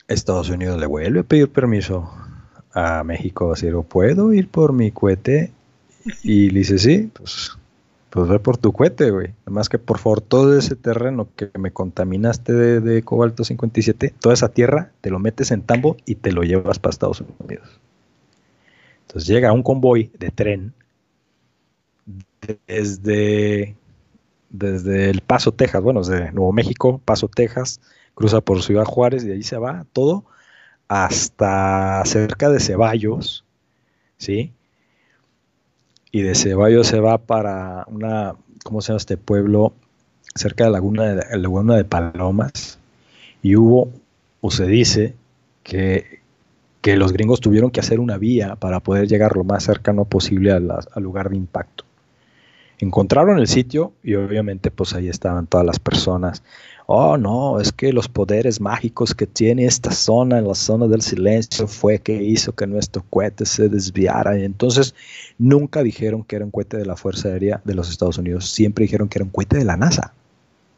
Estados 0.09 0.49
Unidos 0.49 0.81
le 0.81 0.87
vuelve 0.87 1.21
a 1.21 1.25
pedir 1.25 1.51
permiso 1.51 2.11
a 2.73 3.05
México, 3.05 3.51
decir, 3.51 3.75
¿puedo 3.87 4.33
ir 4.33 4.49
por 4.49 4.73
mi 4.73 4.91
cohete? 4.91 5.53
Y 6.23 6.51
le 6.51 6.61
dice, 6.61 6.79
sí, 6.79 7.11
pues 7.13 7.60
pues 8.11 8.29
ve 8.29 8.41
por 8.41 8.59
tu 8.59 8.73
cohete, 8.73 9.11
güey. 9.11 9.35
Además 9.47 9.69
que 9.69 9.79
por 9.79 9.99
favor 9.99 10.21
todo 10.21 10.59
ese 10.59 10.75
terreno 10.75 11.29
que 11.37 11.51
me 11.59 11.73
contaminaste 11.73 12.53
de, 12.53 13.03
cobalto 13.03 13.45
57, 13.45 14.15
toda 14.21 14.35
esa 14.35 14.49
tierra, 14.51 14.93
te 15.01 15.11
lo 15.11 15.21
metes 15.21 15.53
en 15.53 15.63
tambo 15.63 15.97
y 16.05 16.17
te 16.17 16.33
lo 16.33 16.43
llevas 16.43 16.81
para 16.81 16.91
Estados 16.91 17.23
Unidos. 17.39 17.81
Entonces 19.07 19.29
llega 19.29 19.53
un 19.53 19.63
convoy 19.63 20.11
de 20.19 20.31
tren 20.31 20.75
desde, 22.67 23.77
desde 24.51 25.11
El 25.11 25.21
Paso, 25.21 25.53
Texas, 25.53 25.83
bueno, 25.83 26.01
desde 26.01 26.33
Nuevo 26.33 26.53
México, 26.53 27.01
Paso, 27.05 27.29
Texas, 27.29 27.81
cruza 28.15 28.41
por 28.41 28.63
Ciudad 28.63 28.85
Juárez 28.85 29.25
y 29.25 29.31
ahí 29.31 29.43
se 29.45 29.57
va 29.57 29.87
todo 29.93 30.25
hasta 30.89 32.03
cerca 32.05 32.51
de 32.51 32.59
Ceballos, 32.59 33.45
¿sí? 34.17 34.53
Y 36.13 36.23
de 36.23 36.35
Ceballos 36.35 36.87
se 36.87 37.01
va 37.01 37.19
para 37.19 37.85
una, 37.89 38.35
¿cómo 38.65 38.81
se 38.81 38.89
llama 38.89 38.99
este 38.99 39.17
pueblo? 39.17 39.75
Cerca 40.35 40.65
de 40.65 40.71
la 40.71 40.75
laguna 40.75 41.15
de, 41.15 41.39
laguna 41.39 41.77
de 41.77 41.85
Palomas. 41.85 42.79
Y 43.43 43.57
hubo, 43.57 43.91
o 44.41 44.51
se 44.51 44.67
dice, 44.67 45.15
que, 45.63 46.21
que, 46.81 46.97
los 46.97 47.13
gringos 47.13 47.41
tuvieron 47.41 47.71
que 47.71 47.81
hacer 47.81 48.01
una 48.01 48.19
vía 48.19 48.57
para 48.57 48.81
poder 48.81 49.07
llegar 49.07 49.37
lo 49.37 49.45
más 49.45 49.65
cercano 49.65 50.05
posible 50.05 50.53
al 50.53 50.79
lugar 50.97 51.31
de 51.31 51.37
impacto. 51.37 51.85
Encontraron 52.79 53.39
el 53.39 53.47
sitio 53.47 53.93
y 54.03 54.15
obviamente 54.15 54.71
pues 54.71 54.95
ahí 54.95 55.09
estaban 55.09 55.47
todas 55.47 55.67
las 55.67 55.79
personas 55.79 56.43
oh 56.93 57.17
no, 57.17 57.61
es 57.61 57.71
que 57.71 57.93
los 57.93 58.09
poderes 58.09 58.61
mágicos 58.61 59.15
que 59.15 59.29
tiene 59.29 59.65
esta 59.65 59.93
zona, 59.93 60.39
en 60.39 60.49
la 60.49 60.57
zona 60.57 60.89
del 60.89 61.03
silencio, 61.03 61.69
fue 61.69 62.01
que 62.01 62.21
hizo 62.21 62.53
que 62.53 62.67
nuestro 62.67 63.05
cohete 63.09 63.47
se 63.47 63.69
desviara. 63.69 64.37
Y 64.37 64.45
entonces 64.45 64.97
nunca 65.39 65.85
dijeron 65.85 66.25
que 66.25 66.35
era 66.35 66.45
un 66.45 66.51
cohete 66.51 66.79
de 66.79 66.87
la 66.87 66.97
Fuerza 66.97 67.29
Aérea 67.29 67.63
de 67.65 67.75
los 67.75 67.89
Estados 67.91 68.19
Unidos, 68.19 68.51
siempre 68.51 68.87
dijeron 68.87 69.09
que 69.09 69.19
era 69.19 69.25
un 69.25 69.31
cohete 69.31 69.59
de 69.59 69.65
la 69.65 69.77
NASA. 69.77 70.15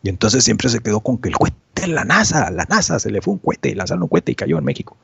Y 0.02 0.10
entonces 0.10 0.44
siempre 0.44 0.68
se 0.68 0.80
quedó 0.80 1.00
con 1.00 1.16
que 1.16 1.30
el 1.30 1.36
cohete 1.36 1.56
de 1.76 1.86
la 1.86 2.04
NASA, 2.04 2.50
la 2.50 2.66
NASA, 2.68 2.98
se 2.98 3.10
le 3.10 3.22
fue 3.22 3.32
un 3.32 3.40
cohete 3.40 3.70
y 3.70 3.74
lanzaron 3.74 4.02
un 4.02 4.10
cohete 4.10 4.32
y 4.32 4.34
cayó 4.34 4.58
en 4.58 4.64
México. 4.64 4.98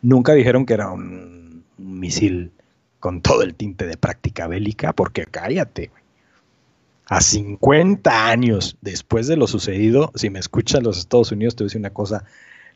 Nunca 0.00 0.32
dijeron 0.32 0.64
que 0.64 0.72
era 0.72 0.90
un, 0.90 1.62
misil 1.76 2.52
con 3.00 3.20
todo 3.20 3.42
el 3.42 3.54
tinte 3.54 3.86
de 3.86 3.98
práctica 3.98 4.46
bélica, 4.46 4.94
porque 4.94 5.26
cállate, 5.26 5.90
a 7.06 7.20
50 7.20 8.28
años 8.28 8.76
después 8.80 9.26
de 9.26 9.36
lo 9.36 9.46
sucedido, 9.46 10.10
si 10.14 10.30
me 10.30 10.38
escuchan 10.38 10.82
los 10.82 10.98
Estados 10.98 11.32
Unidos, 11.32 11.54
te 11.54 11.64
voy 11.64 11.66
a 11.66 11.68
decir 11.68 11.80
una 11.80 11.90
cosa, 11.90 12.24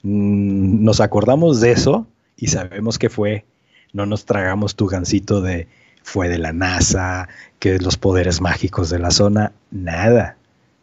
mm, 0.03 0.85
nos 0.85 1.01
acordamos 1.01 1.61
de 1.61 1.73
eso 1.73 2.07
y 2.37 2.49
sabemos 2.49 2.99
que 2.99 3.09
fue, 3.09 3.45
no 3.93 4.07
nos 4.07 4.25
tragamos 4.25 4.77
tu 4.77 4.87
gancito 4.87 5.41
de 5.41 5.69
fue 6.09 6.29
de 6.29 6.39
la 6.39 6.53
NASA, 6.53 7.29
que 7.59 7.79
los 7.79 7.97
poderes 7.97 8.41
mágicos 8.41 8.89
de 8.91 8.99
la 8.99 9.11
zona, 9.11 9.53
nada. 9.71 10.37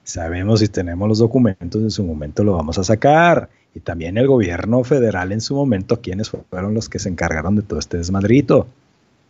Sabemos 0.03 0.61
y 0.61 0.67
tenemos 0.67 1.07
los 1.09 1.17
documentos, 1.17 1.81
en 1.81 1.89
su 1.89 2.03
momento 2.03 2.43
lo 2.43 2.53
vamos 2.53 2.77
a 2.77 2.83
sacar. 2.83 3.49
Y 3.73 3.79
también 3.79 4.17
el 4.17 4.27
gobierno 4.27 4.83
federal 4.83 5.31
en 5.31 5.41
su 5.41 5.55
momento, 5.55 5.99
quienes 5.99 6.29
fueron 6.29 6.75
los 6.75 6.89
que 6.89 6.99
se 6.99 7.09
encargaron 7.09 7.55
de 7.55 7.63
todo 7.63 7.79
este 7.79 7.97
desmadrito. 7.97 8.67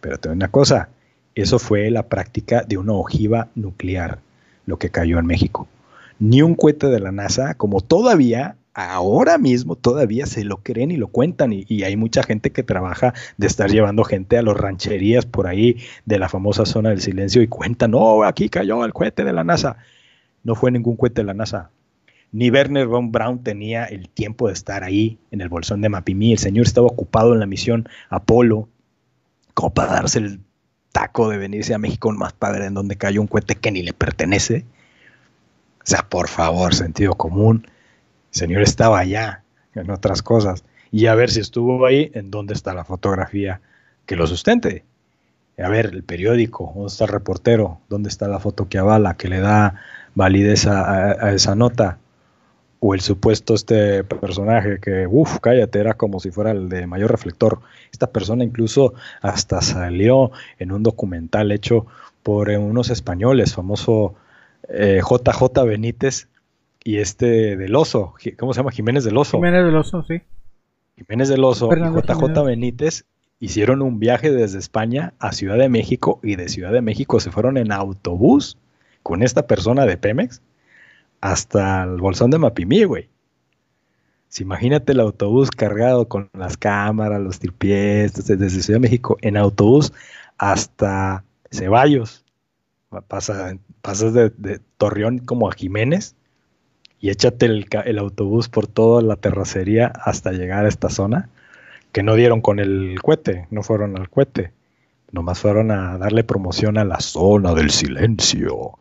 Pero 0.02 0.20
tengo 0.20 0.36
una 0.36 0.50
cosa, 0.52 0.90
eso 1.36 1.60
fue 1.60 1.92
la 1.92 2.08
práctica 2.08 2.64
de 2.64 2.78
una 2.78 2.94
ojiva 2.94 3.50
nuclear, 3.56 4.20
lo 4.66 4.80
que 4.80 4.90
cayó 4.90 5.20
en 5.20 5.26
México. 5.26 5.68
Ni 6.18 6.42
un 6.42 6.56
cohete 6.56 6.88
de 6.88 7.02
la 7.02 7.12
NASA, 7.12 7.56
como 7.56 7.82
todavía, 7.82 8.56
ahora 8.74 9.38
mismo, 9.38 9.76
todavía 9.76 10.26
se 10.28 10.46
lo 10.46 10.58
creen 10.58 10.92
y 10.92 10.98
lo 10.98 11.10
cuentan. 11.10 11.52
Y, 11.52 11.84
hay 11.84 11.98
mucha 11.98 12.24
gente 12.24 12.52
que 12.52 12.64
trabaja 12.64 13.14
de 13.38 13.48
estar 13.48 13.70
llevando 13.70 14.06
gente 14.06 14.38
a 14.38 14.44
las 14.44 14.56
rancherías 14.56 15.26
por 15.26 15.48
ahí 15.48 15.78
de 16.06 16.20
la 16.20 16.30
famosa 16.30 16.66
zona 16.66 16.90
del 16.90 17.02
silencio 17.02 17.42
y 17.42 17.48
cuentan, 17.48 17.92
no, 17.92 18.24
aquí 18.24 18.48
cayó 18.48 18.86
el 18.86 18.94
cohete 18.94 19.26
de 19.26 19.34
la 19.34 19.44
NASA. 19.44 19.76
No 20.44 20.56
fue 20.56 20.72
ningún 20.72 20.96
cohete 20.96 21.22
de 21.22 21.26
la 21.26 21.34
NASA. 21.34 21.70
Ni 22.32 22.50
Werner 22.50 22.88
von 22.88 23.12
Braun 23.12 23.44
tenía 23.44 23.86
el 23.86 24.08
tiempo 24.08 24.48
de 24.48 24.54
estar 24.54 24.86
ahí 24.86 25.18
en 25.32 25.42
el 25.42 25.50
bolsón 25.50 25.82
de 25.82 25.90
Mapimí. 25.90 26.32
El 26.32 26.40
señor 26.40 26.66
estaba 26.66 26.88
ocupado 26.88 27.34
en 27.34 27.42
la 27.42 27.46
misión 27.46 27.90
Apolo, 28.10 28.70
como 29.54 29.74
para 29.74 29.94
darse 29.94 30.20
el 30.20 30.40
taco 30.96 31.28
de 31.28 31.38
venirse 31.38 31.74
a 31.74 31.78
México 31.78 32.10
más 32.14 32.32
padre 32.32 32.68
en 32.68 32.74
donde 32.74 32.96
cayó 32.96 33.20
un 33.20 33.28
cohete 33.28 33.56
que 33.56 33.70
ni 33.70 33.84
le 33.84 33.92
pertenece. 33.92 34.64
O 35.80 35.84
sea, 35.84 36.08
por 36.08 36.30
favor, 36.30 36.74
sentido 36.74 37.16
común. 37.16 37.68
El 38.32 38.40
señor 38.40 38.62
estaba 38.62 39.00
allá 39.00 39.44
en 39.74 39.92
otras 39.92 40.22
cosas. 40.22 40.64
Y 40.92 41.08
a 41.08 41.16
ver 41.16 41.30
si 41.30 41.42
estuvo 41.42 41.86
ahí, 41.86 42.12
en 42.14 42.32
dónde 42.32 42.54
está 42.54 42.74
la 42.74 42.86
fotografía 42.86 43.60
que 44.06 44.16
lo 44.16 44.26
sustente. 44.26 44.86
A 45.62 45.68
ver, 45.68 45.88
el 45.88 46.04
periódico, 46.04 46.72
dónde 46.74 46.88
está 46.88 47.04
el 47.04 47.12
reportero, 47.12 47.82
dónde 47.90 48.08
está 48.08 48.30
la 48.30 48.40
foto 48.40 48.70
que 48.70 48.78
avala, 48.78 49.18
que 49.18 49.28
le 49.28 49.42
da 49.42 49.76
validez 50.16 50.66
a 50.66 51.34
esa 51.34 51.56
nota 51.56 51.98
o 52.88 52.94
el 52.94 53.02
supuesto 53.02 53.56
este 53.56 54.04
personaje 54.04 54.80
que, 54.80 55.08
uff, 55.10 55.40
cállate, 55.40 55.80
era 55.80 55.96
como 55.96 56.20
si 56.20 56.30
fuera 56.30 56.52
el 56.52 56.70
de 56.70 56.86
mayor 56.86 57.10
reflector. 57.10 57.62
Esta 57.92 58.12
persona 58.12 58.44
incluso 58.44 58.94
hasta 59.24 59.62
salió 59.62 60.30
en 60.60 60.72
un 60.72 60.84
documental 60.84 61.52
hecho 61.52 61.88
por 62.22 62.52
eh, 62.52 62.60
unos 62.60 62.92
españoles, 62.92 63.56
famoso 63.56 64.14
JJ 64.70 65.44
eh, 65.44 65.66
Benítez 65.66 66.28
y 66.84 66.98
este 66.98 67.58
del 67.58 67.76
Oso, 67.76 68.14
¿cómo 68.38 68.54
se 68.54 68.60
llama? 68.60 68.72
Jiménez 68.72 69.04
del 69.04 69.18
Oso. 69.18 69.38
Jiménez 69.38 69.66
del 69.66 69.76
Oso, 69.78 70.04
sí. 70.08 70.22
Jiménez 70.96 71.30
del 71.30 71.44
Oso 71.44 71.72
y 71.76 71.80
JJ 71.80 72.44
Benítez 72.46 73.06
hicieron 73.40 73.82
un 73.82 73.98
viaje 73.98 74.32
desde 74.32 74.60
España 74.60 75.16
a 75.18 75.32
Ciudad 75.32 75.58
de 75.58 75.70
México 75.70 76.20
y 76.22 76.36
de 76.36 76.50
Ciudad 76.50 76.72
de 76.72 76.82
México 76.82 77.20
se 77.20 77.32
fueron 77.32 77.58
en 77.58 77.72
autobús 77.72 78.60
con 79.02 79.24
esta 79.24 79.48
persona 79.48 79.88
de 79.88 79.98
Pemex 79.98 80.44
hasta 81.26 81.84
el 81.84 81.98
bolsón 81.98 82.30
de 82.30 82.38
Mapimí, 82.38 82.84
güey. 82.84 83.10
Si 84.28 84.44
imagínate 84.44 84.92
el 84.92 85.00
autobús 85.00 85.50
cargado 85.50 86.08
con 86.08 86.30
las 86.34 86.56
cámaras, 86.56 87.20
los 87.20 87.40
tripiés, 87.40 88.14
desde, 88.14 88.50
Ciudad 88.62 88.80
de 88.80 88.88
México, 88.88 89.18
en 89.22 89.36
autobús 89.36 89.92
hasta 90.38 91.24
Ceballos. 91.52 92.24
pasas 93.08 94.14
de, 94.14 94.60
Torreón 94.78 95.18
como 95.18 95.50
a 95.50 95.54
Jiménez 95.54 96.16
y 97.00 97.10
échate 97.10 97.48
el, 97.48 97.66
el, 97.86 97.98
autobús 97.98 98.48
por 98.48 98.68
toda 98.68 99.02
la 99.02 99.16
terracería 99.16 99.88
hasta 99.88 100.32
llegar 100.32 100.66
a 100.66 100.70
esta 100.70 100.90
zona, 100.90 101.30
que 101.92 102.04
no 102.04 102.14
dieron 102.14 102.42
con 102.42 102.60
el 102.60 103.00
cohete, 103.02 103.48
no 103.50 103.64
fueron 103.64 103.98
al 103.98 104.12
cohete, 104.12 104.52
nomás 105.12 105.40
fueron 105.40 105.72
a 105.72 105.98
darle 105.98 106.24
promoción 106.24 106.78
a 106.78 106.86
la 106.86 107.00
zona 107.00 107.56
del 107.56 107.72
silencio 107.72 108.78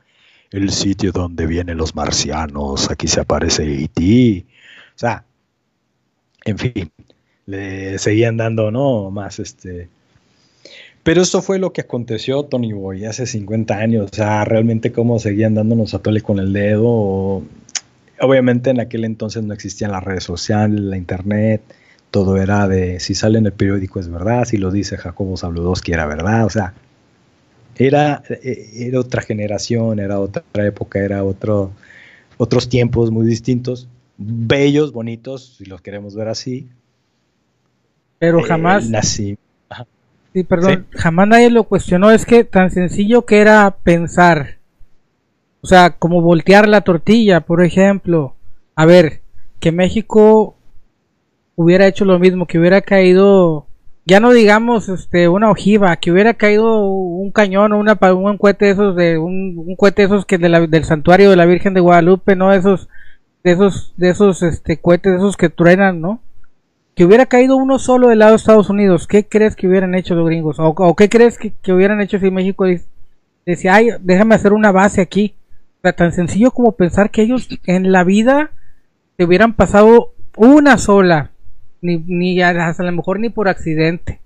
el 0.54 0.70
sitio 0.70 1.10
donde 1.10 1.46
vienen 1.46 1.78
los 1.78 1.96
marcianos, 1.96 2.88
aquí 2.88 3.08
se 3.08 3.20
aparece 3.20 3.64
E.T. 3.64 4.46
O 4.94 4.98
sea, 4.98 5.24
en 6.44 6.58
fin, 6.58 6.92
le 7.46 7.98
seguían 7.98 8.36
dando, 8.36 8.70
¿no? 8.70 9.10
Más 9.10 9.40
este... 9.40 9.88
Pero 11.02 11.22
eso 11.22 11.42
fue 11.42 11.58
lo 11.58 11.72
que 11.72 11.80
aconteció, 11.80 12.44
Tony 12.44 12.72
Boy, 12.72 13.04
hace 13.04 13.26
50 13.26 13.74
años. 13.74 14.10
O 14.12 14.14
sea, 14.14 14.44
realmente 14.44 14.92
cómo 14.92 15.18
seguían 15.18 15.54
dándonos 15.54 15.92
a 15.92 15.98
tole 15.98 16.20
con 16.20 16.38
el 16.38 16.52
dedo. 16.52 17.42
Obviamente 18.20 18.70
en 18.70 18.80
aquel 18.80 19.04
entonces 19.04 19.42
no 19.42 19.52
existían 19.54 19.90
las 19.90 20.04
redes 20.04 20.22
sociales, 20.22 20.80
la 20.80 20.96
internet. 20.96 21.62
Todo 22.12 22.36
era 22.36 22.68
de 22.68 23.00
si 23.00 23.16
sale 23.16 23.38
en 23.38 23.46
el 23.46 23.52
periódico 23.52 23.98
es 23.98 24.08
verdad, 24.08 24.44
si 24.44 24.56
lo 24.56 24.70
dice 24.70 24.96
Jacobo 24.96 25.36
Zabludowski 25.36 25.92
era 25.92 26.06
verdad. 26.06 26.46
O 26.46 26.50
sea, 26.50 26.74
era, 27.76 28.22
eh, 28.28 28.70
era 28.74 29.00
otra 29.00 29.22
generación, 29.22 29.98
era 29.98 30.20
otra 30.20 30.42
época, 30.56 31.00
era 31.00 31.24
otro, 31.24 31.72
otros 32.36 32.68
tiempos 32.68 33.10
muy 33.10 33.26
distintos, 33.26 33.88
bellos, 34.16 34.92
bonitos, 34.92 35.56
si 35.58 35.64
los 35.64 35.80
queremos 35.80 36.14
ver 36.14 36.28
así. 36.28 36.68
Pero 38.18 38.40
eh, 38.40 38.44
jamás... 38.44 38.90
sí, 39.02 39.36
perdón, 40.48 40.86
jamás 40.90 41.28
nadie 41.28 41.50
lo 41.50 41.64
cuestionó, 41.64 42.10
es 42.10 42.26
que 42.26 42.44
tan 42.44 42.70
sencillo 42.70 43.24
que 43.24 43.38
era 43.38 43.76
pensar, 43.82 44.58
o 45.60 45.66
sea, 45.66 45.90
como 45.90 46.20
voltear 46.20 46.68
la 46.68 46.82
tortilla, 46.82 47.40
por 47.40 47.64
ejemplo, 47.64 48.34
a 48.76 48.86
ver, 48.86 49.20
que 49.60 49.72
México 49.72 50.56
hubiera 51.56 51.86
hecho 51.86 52.04
lo 52.04 52.18
mismo, 52.18 52.46
que 52.46 52.58
hubiera 52.58 52.82
caído 52.82 53.66
ya 54.06 54.20
no 54.20 54.32
digamos 54.32 54.88
este 54.88 55.28
una 55.28 55.50
ojiva, 55.50 55.96
que 55.96 56.12
hubiera 56.12 56.34
caído 56.34 56.86
un 56.86 57.30
cañón 57.30 57.72
o 57.72 57.78
una, 57.78 57.98
un 58.12 58.38
cohete 58.38 58.70
esos 58.70 58.96
de 58.96 59.18
un, 59.18 59.54
un 59.56 59.76
cohete 59.76 60.04
esos 60.04 60.26
que 60.26 60.38
del 60.38 60.84
santuario 60.84 61.30
de 61.30 61.36
la 61.36 61.46
Virgen 61.46 61.74
de 61.74 61.80
Guadalupe, 61.80 62.36
no 62.36 62.52
esos 62.52 62.88
de 63.42 63.52
esos 63.52 63.94
de 63.96 64.10
esos 64.10 64.42
este 64.42 64.78
cohetes 64.78 65.16
esos 65.16 65.36
que 65.36 65.48
truenan, 65.48 66.00
¿no? 66.00 66.20
Que 66.94 67.04
hubiera 67.04 67.26
caído 67.26 67.56
uno 67.56 67.78
solo 67.78 68.08
del 68.08 68.20
lado 68.20 68.32
de 68.32 68.36
Estados 68.36 68.70
Unidos, 68.70 69.06
¿qué 69.06 69.26
crees 69.26 69.56
que 69.56 69.66
hubieran 69.66 69.94
hecho 69.94 70.14
los 70.14 70.26
gringos? 70.26 70.56
¿O, 70.58 70.94
qué 70.94 71.08
crees 71.08 71.38
que, 71.38 71.72
hubieran 71.72 72.00
hecho 72.00 72.18
si 72.18 72.30
México 72.30 72.66
decía, 73.44 73.74
ay, 73.74 73.88
déjame 74.00 74.36
hacer 74.36 74.52
una 74.52 74.70
base 74.70 75.00
aquí? 75.00 75.34
O 75.78 75.80
sea, 75.82 75.92
tan 75.92 76.12
sencillo 76.12 76.52
como 76.52 76.72
pensar 76.72 77.10
que 77.10 77.22
ellos 77.22 77.48
en 77.66 77.90
la 77.90 78.04
vida 78.04 78.52
se 79.16 79.24
hubieran 79.24 79.54
pasado 79.54 80.12
una 80.36 80.78
sola 80.78 81.32
ni, 81.84 81.98
ni 82.06 82.40
hasta 82.42 82.82
a 82.82 82.86
lo 82.86 82.92
mejor 82.92 83.20
ni 83.20 83.28
por 83.28 83.48
accidente. 83.48 84.20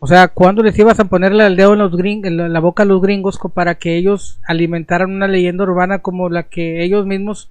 O 0.00 0.06
sea, 0.06 0.28
cuando 0.28 0.62
les 0.62 0.78
ibas 0.78 1.00
a 1.00 1.06
ponerle 1.06 1.44
el 1.44 1.56
dedo 1.56 1.72
en, 1.72 1.80
los 1.80 1.92
en 1.98 2.52
la 2.52 2.60
boca 2.60 2.84
a 2.84 2.86
los 2.86 3.02
gringos 3.02 3.40
para 3.52 3.76
que 3.76 3.96
ellos 3.96 4.38
alimentaran 4.46 5.10
una 5.10 5.26
leyenda 5.26 5.64
urbana 5.64 5.98
como 5.98 6.28
la 6.28 6.44
que 6.44 6.84
ellos 6.84 7.04
mismos 7.04 7.50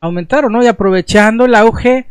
aumentaron, 0.00 0.52
¿no? 0.52 0.62
Y 0.62 0.68
aprovechando 0.68 1.44
el 1.44 1.54
auge 1.54 2.06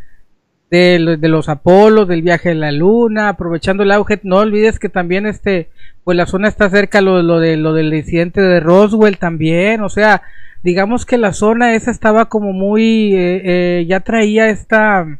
de, 0.70 1.16
de 1.18 1.28
los 1.28 1.48
Apolos, 1.48 2.06
del 2.06 2.22
viaje 2.22 2.50
a 2.50 2.54
la 2.54 2.70
Luna, 2.70 3.28
aprovechando 3.28 3.82
el 3.82 3.90
auge, 3.90 4.20
no 4.22 4.36
olvides 4.36 4.78
que 4.78 4.88
también 4.88 5.26
este, 5.26 5.68
pues 6.04 6.16
la 6.16 6.26
zona 6.26 6.48
está 6.48 6.70
cerca 6.70 7.00
lo, 7.00 7.22
lo 7.22 7.40
de 7.40 7.56
lo 7.56 7.74
del 7.74 7.92
incidente 7.92 8.40
de 8.40 8.60
Roswell 8.60 9.18
también, 9.18 9.82
o 9.82 9.88
sea, 9.88 10.22
digamos 10.62 11.04
que 11.04 11.18
la 11.18 11.32
zona 11.32 11.74
esa 11.74 11.90
estaba 11.90 12.26
como 12.26 12.52
muy, 12.52 13.14
eh, 13.14 13.42
eh, 13.44 13.86
ya 13.86 14.00
traía 14.00 14.48
esta 14.48 15.18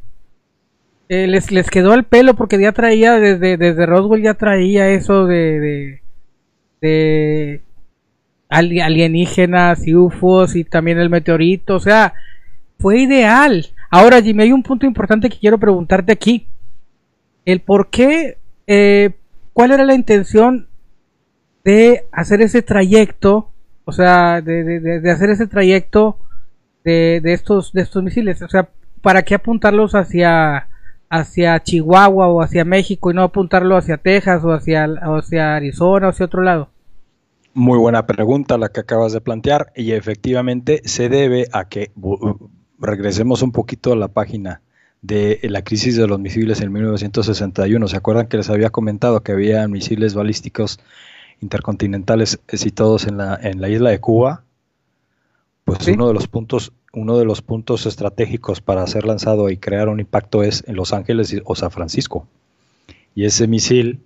eh, 1.13 1.27
les, 1.27 1.53
les 1.53 1.69
quedó 1.69 1.93
el 1.93 2.05
pelo 2.05 2.33
porque 2.33 2.59
ya 2.59 2.73
traía, 2.73 3.19
desde, 3.19 3.59
desde 3.59 3.85
Roswell 3.85 4.23
ya 4.23 4.33
traía 4.33 4.89
eso 4.89 5.27
de, 5.27 5.61
de, 5.61 6.03
de 6.81 7.63
alienígenas 8.49 9.87
y 9.87 9.95
UFOs 9.95 10.57
y 10.57 10.65
también 10.65 10.99
el 10.99 11.11
meteorito, 11.11 11.75
o 11.77 11.81
sea, 11.81 12.15
fue 12.79 13.01
ideal. 13.01 13.67
Ahora, 13.91 14.23
Jimmy, 14.23 14.45
hay 14.45 14.53
un 14.53 14.63
punto 14.63 14.87
importante 14.87 15.29
que 15.29 15.39
quiero 15.39 15.59
preguntarte 15.59 16.13
aquí. 16.13 16.47
El 17.45 17.61
por 17.61 17.91
qué, 17.91 18.39
eh, 18.67 19.11
cuál 19.53 19.73
era 19.73 19.85
la 19.85 19.95
intención 19.95 20.67
de 21.63 22.07
hacer 22.11 22.41
ese 22.41 22.63
trayecto, 22.63 23.51
o 23.85 23.93
sea, 23.93 24.41
de, 24.41 24.65
de, 24.65 25.01
de 25.01 25.11
hacer 25.11 25.29
ese 25.29 25.47
trayecto 25.47 26.17
de, 26.85 27.21
de, 27.23 27.35
estos, 27.35 27.75
de 27.75 27.83
estos 27.83 28.03
misiles, 28.03 28.41
o 28.41 28.49
sea, 28.49 28.71
¿para 29.03 29.21
qué 29.25 29.35
apuntarlos 29.35 29.95
hacia, 29.95 30.69
hacia 31.13 31.63
Chihuahua 31.63 32.29
o 32.29 32.41
hacia 32.41 32.65
México 32.65 33.11
y 33.11 33.15
no 33.15 33.23
apuntarlo 33.23 33.77
hacia 33.77 33.99
Texas 33.99 34.43
o 34.45 34.53
hacia, 34.53 34.85
hacia 34.85 35.55
Arizona 35.55 36.07
o 36.07 36.11
hacia 36.11 36.25
otro 36.25 36.43
lado? 36.43 36.71
Muy 37.53 37.79
buena 37.79 38.07
pregunta 38.07 38.57
la 38.57 38.71
que 38.71 38.81
acabas 38.81 39.13
de 39.13 39.21
plantear 39.21 39.73
y 39.77 39.93
efectivamente 39.93 40.81
se 40.87 41.11
debe 41.11 41.49
a 41.53 41.69
que 41.69 41.93
regresemos 42.79 43.43
un 43.43 43.53
poquito 43.53 43.93
a 43.93 43.97
la 43.97 44.09
página 44.09 44.63
de 45.03 45.39
la 45.43 45.63
crisis 45.63 45.97
de 45.97 46.07
los 46.07 46.19
misiles 46.19 46.63
en 46.63 46.73
1961. 46.73 47.89
¿Se 47.89 47.97
acuerdan 47.97 48.27
que 48.27 48.39
les 48.39 48.49
había 48.49 48.71
comentado 48.71 49.23
que 49.23 49.33
había 49.33 49.69
misiles 49.69 50.15
balísticos 50.15 50.81
intercontinentales 51.43 52.41
situados 52.49 53.07
en 53.07 53.19
la, 53.19 53.39
en 53.43 53.61
la 53.61 53.69
isla 53.69 53.91
de 53.91 54.01
Cuba? 54.01 54.45
Pues 55.65 55.87
uno 55.89 56.09
de 56.09 56.15
los 56.15 56.27
puntos 56.27 56.73
uno 56.93 57.19
de 57.19 57.25
los 57.25 57.43
puntos 57.43 57.87
estratégicos 57.87 58.61
para 58.61 58.87
ser 58.87 59.05
lanzado 59.07 59.49
y 59.51 59.57
crear 59.57 59.89
un 59.89 60.01
impacto 60.01 60.43
es 60.43 60.63
en 60.67 60.77
Los 60.77 60.93
Ángeles 60.93 61.35
o 61.45 61.55
San 61.55 61.71
Francisco. 61.71 62.29
Y 63.15 63.25
ese 63.25 63.47
misil 63.47 64.01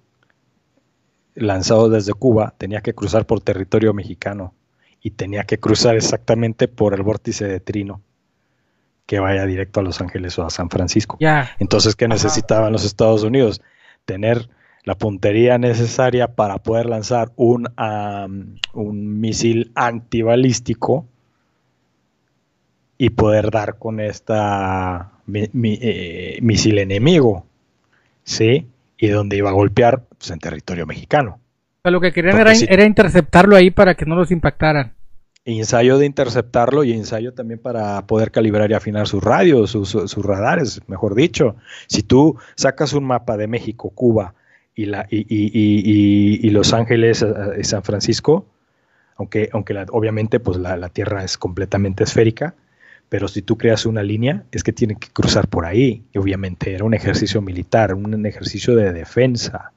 lanzado 1.34 1.88
desde 1.88 2.14
Cuba 2.14 2.54
tenía 2.56 2.80
que 2.80 2.94
cruzar 2.94 3.26
por 3.26 3.40
territorio 3.40 3.92
mexicano 3.92 4.54
y 5.02 5.10
tenía 5.10 5.44
que 5.44 5.58
cruzar 5.58 5.96
exactamente 5.96 6.68
por 6.68 6.94
el 6.94 7.02
vórtice 7.02 7.46
de 7.46 7.60
Trino 7.60 8.00
que 9.04 9.20
vaya 9.20 9.46
directo 9.46 9.80
a 9.80 9.82
Los 9.82 10.00
Ángeles 10.00 10.38
o 10.38 10.44
a 10.44 10.50
San 10.50 10.68
Francisco. 10.68 11.16
Entonces, 11.58 11.94
¿qué 11.94 12.08
necesitaban 12.08 12.72
los 12.72 12.84
Estados 12.84 13.22
Unidos? 13.22 13.62
Tener 14.04 14.48
la 14.84 14.96
puntería 14.96 15.58
necesaria 15.58 16.34
para 16.34 16.58
poder 16.58 16.86
lanzar 16.86 17.32
un, 17.36 17.68
un 18.72 19.20
misil 19.20 19.70
antibalístico 19.74 21.06
y 22.98 23.10
poder 23.10 23.50
dar 23.50 23.78
con 23.78 24.00
esta 24.00 25.12
eh, 25.32 26.38
misil 26.40 26.78
enemigo, 26.78 27.46
¿sí? 28.24 28.66
Y 28.98 29.08
donde 29.08 29.36
iba 29.36 29.50
a 29.50 29.52
golpear 29.52 30.04
pues, 30.18 30.30
en 30.30 30.38
territorio 30.38 30.86
mexicano. 30.86 31.40
lo 31.84 32.00
que 32.00 32.12
querían 32.12 32.38
era, 32.38 32.84
interceptarlo 32.84 33.56
ahí 33.56 33.70
para 33.70 33.94
que 33.94 34.06
no 34.06 34.16
los 34.16 34.30
impactaran. 34.30 34.94
Ensayo 35.44 35.98
de 35.98 36.06
interceptarlo 36.06 36.82
y 36.82 36.92
ensayo 36.92 37.32
también 37.32 37.60
para 37.60 38.04
poder 38.06 38.32
calibrar 38.32 38.70
y 38.70 38.74
afinar 38.74 39.06
sus 39.06 39.22
radios, 39.22 39.70
sus, 39.70 40.16
radares, 40.16 40.80
mejor 40.88 41.14
dicho. 41.14 41.54
Si 41.86 42.02
tú 42.02 42.36
sacas 42.56 42.94
un 42.94 43.04
mapa 43.04 43.36
de 43.36 43.46
México, 43.46 43.90
Cuba 43.90 44.34
y, 44.74 44.86
la, 44.86 45.06
y, 45.08 46.50
Los 46.50 46.72
Ángeles, 46.72 47.24
y 47.56 47.62
San 47.62 47.84
Francisco, 47.84 48.46
aunque, 49.16 49.48
aunque 49.52 49.86
obviamente 49.92 50.40
pues 50.40 50.58
la, 50.58 50.76
la 50.76 50.88
Tierra 50.88 51.22
es 51.22 51.38
completamente 51.38 52.02
esférica, 52.02 52.56
pero 53.08 53.28
si 53.28 53.42
tú 53.42 53.56
creas 53.56 53.86
una 53.86 54.02
línea, 54.02 54.44
es 54.50 54.64
que 54.64 54.72
tiene 54.72 54.96
que 54.96 55.08
cruzar 55.08 55.48
por 55.48 55.64
ahí. 55.64 56.04
Y 56.12 56.18
obviamente 56.18 56.74
era 56.74 56.84
un 56.84 56.94
ejercicio 56.94 57.40
militar, 57.40 57.94
un 57.94 58.26
ejercicio 58.26 58.74
de 58.74 58.92
defensa. 58.92 59.72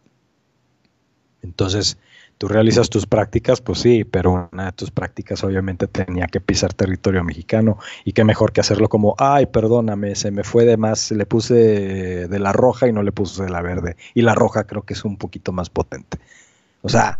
Entonces, 1.41 1.97
tú 2.37 2.47
realizas 2.47 2.89
tus 2.89 3.05
prácticas, 3.05 3.61
pues 3.61 3.79
sí, 3.79 4.03
pero 4.03 4.49
una 4.51 4.65
de 4.65 4.71
tus 4.71 4.91
prácticas 4.91 5.43
obviamente 5.43 5.87
tenía 5.87 6.25
que 6.25 6.41
pisar 6.41 6.73
territorio 6.73 7.23
mexicano. 7.23 7.77
Y 8.03 8.13
qué 8.13 8.23
mejor 8.23 8.51
que 8.51 8.61
hacerlo 8.61 8.89
como, 8.89 9.15
ay, 9.19 9.45
perdóname, 9.45 10.15
se 10.15 10.31
me 10.31 10.43
fue 10.43 10.65
de 10.65 10.77
más, 10.77 11.11
le 11.11 11.25
puse 11.27 12.27
de 12.27 12.39
la 12.39 12.51
roja 12.51 12.87
y 12.87 12.93
no 12.93 13.03
le 13.03 13.11
puse 13.11 13.43
de 13.43 13.49
la 13.49 13.61
verde. 13.61 13.95
Y 14.15 14.23
la 14.23 14.33
roja 14.33 14.63
creo 14.63 14.81
que 14.81 14.93
es 14.93 15.05
un 15.05 15.17
poquito 15.17 15.51
más 15.51 15.69
potente. 15.69 16.17
O 16.81 16.89
sea, 16.89 17.19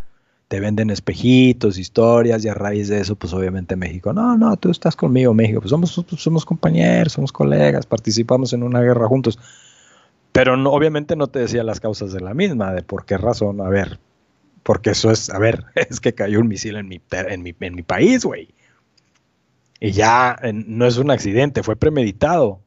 te 0.50 0.60
venden 0.60 0.90
espejitos, 0.90 1.78
historias, 1.78 2.44
y 2.44 2.50
a 2.50 2.56
raíz 2.56 2.90
de 2.90 3.00
eso, 3.00 3.16
pues 3.16 3.34
obviamente 3.34 3.76
México, 3.76 4.14
no, 4.14 4.36
no, 4.36 4.58
tú 4.58 4.72
estás 4.72 4.96
conmigo, 4.96 5.32
México, 5.34 5.62
pues 5.62 5.70
somos, 5.70 6.04
somos 6.18 6.44
compañeros, 6.44 7.14
somos 7.14 7.32
colegas, 7.32 7.86
participamos 7.86 8.52
en 8.54 8.64
una 8.64 8.82
guerra 8.82 9.08
juntos. 9.08 9.38
Pero 10.32 10.58
no, 10.58 10.72
obviamente 10.72 11.16
no 11.16 11.28
te 11.28 11.38
decía 11.38 11.64
las 11.64 11.80
causas 11.80 12.12
de 12.14 12.22
la 12.22 12.34
misma, 12.34 12.74
de 12.74 12.82
por 12.82 13.06
qué 13.06 13.18
razón, 13.18 13.62
a 13.62 13.70
ver, 13.70 14.00
porque 14.64 14.90
eso 14.90 15.12
es, 15.12 15.30
a 15.30 15.38
ver, 15.38 15.66
es 15.76 16.00
que 16.00 16.16
cayó 16.16 16.40
un 16.40 16.48
misil 16.48 16.78
en 16.78 16.88
mi, 16.88 17.00
en 17.12 17.44
mi, 17.44 17.54
en 17.60 17.76
mi 17.76 17.84
país, 17.84 18.26
güey. 18.26 18.50
Y 19.80 19.92
ya 19.92 20.36
no 20.52 20.88
es 20.88 20.98
un 20.98 21.12
accidente, 21.12 21.62
fue 21.62 21.76
premeditado. 21.76 22.60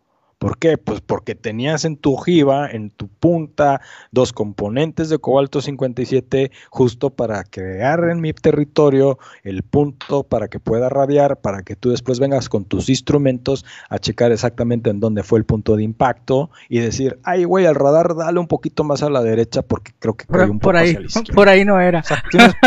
¿Por 0.42 0.58
qué? 0.58 0.76
Pues 0.76 1.00
porque 1.00 1.36
tenías 1.36 1.84
en 1.84 1.96
tu 1.96 2.14
ojiva, 2.14 2.68
en 2.68 2.90
tu 2.90 3.06
punta, 3.06 3.80
dos 4.10 4.32
componentes 4.32 5.08
de 5.08 5.20
cobalto 5.20 5.60
57 5.60 6.50
justo 6.68 7.10
para 7.10 7.44
crear 7.44 8.08
en 8.10 8.20
mi 8.20 8.32
territorio 8.32 9.20
el 9.44 9.62
punto 9.62 10.24
para 10.24 10.48
que 10.48 10.58
pueda 10.58 10.88
radiar, 10.88 11.40
para 11.40 11.62
que 11.62 11.76
tú 11.76 11.90
después 11.90 12.18
vengas 12.18 12.48
con 12.48 12.64
tus 12.64 12.88
instrumentos 12.88 13.64
a 13.88 14.00
checar 14.00 14.32
exactamente 14.32 14.90
en 14.90 14.98
dónde 14.98 15.22
fue 15.22 15.38
el 15.38 15.44
punto 15.44 15.76
de 15.76 15.84
impacto 15.84 16.50
y 16.68 16.80
decir, 16.80 17.20
ay, 17.22 17.44
güey, 17.44 17.66
al 17.66 17.76
radar 17.76 18.16
dale 18.16 18.40
un 18.40 18.48
poquito 18.48 18.82
más 18.82 19.04
a 19.04 19.10
la 19.10 19.22
derecha 19.22 19.62
porque 19.62 19.92
creo 20.00 20.14
que 20.14 20.26
cayó 20.26 20.50
un 20.50 20.58
por 20.58 20.74
poco 20.74 20.84
ahí, 20.84 20.96
Por 21.32 21.48
ahí 21.48 21.64
no 21.64 21.80
era. 21.80 22.02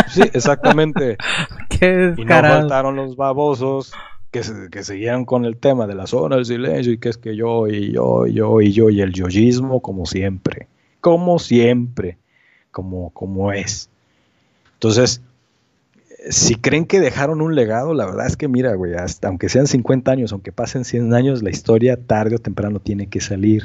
Sí, 0.07 0.21
exactamente. 0.32 1.17
Qué 1.69 2.13
y 2.15 2.23
no 2.23 2.39
faltaron 2.39 2.95
los 2.95 3.17
babosos 3.17 3.91
que, 4.69 4.83
seguían 4.83 5.25
con 5.25 5.45
el 5.45 5.57
tema 5.57 5.88
de 5.88 5.95
la 5.95 6.07
zona 6.07 6.36
del 6.36 6.45
silencio 6.45 6.91
y 6.91 6.97
que 6.97 7.09
es 7.09 7.17
que 7.17 7.36
yo 7.36 7.67
y 7.67 7.91
yo 7.93 8.27
y 8.27 8.33
yo 8.33 8.61
y 8.61 8.71
yo 8.71 8.89
y 8.89 9.01
el 9.01 9.13
yoyismo 9.13 9.81
como 9.81 10.05
siempre, 10.05 10.67
como 10.99 11.39
siempre, 11.39 12.17
como, 12.71 13.11
como 13.11 13.53
es. 13.53 13.89
Entonces, 14.73 15.21
si 16.29 16.55
creen 16.55 16.86
que 16.86 16.99
dejaron 16.99 17.41
un 17.41 17.55
legado, 17.55 17.93
la 17.93 18.05
verdad 18.05 18.27
es 18.27 18.36
que 18.36 18.47
mira, 18.47 18.73
güey, 18.75 18.95
hasta, 18.95 19.29
aunque 19.29 19.47
sean 19.47 19.67
50 19.67 20.11
años, 20.11 20.33
aunque 20.33 20.51
pasen 20.51 20.83
100 20.83 21.13
años, 21.13 21.41
la 21.41 21.51
historia 21.51 21.97
tarde 21.97 22.36
o 22.36 22.39
temprano 22.39 22.79
tiene 22.79 23.07
que 23.07 23.21
salir. 23.21 23.63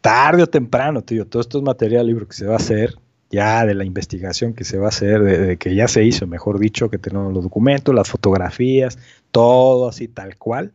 Tarde 0.00 0.42
o 0.42 0.46
temprano, 0.46 1.02
tío, 1.02 1.26
todo 1.26 1.42
esto 1.42 1.58
es 1.58 1.64
material 1.64 2.06
libro 2.06 2.26
que 2.26 2.34
se 2.34 2.46
va 2.46 2.54
a 2.54 2.56
hacer 2.56 2.96
ya 3.30 3.64
de 3.64 3.74
la 3.74 3.84
investigación 3.84 4.54
que 4.54 4.64
se 4.64 4.78
va 4.78 4.86
a 4.86 4.88
hacer, 4.88 5.22
de, 5.22 5.56
que 5.56 5.74
ya 5.74 5.86
se 5.86 6.04
hizo, 6.04 6.26
mejor 6.26 6.58
dicho, 6.58 6.90
que 6.90 6.98
tenemos 6.98 7.32
los 7.32 7.44
documentos, 7.44 7.94
las 7.94 8.08
fotografías, 8.08 8.98
todo 9.30 9.88
así 9.88 10.08
tal 10.08 10.36
cual. 10.36 10.72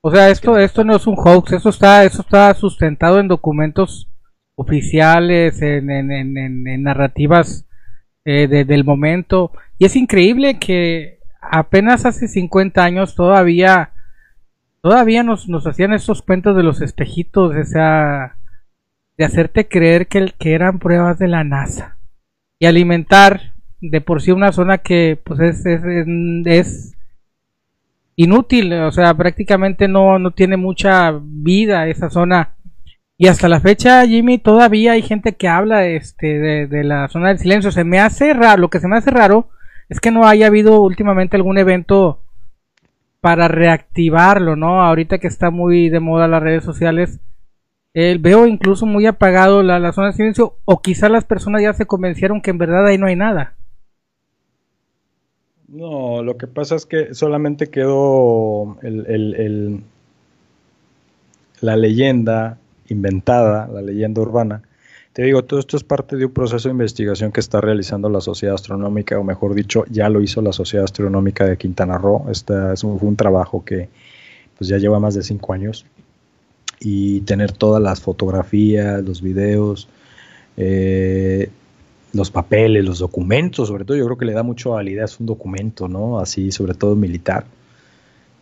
O 0.00 0.10
sea, 0.10 0.30
esto, 0.30 0.56
esto 0.58 0.82
no 0.84 0.96
es 0.96 1.06
un 1.06 1.16
hoax, 1.16 1.52
eso 1.52 1.68
está, 1.68 2.04
eso 2.04 2.22
está 2.22 2.54
sustentado 2.54 3.20
en 3.20 3.28
documentos 3.28 4.08
oficiales, 4.54 5.60
en, 5.60 5.90
en, 5.90 6.36
en, 6.36 6.82
narrativas 6.82 7.66
eh, 8.24 8.48
del 8.48 8.84
momento. 8.84 9.52
Y 9.76 9.84
es 9.84 9.94
increíble 9.94 10.58
que 10.58 11.18
apenas 11.40 12.06
hace 12.06 12.28
50 12.28 12.82
años 12.82 13.14
todavía, 13.14 13.92
todavía 14.80 15.22
nos, 15.22 15.48
nos 15.48 15.66
hacían 15.66 15.92
estos 15.92 16.22
cuentos 16.22 16.56
de 16.56 16.62
los 16.62 16.80
espejitos, 16.80 17.54
o 17.54 17.64
sea, 17.64 18.37
de 19.18 19.24
hacerte 19.24 19.68
creer 19.68 20.06
que, 20.06 20.32
eran 20.40 20.78
pruebas 20.78 21.18
de 21.18 21.26
la 21.26 21.42
NASA 21.42 21.98
y 22.60 22.66
alimentar 22.66 23.54
de 23.80 24.00
por 24.00 24.22
sí 24.22 24.30
una 24.30 24.52
zona 24.52 24.78
que 24.78 25.20
pues 25.22 25.40
es, 25.40 25.66
es, 25.66 26.94
inútil, 28.16 28.72
o 28.72 28.90
sea, 28.90 29.14
prácticamente 29.14 29.86
no, 29.86 30.18
no 30.18 30.30
tiene 30.30 30.56
mucha 30.56 31.12
vida 31.20 31.86
esa 31.88 32.10
zona. 32.10 32.54
Y 33.16 33.26
hasta 33.26 33.48
la 33.48 33.60
fecha, 33.60 34.06
Jimmy, 34.06 34.38
todavía 34.38 34.92
hay 34.92 35.02
gente 35.02 35.34
que 35.34 35.48
habla 35.48 35.86
este, 35.86 36.38
de, 36.38 36.66
de 36.68 36.84
la 36.84 37.08
zona 37.08 37.28
del 37.28 37.38
silencio. 37.38 37.72
Se 37.72 37.84
me 37.84 38.00
hace 38.00 38.32
raro, 38.32 38.62
lo 38.62 38.70
que 38.70 38.80
se 38.80 38.88
me 38.88 38.96
hace 38.96 39.10
raro 39.10 39.48
es 39.88 40.00
que 40.00 40.10
no 40.10 40.26
haya 40.26 40.46
habido 40.46 40.80
últimamente 40.80 41.36
algún 41.36 41.58
evento 41.58 42.22
para 43.20 43.48
reactivarlo, 43.48 44.54
¿no? 44.56 44.82
Ahorita 44.82 45.18
que 45.18 45.26
está 45.26 45.50
muy 45.50 45.88
de 45.88 46.00
moda 46.00 46.28
las 46.28 46.42
redes 46.42 46.64
sociales, 46.64 47.20
veo 48.20 48.46
incluso 48.46 48.86
muy 48.86 49.06
apagado 49.06 49.62
la, 49.62 49.92
zona 49.92 50.08
de 50.08 50.12
silencio 50.12 50.56
o 50.64 50.80
quizá 50.80 51.08
las 51.08 51.24
personas 51.24 51.62
ya 51.62 51.72
se 51.72 51.86
convencieron 51.86 52.40
que 52.40 52.50
en 52.50 52.58
verdad 52.58 52.86
ahí 52.86 52.98
no 52.98 53.06
hay 53.06 53.16
nada. 53.16 53.54
No, 55.68 56.22
lo 56.22 56.36
que 56.36 56.46
pasa 56.46 56.76
es 56.76 56.86
que 56.86 57.14
solamente 57.14 57.66
quedó 57.66 58.78
el, 58.82 59.82
la 61.60 61.76
leyenda 61.76 62.58
inventada, 62.88 63.68
la 63.68 63.82
leyenda 63.82 64.22
urbana. 64.22 64.62
Te 65.12 65.24
digo, 65.24 65.44
todo 65.44 65.58
esto 65.58 65.76
es 65.76 65.82
parte 65.82 66.16
de 66.16 66.26
un 66.26 66.32
proceso 66.32 66.68
de 66.68 66.72
investigación 66.72 67.32
que 67.32 67.40
está 67.40 67.60
realizando 67.60 68.08
la 68.08 68.20
Sociedad 68.20 68.54
Astronómica, 68.54 69.18
o 69.18 69.24
mejor 69.24 69.54
dicho, 69.54 69.84
ya 69.90 70.08
lo 70.08 70.22
hizo 70.22 70.40
la 70.40 70.52
Sociedad 70.52 70.84
Astronómica 70.84 71.44
de 71.44 71.56
Quintana 71.56 71.98
Roo. 71.98 72.26
Este 72.30 72.54
es 72.72 72.84
un, 72.84 72.98
fue 72.98 73.08
un 73.08 73.16
trabajo 73.16 73.64
que 73.64 73.88
pues 74.56 74.68
ya 74.68 74.78
lleva 74.78 75.00
más 75.00 75.14
de 75.14 75.22
cinco 75.22 75.52
años 75.52 75.84
y 76.80 77.20
tener 77.22 77.52
todas 77.52 77.82
las 77.82 78.00
fotografías, 78.00 79.02
los 79.04 79.22
videos, 79.22 79.88
eh, 80.56 81.50
los 82.12 82.30
papeles, 82.30 82.84
los 82.84 82.98
documentos, 82.98 83.68
sobre 83.68 83.84
todo 83.84 83.96
yo 83.96 84.04
creo 84.06 84.18
que 84.18 84.24
le 84.24 84.32
da 84.32 84.42
mucho 84.42 84.70
validez 84.70 85.20
un 85.20 85.26
documento, 85.26 85.88
¿no? 85.88 86.18
Así, 86.18 86.52
sobre 86.52 86.74
todo 86.74 86.96
militar, 86.96 87.44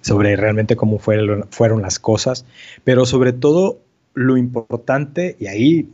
sobre 0.00 0.36
realmente 0.36 0.76
cómo 0.76 0.98
fueron, 0.98 1.46
fueron 1.50 1.82
las 1.82 1.98
cosas, 1.98 2.46
pero 2.84 3.06
sobre 3.06 3.32
todo 3.32 3.80
lo 4.14 4.36
importante, 4.36 5.36
y 5.38 5.46
ahí 5.46 5.88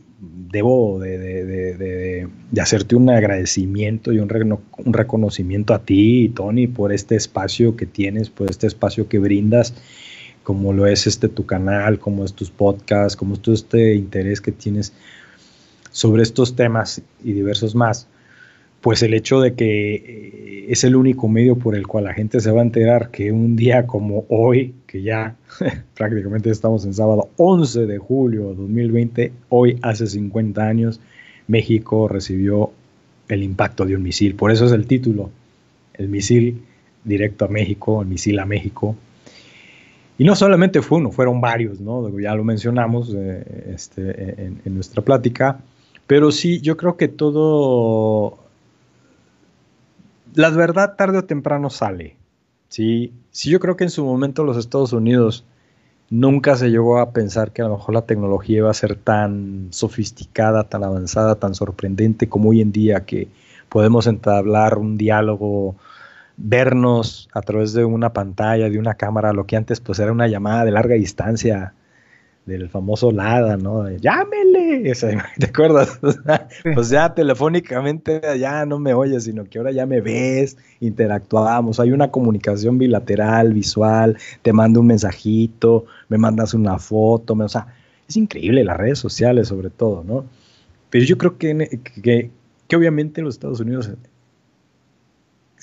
debo 0.51 0.99
de, 0.99 2.29
hacerte 2.61 2.95
un 2.95 3.09
agradecimiento 3.09 4.13
y 4.13 4.19
un, 4.19 4.59
un, 4.77 4.93
reconocimiento 4.93 5.73
a 5.73 5.79
ti, 5.79 6.31
Tony, 6.33 6.67
por 6.67 6.93
este 6.93 7.15
espacio 7.15 7.75
que 7.75 7.85
tienes, 7.85 8.29
por 8.29 8.49
este 8.49 8.67
espacio 8.67 9.09
que 9.09 9.19
brindas, 9.19 9.73
como 10.43 10.73
lo 10.73 10.85
es 10.85 11.07
este 11.07 11.29
tu 11.29 11.45
canal, 11.45 11.99
como 11.99 12.25
es 12.25 12.33
tus 12.33 12.51
podcasts, 12.51 13.15
como 13.15 13.33
es 13.35 13.41
todo 13.41 13.55
este 13.55 13.95
interés 13.95 14.41
que 14.41 14.51
tienes 14.51 14.93
sobre 15.91 16.23
estos 16.23 16.55
temas 16.55 17.01
y 17.23 17.33
diversos 17.33 17.75
más 17.75 18.07
pues 18.83 19.01
el 19.01 19.13
hecho 19.13 19.39
de 19.39 19.53
que 19.53 19.95
eh, 19.95 20.65
es 20.67 20.83
el 20.83 20.97
único 20.97 21.29
medio 21.29 21.55
por 21.55 21.73
el 21.73 21.87
cual 21.87 22.03
la 22.03 22.13
gente 22.13 22.41
se 22.41 22.51
va 22.51 22.59
a 22.59 22.65
enterar 22.65 23.11
que 23.11 23.31
un 23.31 23.55
día 23.55 23.87
como 23.87 24.25
hoy, 24.27 24.75
que 24.87 25.01
ya 25.01 25.37
prácticamente 25.95 26.49
estamos 26.49 26.83
en 26.85 26.93
sábado 26.93 27.29
11 27.37 27.85
de 27.85 27.97
julio 27.97 28.49
de 28.49 28.55
2020, 28.55 29.31
hoy 29.47 29.79
hace 29.81 30.05
50 30.05 30.61
años, 30.61 30.99
México 31.47 32.09
recibió 32.09 32.71
el 33.29 33.43
impacto 33.43 33.85
de 33.85 33.95
un 33.95 34.03
misil. 34.03 34.35
Por 34.35 34.51
eso 34.51 34.65
es 34.65 34.73
el 34.73 34.85
título, 34.85 35.31
el 35.93 36.09
misil 36.09 36.61
directo 37.05 37.45
a 37.45 37.47
México, 37.47 38.01
el 38.01 38.09
misil 38.09 38.37
a 38.39 38.45
México. 38.45 38.97
Y 40.23 40.25
no 40.25 40.37
solamente 40.37 40.81
fue 40.81 40.99
uno, 40.99 41.11
fueron 41.11 41.41
varios, 41.41 41.81
¿no? 41.81 42.17
Ya 42.17 42.33
lo 42.33 42.45
mencionamos 42.45 43.13
eh, 43.13 43.73
este, 43.73 44.45
en 44.45 44.73
nuestra 44.73 45.01
plática. 45.01 45.59
Pero 46.07 46.31
sí, 46.31 46.61
yo 46.61 46.77
creo 46.77 46.95
que 46.95 47.09
todo 47.09 48.37
la 50.33 50.49
verdad 50.51 50.95
tarde 50.95 51.17
o 51.17 51.25
temprano 51.25 51.69
sale. 51.69 52.15
¿sí? 52.69 53.11
sí, 53.31 53.49
yo 53.49 53.59
creo 53.59 53.75
que 53.75 53.83
en 53.83 53.89
su 53.89 54.05
momento 54.05 54.45
los 54.45 54.55
Estados 54.55 54.93
Unidos 54.93 55.43
nunca 56.09 56.55
se 56.55 56.69
llegó 56.69 56.99
a 56.99 57.11
pensar 57.11 57.51
que 57.51 57.61
a 57.61 57.65
lo 57.65 57.75
mejor 57.75 57.93
la 57.93 58.05
tecnología 58.05 58.59
iba 58.59 58.71
a 58.71 58.73
ser 58.73 58.95
tan 58.95 59.67
sofisticada, 59.71 60.63
tan 60.69 60.85
avanzada, 60.85 61.35
tan 61.35 61.53
sorprendente 61.53 62.29
como 62.29 62.51
hoy 62.51 62.61
en 62.61 62.71
día 62.71 63.01
que 63.01 63.27
podemos 63.67 64.07
entablar 64.07 64.77
un 64.77 64.97
diálogo, 64.97 65.75
vernos 66.37 67.29
a 67.33 67.41
través 67.41 67.73
de 67.73 67.85
una 67.85 68.13
pantalla, 68.13 68.69
de 68.69 68.79
una 68.79 68.95
cámara, 68.95 69.33
lo 69.33 69.45
que 69.45 69.55
antes 69.55 69.79
pues 69.79 69.99
era 69.99 70.11
una 70.11 70.27
llamada 70.27 70.65
de 70.65 70.71
larga 70.71 70.95
distancia 70.95 71.73
del 72.45 72.69
famoso 72.69 73.11
Lada, 73.11 73.55
¿no? 73.57 73.89
Llámele, 73.89 74.91
¿te 75.37 75.45
acuerdas? 75.45 75.99
pues 76.73 76.89
ya 76.89 77.13
telefónicamente 77.13 78.21
ya 78.37 78.65
no 78.65 78.79
me 78.79 78.93
oyes, 78.93 79.23
sino 79.23 79.45
que 79.45 79.59
ahora 79.59 79.71
ya 79.71 79.85
me 79.85 80.01
ves, 80.01 80.57
interactuamos, 80.79 81.79
hay 81.79 81.91
una 81.91 82.11
comunicación 82.11 82.77
bilateral, 82.77 83.53
visual, 83.53 84.17
te 84.41 84.51
mando 84.51 84.81
un 84.81 84.87
mensajito, 84.87 85.85
me 86.09 86.17
mandas 86.17 86.53
una 86.53 86.77
foto, 86.79 87.33
o 87.33 87.49
sea, 87.49 87.67
es 88.07 88.17
increíble 88.17 88.65
las 88.65 88.77
redes 88.77 88.99
sociales 88.99 89.47
sobre 89.47 89.69
todo, 89.69 90.03
¿no? 90.03 90.25
Pero 90.89 91.05
yo 91.05 91.17
creo 91.17 91.37
que, 91.37 91.79
que, 92.03 92.29
que 92.67 92.75
obviamente 92.75 93.21
en 93.21 93.25
los 93.25 93.35
Estados 93.35 93.61
Unidos 93.61 93.89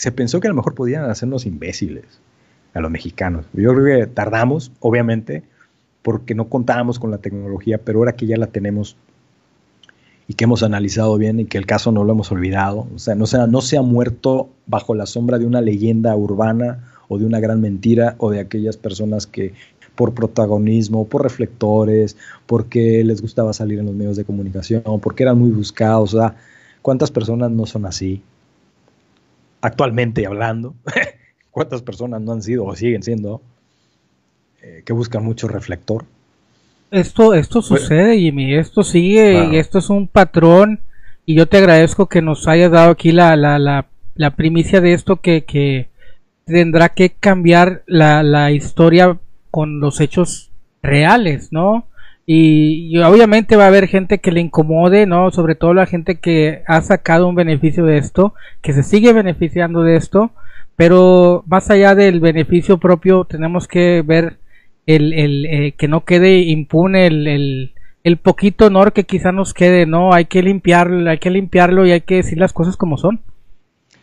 se 0.00 0.12
pensó 0.12 0.40
que 0.40 0.48
a 0.48 0.50
lo 0.50 0.56
mejor 0.56 0.74
podían 0.74 1.04
hacernos 1.10 1.44
imbéciles 1.44 2.04
a 2.72 2.80
los 2.80 2.90
mexicanos. 2.90 3.44
Yo 3.52 3.74
creo 3.74 3.84
que 3.84 4.06
tardamos, 4.06 4.72
obviamente, 4.80 5.42
porque 6.00 6.34
no 6.34 6.48
contábamos 6.48 6.98
con 6.98 7.10
la 7.10 7.18
tecnología, 7.18 7.76
pero 7.76 7.98
ahora 7.98 8.16
que 8.16 8.24
ya 8.24 8.38
la 8.38 8.46
tenemos 8.46 8.96
y 10.26 10.32
que 10.32 10.44
hemos 10.44 10.62
analizado 10.62 11.18
bien 11.18 11.38
y 11.40 11.44
que 11.44 11.58
el 11.58 11.66
caso 11.66 11.92
no 11.92 12.02
lo 12.04 12.14
hemos 12.14 12.32
olvidado, 12.32 12.86
o 12.94 12.98
sea, 12.98 13.14
no 13.14 13.26
se, 13.26 13.46
no 13.46 13.60
se 13.60 13.76
ha 13.76 13.82
muerto 13.82 14.48
bajo 14.66 14.94
la 14.94 15.04
sombra 15.04 15.38
de 15.38 15.44
una 15.44 15.60
leyenda 15.60 16.16
urbana 16.16 16.82
o 17.08 17.18
de 17.18 17.26
una 17.26 17.38
gran 17.38 17.60
mentira 17.60 18.14
o 18.16 18.30
de 18.30 18.40
aquellas 18.40 18.78
personas 18.78 19.26
que 19.26 19.52
por 19.96 20.14
protagonismo, 20.14 21.08
por 21.08 21.24
reflectores, 21.24 22.16
porque 22.46 23.04
les 23.04 23.20
gustaba 23.20 23.52
salir 23.52 23.78
en 23.78 23.84
los 23.84 23.94
medios 23.94 24.16
de 24.16 24.24
comunicación, 24.24 24.82
porque 25.02 25.24
eran 25.24 25.38
muy 25.38 25.50
buscados, 25.50 26.14
o 26.14 26.20
sea, 26.20 26.36
¿cuántas 26.80 27.10
personas 27.10 27.50
no 27.50 27.66
son 27.66 27.84
así? 27.84 28.22
Actualmente 29.60 30.26
hablando, 30.26 30.74
¿cuántas 31.50 31.82
personas 31.82 32.20
no 32.20 32.32
han 32.32 32.42
sido 32.42 32.64
o 32.64 32.74
siguen 32.74 33.02
siendo? 33.02 33.42
Eh, 34.62 34.82
que 34.84 34.92
buscan 34.92 35.24
mucho 35.24 35.48
reflector. 35.48 36.04
Esto, 36.90 37.34
esto 37.34 37.62
sucede, 37.62 38.18
Jimmy, 38.18 38.54
esto 38.54 38.82
sigue 38.82 39.48
y 39.52 39.56
esto 39.56 39.78
es 39.78 39.90
un 39.90 40.08
patrón 40.08 40.80
y 41.24 41.36
yo 41.36 41.46
te 41.46 41.58
agradezco 41.58 42.08
que 42.08 42.20
nos 42.20 42.48
hayas 42.48 42.72
dado 42.72 42.90
aquí 42.90 43.12
la, 43.12 43.36
la, 43.36 43.58
la, 43.58 43.86
la 44.16 44.34
primicia 44.34 44.80
de 44.80 44.92
esto 44.92 45.16
que, 45.16 45.44
que 45.44 45.88
tendrá 46.44 46.88
que 46.90 47.10
cambiar 47.10 47.84
la, 47.86 48.22
la 48.22 48.50
historia 48.50 49.18
con 49.50 49.80
los 49.80 50.00
hechos 50.00 50.50
reales, 50.82 51.52
¿no? 51.52 51.86
Y, 52.32 52.96
obviamente 52.98 53.56
va 53.56 53.64
a 53.64 53.66
haber 53.66 53.88
gente 53.88 54.18
que 54.18 54.30
le 54.30 54.40
incomode, 54.40 55.04
¿no? 55.04 55.32
Sobre 55.32 55.56
todo 55.56 55.74
la 55.74 55.86
gente 55.86 56.20
que 56.20 56.62
ha 56.68 56.80
sacado 56.80 57.26
un 57.26 57.34
beneficio 57.34 57.84
de 57.84 57.98
esto, 57.98 58.34
que 58.62 58.72
se 58.72 58.84
sigue 58.84 59.12
beneficiando 59.12 59.82
de 59.82 59.96
esto, 59.96 60.30
pero 60.76 61.42
más 61.48 61.70
allá 61.72 61.96
del 61.96 62.20
beneficio 62.20 62.78
propio 62.78 63.24
tenemos 63.24 63.66
que 63.66 64.02
ver 64.06 64.36
el, 64.86 65.12
el 65.12 65.46
eh, 65.46 65.72
que 65.76 65.88
no 65.88 66.04
quede 66.04 66.42
impune 66.42 67.08
el, 67.08 67.72
el, 68.04 68.16
poquito 68.18 68.66
honor 68.66 68.92
que 68.92 69.02
quizá 69.02 69.32
nos 69.32 69.52
quede, 69.52 69.86
¿no? 69.86 70.14
Hay 70.14 70.26
que 70.26 70.40
limpiarlo, 70.44 71.10
hay 71.10 71.18
que 71.18 71.30
limpiarlo 71.30 71.84
y 71.84 71.90
hay 71.90 72.02
que 72.02 72.16
decir 72.16 72.38
las 72.38 72.52
cosas 72.52 72.76
como 72.76 72.96
son. 72.96 73.22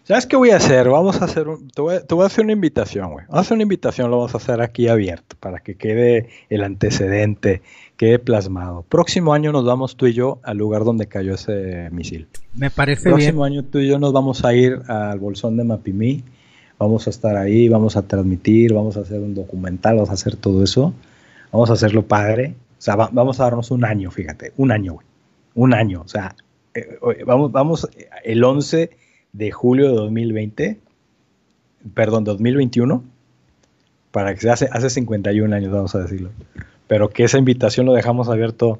¿Sabes 0.07 0.25
qué 0.25 0.37
voy 0.37 0.51
a 0.51 0.55
hacer? 0.55 0.87
Vamos 0.87 1.21
a 1.21 1.25
hacer 1.25 1.49
un, 1.49 1.69
te, 1.69 1.81
voy, 1.81 1.95
a 1.97 2.25
hacer 2.25 2.45
una 2.45 2.53
invitación, 2.53 3.11
güey. 3.11 3.25
Vamos 3.25 3.39
a 3.39 3.41
hacer 3.41 3.55
una 3.55 3.63
invitación, 3.63 4.09
lo 4.09 4.17
vamos 4.17 4.33
a 4.35 4.37
hacer 4.37 4.61
aquí 4.61 4.87
abierto 4.87 5.35
para 5.37 5.59
que 5.59 5.75
quede 5.75 6.29
el 6.49 6.63
antecedente, 6.63 7.61
quede 7.97 8.17
plasmado. 8.17 8.85
Próximo 8.87 9.33
año 9.33 9.51
nos 9.51 9.65
vamos 9.65 9.97
tú 9.97 10.07
y 10.07 10.13
yo 10.13 10.39
al 10.43 10.57
lugar 10.57 10.85
donde 10.85 11.07
cayó 11.07 11.33
ese 11.33 11.89
misil. 11.91 12.25
Me 12.55 12.69
parece 12.69 13.09
bien. 13.09 13.15
Próximo 13.15 13.43
año 13.43 13.63
tú 13.65 13.79
y 13.79 13.87
yo 13.89 13.99
nos 13.99 14.13
vamos 14.13 14.45
a 14.45 14.53
ir 14.53 14.79
al 14.87 15.19
bolsón 15.19 15.57
de 15.57 15.65
Mapimí 15.65 16.23
vamos 16.77 17.07
a 17.07 17.09
estar 17.09 17.35
ahí, 17.35 17.69
vamos 17.69 17.97
a 17.97 18.03
transmitir, 18.03 18.73
vamos 18.73 18.97
a 18.97 19.01
hacer 19.01 19.19
un 19.19 19.33
documental, 19.33 19.95
vamos 19.95 20.09
a 20.09 20.13
hacer 20.13 20.35
todo 20.35 20.63
eso, 20.63 20.93
vamos 21.51 21.69
a 21.69 21.73
hacerlo 21.73 22.07
padre, 22.07 22.53
o 22.77 22.81
sea, 22.81 22.95
vamos 22.95 23.39
a 23.39 23.43
darnos 23.43 23.71
un 23.71 23.83
año, 23.83 24.11
fíjate, 24.11 24.53
un 24.57 24.71
año, 24.71 24.93
güey, 24.93 25.07
un 25.55 25.73
año, 25.73 26.01
o 26.05 26.07
sea, 26.07 26.35
eh, 26.75 26.99
vamos, 27.25 27.51
vamos 27.51 27.89
el 28.23 28.43
11 28.43 28.91
de 29.37 29.51
julio 29.51 29.89
de 29.89 29.95
2020, 29.95 30.79
perdón, 31.93 32.23
2021, 32.23 33.03
para 34.11 34.33
que 34.33 34.41
se 34.41 34.49
hace, 34.49 34.69
hace 34.71 34.89
51 34.89 35.55
años, 35.55 35.71
vamos 35.71 35.93
a 35.95 35.99
decirlo, 35.99 36.31
pero 36.87 37.09
que 37.09 37.23
esa 37.23 37.37
invitación 37.37 37.85
lo 37.85 37.93
dejamos 37.93 38.29
abierto 38.29 38.79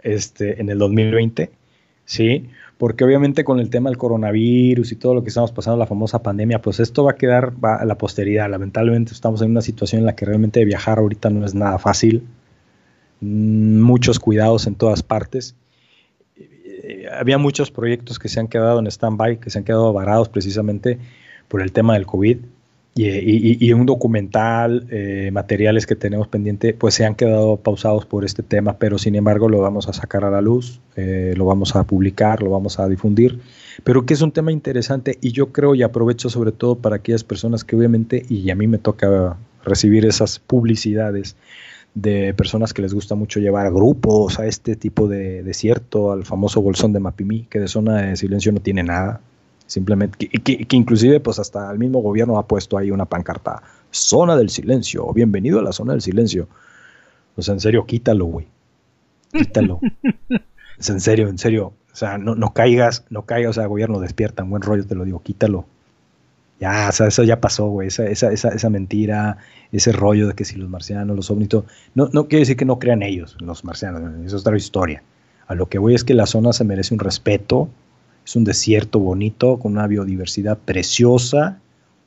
este, 0.00 0.60
en 0.60 0.70
el 0.70 0.78
2020, 0.78 1.50
¿sí? 2.04 2.48
porque 2.78 3.04
obviamente 3.04 3.44
con 3.44 3.58
el 3.58 3.70
tema 3.70 3.88
del 3.88 3.96
coronavirus 3.96 4.92
y 4.92 4.96
todo 4.96 5.14
lo 5.14 5.22
que 5.22 5.28
estamos 5.28 5.52
pasando, 5.52 5.78
la 5.78 5.86
famosa 5.86 6.22
pandemia, 6.22 6.60
pues 6.60 6.78
esto 6.80 7.04
va 7.04 7.12
a 7.12 7.16
quedar 7.16 7.54
a 7.62 7.84
la 7.84 7.96
posteridad. 7.96 8.50
Lamentablemente 8.50 9.12
estamos 9.12 9.40
en 9.40 9.50
una 9.50 9.62
situación 9.62 10.00
en 10.00 10.06
la 10.06 10.14
que 10.14 10.26
realmente 10.26 10.64
viajar 10.64 10.98
ahorita 10.98 11.30
no 11.30 11.46
es 11.46 11.54
nada 11.54 11.78
fácil. 11.78 12.26
Muchos 13.20 14.18
cuidados 14.18 14.66
en 14.66 14.74
todas 14.74 15.02
partes. 15.02 15.56
Eh, 16.86 17.08
había 17.12 17.36
muchos 17.36 17.72
proyectos 17.72 18.18
que 18.20 18.28
se 18.28 18.38
han 18.38 18.46
quedado 18.46 18.78
en 18.78 18.86
stand-by, 18.86 19.40
que 19.40 19.50
se 19.50 19.58
han 19.58 19.64
quedado 19.64 19.92
varados 19.92 20.28
precisamente 20.28 20.98
por 21.48 21.60
el 21.60 21.72
tema 21.72 21.94
del 21.94 22.06
COVID 22.06 22.38
y, 22.98 23.72
un 23.74 23.84
documental, 23.84 24.86
eh, 24.90 25.30
materiales 25.30 25.84
que 25.84 25.96
tenemos 25.96 26.28
pendiente, 26.28 26.72
pues 26.72 26.94
se 26.94 27.04
han 27.04 27.14
quedado 27.14 27.58
pausados 27.58 28.06
por 28.06 28.24
este 28.24 28.42
tema, 28.42 28.78
pero 28.78 28.96
sin 28.96 29.14
embargo 29.16 29.50
lo 29.50 29.60
vamos 29.60 29.86
a 29.88 29.92
sacar 29.92 30.24
a 30.24 30.30
la 30.30 30.40
luz, 30.40 30.80
eh, 30.96 31.34
lo 31.36 31.44
vamos 31.44 31.76
a 31.76 31.84
publicar, 31.84 32.42
lo 32.42 32.50
vamos 32.50 32.78
a 32.78 32.88
difundir, 32.88 33.38
pero 33.84 34.06
que 34.06 34.14
es 34.14 34.22
un 34.22 34.32
tema 34.32 34.50
interesante 34.50 35.18
y 35.20 35.32
yo 35.32 35.52
creo 35.52 35.74
y 35.74 35.82
aprovecho 35.82 36.30
sobre 36.30 36.52
todo 36.52 36.78
para 36.78 36.96
aquellas 36.96 37.22
personas 37.22 37.64
que 37.64 37.76
obviamente, 37.76 38.24
y 38.30 38.48
a 38.48 38.54
mí 38.54 38.66
me 38.66 38.78
toca 38.78 39.36
recibir 39.62 40.06
esas 40.06 40.38
publicidades 40.38 41.36
de 41.96 42.34
personas 42.34 42.74
que 42.74 42.82
les 42.82 42.92
gusta 42.92 43.14
mucho 43.14 43.40
llevar 43.40 43.72
grupos 43.72 44.38
a 44.38 44.46
este 44.46 44.76
tipo 44.76 45.08
de 45.08 45.42
desierto, 45.42 46.12
al 46.12 46.24
famoso 46.24 46.60
bolsón 46.60 46.92
de 46.92 47.00
Mapimí, 47.00 47.46
que 47.50 47.58
de 47.58 47.68
zona 47.68 48.02
de 48.02 48.16
silencio 48.16 48.52
no 48.52 48.60
tiene 48.60 48.82
nada, 48.82 49.22
Simplemente, 49.66 50.28
que, 50.28 50.64
que, 50.64 50.76
inclusive 50.76 51.18
pues 51.18 51.40
hasta 51.40 51.68
el 51.72 51.78
mismo 51.78 51.98
gobierno 51.98 52.38
ha 52.38 52.46
puesto 52.46 52.78
ahí 52.78 52.92
una 52.92 53.04
pancarta, 53.04 53.62
zona 53.90 54.36
del 54.36 54.48
silencio, 54.48 55.12
bienvenido 55.12 55.58
a 55.58 55.62
la 55.62 55.72
zona 55.72 55.92
del 55.92 56.02
silencio. 56.02 56.46
O 57.34 57.42
sea, 57.42 57.54
en 57.54 57.60
serio, 57.60 57.84
quítalo, 57.84 58.26
güey. 58.26 58.46
Quítalo. 59.32 59.80
es 60.78 60.88
en 60.88 61.00
serio, 61.00 61.28
en 61.28 61.38
serio. 61.38 61.72
O 61.92 61.96
sea, 61.96 62.16
no, 62.16 62.36
no 62.36 62.52
caigas, 62.54 63.06
no 63.10 63.22
caigas, 63.22 63.50
o 63.50 63.52
sea, 63.54 63.66
gobierno 63.66 63.98
despierta, 63.98 64.44
en 64.44 64.50
buen 64.50 64.62
rollo 64.62 64.86
te 64.86 64.94
lo 64.94 65.04
digo, 65.04 65.20
quítalo. 65.20 65.66
Ya, 66.58 66.88
o 66.88 66.92
sea, 66.92 67.08
eso 67.08 67.22
ya 67.22 67.40
pasó, 67.40 67.68
güey. 67.68 67.88
Esa, 67.88 68.06
esa, 68.06 68.32
esa, 68.32 68.48
esa, 68.48 68.70
mentira, 68.70 69.38
ese 69.72 69.92
rollo 69.92 70.28
de 70.28 70.34
que 70.34 70.44
si 70.44 70.56
los 70.56 70.70
marcianos, 70.70 71.14
los 71.14 71.30
ovnis, 71.30 71.48
no, 71.94 72.08
no 72.12 72.28
quiere 72.28 72.40
decir 72.40 72.56
que 72.56 72.64
no 72.64 72.78
crean 72.78 73.02
ellos, 73.02 73.36
los 73.40 73.64
marcianos, 73.64 74.02
eso 74.24 74.36
es 74.36 74.40
otra 74.40 74.56
historia. 74.56 75.02
A 75.46 75.54
lo 75.54 75.68
que 75.68 75.78
voy 75.78 75.94
es 75.94 76.02
que 76.02 76.14
la 76.14 76.26
zona 76.26 76.52
se 76.52 76.64
merece 76.64 76.94
un 76.94 77.00
respeto, 77.00 77.68
es 78.24 78.36
un 78.36 78.44
desierto 78.44 78.98
bonito, 78.98 79.58
con 79.58 79.72
una 79.72 79.86
biodiversidad 79.86 80.58
preciosa, 80.58 81.60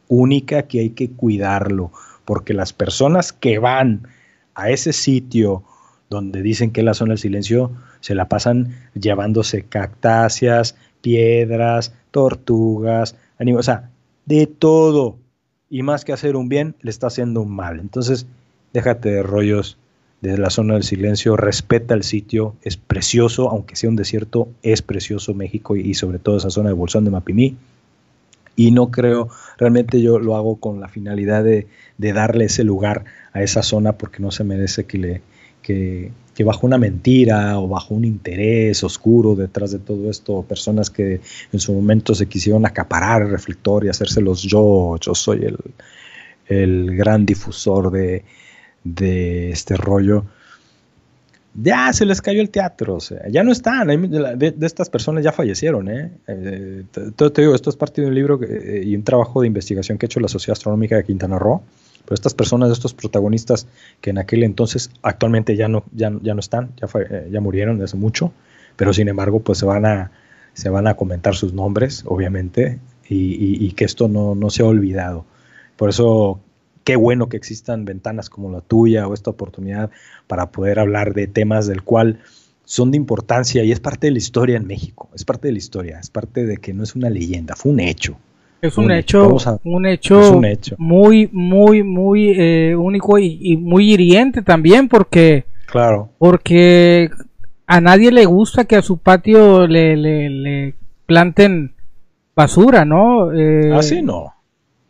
única, 0.08 0.64
que 0.64 0.80
hay 0.80 0.90
que 0.90 1.12
cuidarlo, 1.12 1.92
porque 2.26 2.54
las 2.54 2.74
personas 2.74 3.32
que 3.32 3.60
van 3.60 4.08
a 4.56 4.72
ese 4.72 4.94
sitio 4.94 5.64
donde 6.10 6.42
dicen 6.42 6.72
que 6.72 6.82
es 6.82 6.86
la 6.86 6.96
zona 6.96 7.12
del 7.12 7.20
silencio, 7.20 7.72
se 8.00 8.16
la 8.16 8.28
pasan 8.28 8.76
llevándose 9.00 9.64
cactáceas, 9.64 10.76
piedras, 11.02 11.94
tortugas, 12.12 13.16
animales, 13.38 13.68
o 13.68 13.72
sea, 13.72 13.90
de 14.30 14.46
todo. 14.46 15.18
Y 15.70 15.82
más 15.82 16.06
que 16.06 16.14
hacer 16.14 16.36
un 16.36 16.50
bien, 16.50 16.76
le 16.82 16.92
está 16.92 17.08
haciendo 17.08 17.42
un 17.42 17.56
mal. 17.56 17.80
Entonces, 17.80 18.28
déjate 18.74 19.10
de 19.10 19.24
rollos 19.24 19.78
de 20.22 20.38
la 20.38 20.52
zona 20.52 20.76
del 20.76 20.84
silencio, 20.84 21.36
respeta 21.36 21.96
el 21.96 22.04
sitio, 22.04 22.56
es 22.62 22.78
precioso, 22.78 23.50
aunque 23.50 23.76
sea 23.76 23.90
un 23.90 23.96
desierto, 23.96 24.50
es 24.62 24.82
precioso 24.82 25.34
México 25.34 25.76
y, 25.76 25.94
sobre 25.96 26.20
todo 26.20 26.38
esa 26.38 26.50
zona 26.52 26.70
de 26.70 26.76
Bolsón 26.76 27.06
de 27.06 27.12
Mapimí. 27.12 27.58
Y 28.56 28.72
no 28.72 28.92
creo, 28.92 29.30
realmente 29.58 30.02
yo 30.02 30.20
lo 30.20 30.36
hago 30.36 30.58
con 30.58 30.80
la 30.80 30.90
finalidad 30.90 31.44
de, 31.44 31.68
de 31.98 32.14
darle 32.14 32.46
ese 32.46 32.64
lugar 32.64 33.06
a 33.34 33.42
esa 33.42 33.64
zona 33.64 33.94
porque 33.94 34.22
no 34.22 34.32
se 34.32 34.44
merece 34.44 34.86
que 34.86 34.98
le, 34.98 35.22
que, 35.64 36.12
bajo 36.44 36.66
una 36.66 36.78
mentira 36.78 37.60
o 37.60 37.68
bajo 37.68 37.94
un 37.94 38.06
interés 38.06 38.84
oscuro 38.84 39.36
detrás 39.36 39.72
de 39.72 39.80
todo 39.80 40.10
esto, 40.10 40.44
personas 40.44 40.90
que 40.90 41.22
en 41.52 41.60
su 41.60 41.74
momento 41.74 42.16
se 42.16 42.28
quisieron 42.28 42.66
acaparar 42.66 43.22
el 43.22 43.32
reflector 43.32 43.86
y 43.86 43.90
hacérselos 43.90 44.42
yo, 44.44 44.98
yo 45.00 45.16
soy 45.16 45.46
el, 45.46 45.58
el 46.48 46.96
gran 46.96 47.26
difusor 47.26 47.92
de, 47.92 48.24
de, 48.84 49.52
este 49.52 49.76
rollo, 49.78 50.26
ya 51.62 51.92
se 51.94 52.06
les 52.06 52.22
cayó 52.22 52.42
el 52.42 52.50
teatro, 52.50 53.00
ya 53.30 53.44
no 53.44 53.52
están, 53.52 53.88
de, 53.88 54.56
estas 54.62 54.90
personas 54.90 55.24
ya 55.24 55.32
fallecieron, 55.32 55.90
¿eh? 55.90 56.12
eh 56.28 56.84
te, 57.16 57.42
digo, 57.42 57.56
esto 57.56 57.70
es 57.70 57.76
parte 57.76 58.02
de 58.02 58.08
un 58.08 58.16
libro 58.16 58.40
eh, 58.44 58.84
y 58.86 58.96
un 58.96 59.04
trabajo 59.04 59.42
de 59.42 59.48
investigación 59.48 59.98
que 59.98 60.06
ha 60.06 60.08
hecho 60.08 60.20
la 60.20 60.28
Sociedad 60.28 60.54
Astronómica 60.54 60.96
de 60.96 61.04
Quintana 61.04 61.38
Roo, 61.38 61.62
pero 62.06 62.16
estas 62.16 62.34
personas, 62.34 62.72
estos 62.72 62.94
protagonistas 62.94 63.68
que 64.02 64.12
en 64.12 64.20
aquel 64.20 64.44
entonces 64.44 64.90
actualmente 65.02 65.56
ya 65.56 65.68
no, 65.68 65.84
ya, 65.92 66.10
no 66.10 66.40
están, 66.40 66.72
ya, 66.78 66.88
eh, 67.00 67.40
murieron 67.40 67.82
hace 67.82 67.98
mucho, 67.98 68.32
pero 68.76 68.94
sin 68.94 69.10
embargo 69.10 69.42
pues 69.42 69.58
se 69.58 69.66
van 69.66 69.86
a, 69.86 70.12
se 70.54 70.70
van 70.70 70.88
a 70.88 70.96
comentar 70.96 71.36
sus 71.36 71.54
nombres, 71.54 72.04
obviamente, 72.06 72.80
y, 73.12 73.72
que 73.72 73.86
esto 73.86 74.08
no, 74.08 74.36
no 74.36 74.52
se 74.52 74.62
olvidado. 74.62 75.26
Por 75.78 75.90
eso 75.90 76.40
qué 76.84 76.96
bueno 76.96 77.30
que 77.30 77.38
existan 77.38 77.86
ventanas 77.86 78.30
como 78.30 78.52
la 78.52 78.62
tuya 78.62 79.08
o 79.08 79.14
esta 79.14 79.30
oportunidad 79.30 79.90
para 80.28 80.52
poder 80.52 80.80
hablar 80.80 81.14
de 81.14 81.28
temas 81.28 81.68
del 81.68 81.84
cual 81.84 82.20
son 82.70 82.92
de 82.92 82.98
importancia 82.98 83.64
y 83.64 83.72
es 83.72 83.80
parte 83.80 84.08
de 84.08 84.12
la 84.12 84.20
historia 84.20 84.56
en 84.56 84.68
México, 84.68 85.10
es 85.16 85.26
parte 85.26 85.48
de 85.48 85.54
la 85.54 85.58
historia, 85.58 86.00
es 86.00 86.10
parte 86.10 86.46
de 86.46 86.58
que 86.58 86.74
no 86.74 86.84
es 86.84 86.96
una 86.96 87.10
leyenda, 87.10 87.56
fue 87.56 87.72
un 87.72 87.80
hecho. 87.80 88.18
Es 88.62 88.78
un, 88.78 88.92
hecho, 88.92 89.38
un 89.64 89.86
hecho, 89.86 90.36
un 90.36 90.46
hecho 90.46 90.76
muy, 90.78 91.30
muy, 91.32 91.82
muy 91.82 92.34
eh, 92.38 92.76
único 92.76 93.18
y, 93.18 93.56
muy 93.56 93.94
hiriente 93.94 94.42
también 94.42 94.90
porque, 94.90 95.46
claro, 95.66 96.10
porque 96.18 97.10
a 97.66 97.80
nadie 97.80 98.12
le 98.12 98.26
gusta 98.26 98.66
que 98.66 98.76
a 98.76 98.82
su 98.82 98.98
patio 98.98 99.66
le, 99.66 99.96
le, 99.96 100.76
planten 101.06 101.74
basura, 102.36 102.84
¿no? 102.84 103.32
Eh, 103.32 103.72
Así 103.74 104.02
no. 104.02 104.34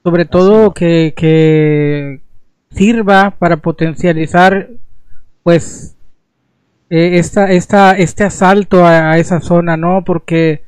Sobre 0.04 0.26
todo 0.26 0.74
que, 0.74 1.14
que 1.16 2.22
sirva 2.72 3.32
para 3.32 3.58
potencializar, 3.58 4.70
pues, 5.44 5.96
eh, 6.90 7.20
esta, 7.20 7.52
esta, 7.52 7.92
este 7.98 8.24
asalto 8.24 8.86
a, 8.86 9.12
a 9.12 9.18
esa 9.18 9.42
zona, 9.42 9.78
¿no? 9.78 10.04
Porque 10.06 10.64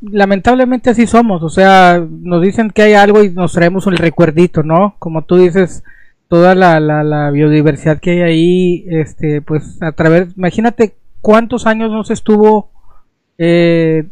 lamentablemente 0.00 0.90
así 0.90 1.06
somos, 1.06 1.42
o 1.42 1.48
sea, 1.48 2.04
nos 2.08 2.42
dicen 2.42 2.70
que 2.70 2.82
hay 2.82 2.94
algo 2.94 3.22
y 3.22 3.30
nos 3.30 3.52
traemos 3.52 3.86
el 3.86 3.96
recuerdito, 3.96 4.62
¿no? 4.62 4.96
Como 4.98 5.22
tú 5.22 5.36
dices, 5.36 5.82
toda 6.28 6.54
la, 6.54 6.78
la, 6.80 7.30
biodiversidad 7.30 8.00
que 8.00 8.10
hay 8.10 8.20
ahí, 8.20 8.84
este, 8.88 9.40
pues 9.42 9.82
a 9.82 9.92
través, 9.92 10.36
imagínate 10.36 10.96
cuántos 11.20 11.66
años 11.66 11.90
no 11.90 12.04
se 12.04 12.12
estuvo 12.12 12.70
eh, 13.38 14.06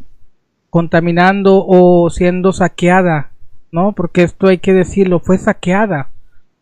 contaminando 0.71 1.64
o 1.67 2.11
siendo 2.11 2.53
saqueada, 2.53 3.31
¿no? 3.73 3.93
Porque 3.93 4.23
esto 4.23 4.49
hay 4.49 4.59
que 4.59 4.73
decirlo, 4.73 5.21
fue 5.21 5.39
saqueada, 5.39 6.11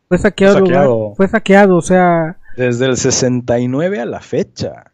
fue 0.09 0.19
saqueado, 0.19 0.59
saqueado. 0.59 1.15
fue 1.17 1.29
saqueado, 1.29 1.77
o 1.77 1.83
sea... 1.83 2.39
Desde 2.57 2.87
el 2.87 2.97
69 2.97 4.01
a 4.01 4.07
la 4.07 4.21
fecha. 4.21 4.93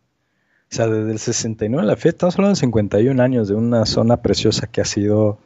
O 0.73 0.75
sea, 0.75 0.87
desde 0.87 1.11
el 1.13 1.19
69 1.19 1.83
a 1.83 1.87
la 1.87 1.97
fecha, 1.97 2.11
estamos 2.11 2.37
hablando 2.37 2.55
de 2.55 2.61
51 2.61 3.23
años 3.23 3.49
de 3.49 3.55
una 3.55 3.85
zona 3.87 4.19
preciosa 4.19 4.67
que 4.67 4.81
ha 4.81 4.85
sido 4.85 5.39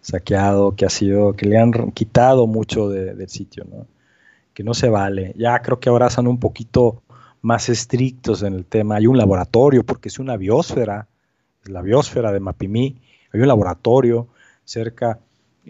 saqueado, 0.00 0.74
que 0.74 0.86
ha 0.86 0.90
sido, 0.90 1.34
que 1.34 1.46
le 1.46 1.58
han 1.58 1.72
quitado 1.92 2.46
mucho 2.46 2.88
del 2.88 3.28
sitio, 3.28 3.64
¿no? 3.70 3.86
Que 4.54 4.64
no 4.64 4.74
se 4.74 4.88
vale. 4.88 5.34
Ya 5.36 5.60
creo 5.60 5.78
que 5.78 5.88
ahora 5.88 6.10
son 6.10 6.26
un 6.26 6.38
poquito 6.38 7.02
más 7.42 7.68
estrictos 7.68 8.42
en 8.42 8.54
el 8.54 8.64
tema. 8.64 8.96
Hay 8.96 9.06
un 9.06 9.16
laboratorio, 9.16 9.84
porque 9.84 10.08
es 10.08 10.18
una 10.18 10.36
biosfera, 10.36 11.06
es 11.62 11.70
la 11.70 11.82
biosfera 11.82 12.32
de 12.32 12.40
Mapimí. 12.40 13.00
Hay 13.32 13.40
un 13.40 13.48
laboratorio 13.48 14.28
cerca, 14.64 15.18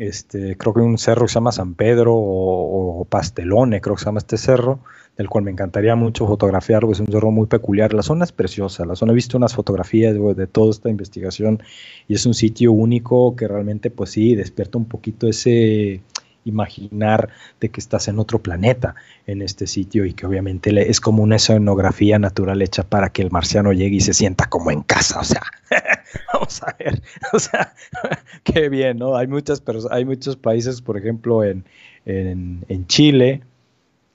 este, 0.01 0.57
creo 0.57 0.73
que 0.73 0.81
un 0.81 0.97
cerro 0.97 1.27
que 1.27 1.29
se 1.29 1.35
llama 1.35 1.53
San 1.53 1.75
Pedro 1.75 2.15
o, 2.15 3.01
o 3.01 3.05
Pastelone, 3.05 3.83
creo 3.83 3.97
que 3.97 4.01
se 4.01 4.07
llama 4.07 4.19
este 4.19 4.39
cerro, 4.39 4.81
el 5.19 5.29
cual 5.29 5.45
me 5.45 5.51
encantaría 5.51 5.95
mucho 5.95 6.27
fotografiarlo, 6.27 6.91
es 6.91 7.01
un 7.01 7.07
cerro 7.09 7.31
muy 7.31 7.47
peculiar. 7.47 7.93
La 7.93 8.03
zona 8.03 8.25
es 8.25 8.33
preciosa, 8.33 8.87
la 8.87 8.97
zona 8.97 9.13
he 9.13 9.15
visto 9.15 9.37
unas 9.37 9.55
fotografías 9.55 10.15
de, 10.15 10.47
toda 10.47 10.71
esta 10.71 10.89
investigación 10.89 11.63
y 12.09 12.15
es 12.15 12.25
un 12.25 12.33
sitio 12.33 12.73
único 12.73 13.37
que 13.37 13.47
realmente, 13.47 13.91
pues 13.91 14.13
sí, 14.13 14.35
despierta 14.35 14.79
un 14.79 14.87
poquito 14.87 15.29
ese 15.29 16.01
imaginar 16.45 17.29
de 17.61 17.69
que 17.69 17.81
estás 17.81 18.09
en 18.09 18.19
otro 18.19 18.41
planeta 18.41 18.95
en 19.27 19.43
este 19.43 19.67
sitio 19.67 20.05
y 20.05 20.15
que 20.15 20.27
obviamente 20.27 20.91
es 20.91 21.01
como 21.01 21.23
una 21.23 21.37
escenografía 21.37 22.19
natural 22.19 22.63
hecha 22.63 22.83
para 22.83 23.11
que 23.11 23.23
el 23.23 23.31
marciano 23.31 23.73
llegue 23.73 23.97
y 23.97 24.01
se 24.01 24.15
sienta 24.15 24.49
como 24.49 24.71
en 24.71 24.83
casa, 24.83 25.21
o 25.21 25.25
sea, 25.25 25.43
vamos 26.33 26.63
a 26.63 26.75
ver, 26.79 27.03
o 27.33 27.39
sea, 27.39 27.75
qué 28.45 28.69
bien, 28.69 28.99
¿no? 28.99 29.17
Hay 29.17 29.27
muchas 29.27 29.63
hay 29.91 30.05
muchos 30.05 30.37
países, 30.37 30.81
por 30.81 30.97
ejemplo, 30.97 31.45
en, 31.45 31.65
en, 32.07 32.65
en 32.69 32.87
Chile, 32.87 33.43